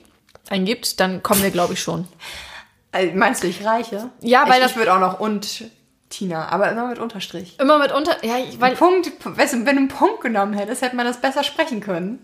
eingibt, 0.50 1.00
dann 1.00 1.22
kommen 1.22 1.42
wir, 1.42 1.50
glaube 1.50 1.72
ich, 1.74 1.80
schon. 1.82 2.06
Also, 2.92 3.12
meinst 3.14 3.42
du, 3.42 3.46
ich 3.48 3.64
reiche? 3.64 4.10
Ja, 4.20 4.44
weil 4.48 4.54
ich, 4.54 4.60
das- 4.62 4.70
ich 4.72 4.76
würde 4.76 4.94
auch 4.94 5.00
noch 5.00 5.18
und 5.20 5.64
Tina, 6.08 6.48
aber 6.48 6.70
immer 6.70 6.86
mit 6.86 6.98
Unterstrich. 6.98 7.58
Immer 7.58 7.78
mit 7.78 7.90
unter, 7.92 8.24
ja, 8.24 8.36
ich- 8.38 8.60
weil, 8.60 8.76
Punkt, 8.76 9.10
weißt 9.24 9.54
du, 9.54 9.58
wenn 9.66 9.74
du 9.76 9.80
einen 9.82 9.88
Punkt 9.88 10.20
genommen 10.20 10.52
hättest, 10.52 10.82
hätte 10.82 10.94
man 10.96 11.04
das 11.04 11.20
besser 11.20 11.42
sprechen 11.42 11.80
können. 11.80 12.18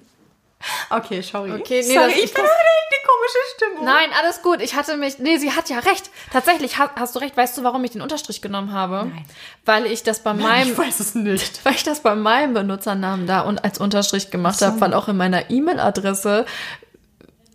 Okay, 0.90 1.20
sorry. 1.22 1.52
Okay, 1.52 1.82
nee, 1.86 1.94
sorry, 1.94 2.12
ich 2.12 2.32
bin 2.32 2.44
die 2.44 3.06
komische 3.06 3.38
Stimmung. 3.56 3.84
nein, 3.84 4.10
alles 4.18 4.42
gut, 4.42 4.60
ich 4.60 4.74
hatte 4.74 4.96
mich, 4.96 5.18
nee, 5.18 5.38
sie 5.38 5.52
hat 5.52 5.68
ja 5.68 5.78
recht. 5.78 6.10
Tatsächlich 6.32 6.78
hast, 6.78 7.14
du 7.14 7.18
recht, 7.18 7.36
weißt 7.36 7.58
du, 7.58 7.64
warum 7.64 7.82
ich 7.84 7.92
den 7.92 8.02
Unterstrich 8.02 8.42
genommen 8.42 8.72
habe? 8.72 9.08
Nein. 9.08 9.24
Weil 9.64 9.86
ich 9.86 10.02
das 10.02 10.22
bei 10.22 10.34
meinem, 10.34 10.72
ich 10.72 10.78
weiß 10.78 11.00
es 11.00 11.14
nicht. 11.14 11.60
weil 11.64 11.74
ich 11.74 11.84
das 11.84 12.00
bei 12.00 12.14
meinem 12.14 12.54
Benutzernamen 12.54 13.26
da 13.26 13.40
und 13.40 13.64
als 13.64 13.78
Unterstrich 13.78 14.30
gemacht 14.30 14.62
habe, 14.62 14.80
weil 14.80 14.94
auch 14.94 15.08
in 15.08 15.16
meiner 15.16 15.50
E-Mail-Adresse 15.50 16.46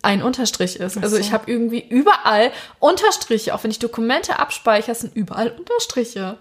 ein 0.02 0.22
Unterstrich 0.22 0.76
ist. 0.76 0.96
Also 0.96 1.16
so. 1.16 1.20
ich 1.20 1.32
habe 1.32 1.50
irgendwie 1.50 1.86
überall 1.86 2.52
Unterstriche. 2.78 3.54
Auch 3.54 3.64
wenn 3.64 3.70
ich 3.70 3.78
Dokumente 3.78 4.38
abspeichere, 4.38 4.94
sind 4.94 5.14
überall 5.14 5.50
Unterstriche. 5.50 6.38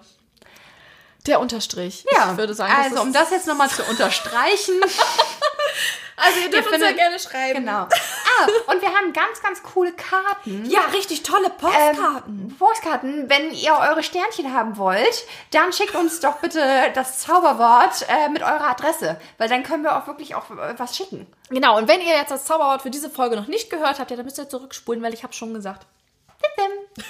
Der 1.26 1.40
Unterstrich. 1.40 2.06
Ja, 2.16 2.32
Ich 2.32 2.38
würde 2.38 2.54
sagen, 2.54 2.74
also 2.74 3.02
um 3.02 3.12
das 3.12 3.32
jetzt 3.32 3.48
nochmal 3.48 3.70
zu 3.70 3.84
unterstreichen. 3.84 4.76
Also 6.20 6.40
ihr 6.40 6.50
dürft 6.50 6.68
uns 6.72 6.78
ja 6.82 6.88
findet- 6.88 6.98
gerne 6.98 7.20
schreiben. 7.20 7.60
genau. 7.60 7.88
Ah, 7.88 8.72
und 8.72 8.82
wir 8.82 8.90
haben 8.94 9.14
ganz, 9.14 9.42
ganz 9.42 9.62
coole 9.64 9.94
Karten. 9.94 10.66
Ja, 10.66 10.82
richtig 10.94 11.22
tolle 11.24 11.50
Postkarten. 11.52 12.50
Ähm, 12.50 12.58
Postkarten. 12.58 13.30
Wenn 13.30 13.52
ihr 13.54 13.74
eure 13.74 14.02
Sternchen 14.04 14.54
haben 14.54 14.78
wollt, 14.78 15.26
dann 15.52 15.72
schickt 15.72 15.94
uns 15.96 16.20
doch 16.20 16.38
bitte 16.38 16.60
das 16.96 17.20
Zauberwort 17.20 18.06
äh, 18.10 18.30
mit 18.30 18.42
eurer 18.42 18.68
Adresse. 18.70 19.20
Weil 19.38 19.48
dann 19.48 19.62
können 19.64 19.84
wir 19.84 19.96
auch 19.96 20.08
wirklich 20.08 20.34
auch 20.36 20.50
äh, 20.52 20.74
was 20.78 20.98
schicken. 20.98 21.28
Genau, 21.50 21.78
und 21.78 21.88
wenn 21.88 22.02
ihr 22.02 22.16
jetzt 22.16 22.32
das 22.32 22.46
Zauberwort 22.46 22.82
für 22.82 22.90
diese 22.90 23.10
Folge 23.10 23.36
noch 23.36 23.48
nicht 23.48 23.70
gehört 23.70 24.00
habt, 24.00 24.10
ja, 24.12 24.18
dann 24.18 24.26
müsst 24.26 24.40
ihr 24.40 24.50
zurückspulen, 24.50 25.02
weil 25.04 25.14
ich 25.14 25.24
habe 25.24 25.34
schon 25.34 25.54
gesagt. 25.54 25.86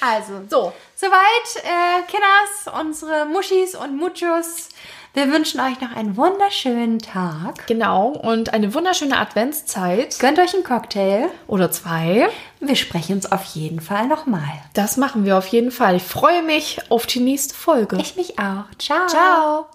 Also, 0.00 0.42
So, 0.50 0.72
Soweit, 0.96 1.64
äh, 1.64 2.02
Kinders, 2.10 2.78
unsere 2.78 3.24
Muschis 3.24 3.74
und 3.74 3.96
Muchos. 3.96 4.68
Wir 5.14 5.30
wünschen 5.30 5.60
euch 5.60 5.80
noch 5.80 5.94
einen 5.94 6.16
wunderschönen 6.16 6.98
Tag. 6.98 7.68
Genau, 7.68 8.08
und 8.08 8.52
eine 8.52 8.74
wunderschöne 8.74 9.16
Adventszeit. 9.16 10.18
Gönnt 10.18 10.40
euch 10.40 10.52
einen 10.54 10.64
Cocktail. 10.64 11.28
Oder 11.46 11.70
zwei. 11.70 12.28
Wir 12.58 12.74
sprechen 12.74 13.14
uns 13.14 13.30
auf 13.30 13.44
jeden 13.44 13.78
Fall 13.78 14.08
nochmal. 14.08 14.42
Das 14.72 14.96
machen 14.96 15.24
wir 15.24 15.38
auf 15.38 15.46
jeden 15.46 15.70
Fall. 15.70 15.94
Ich 15.94 16.02
freue 16.02 16.42
mich 16.42 16.80
auf 16.90 17.06
die 17.06 17.20
nächste 17.20 17.54
Folge. 17.54 17.96
Ich 18.00 18.16
mich 18.16 18.40
auch. 18.40 18.64
Ciao. 18.76 19.06
Ciao. 19.06 19.66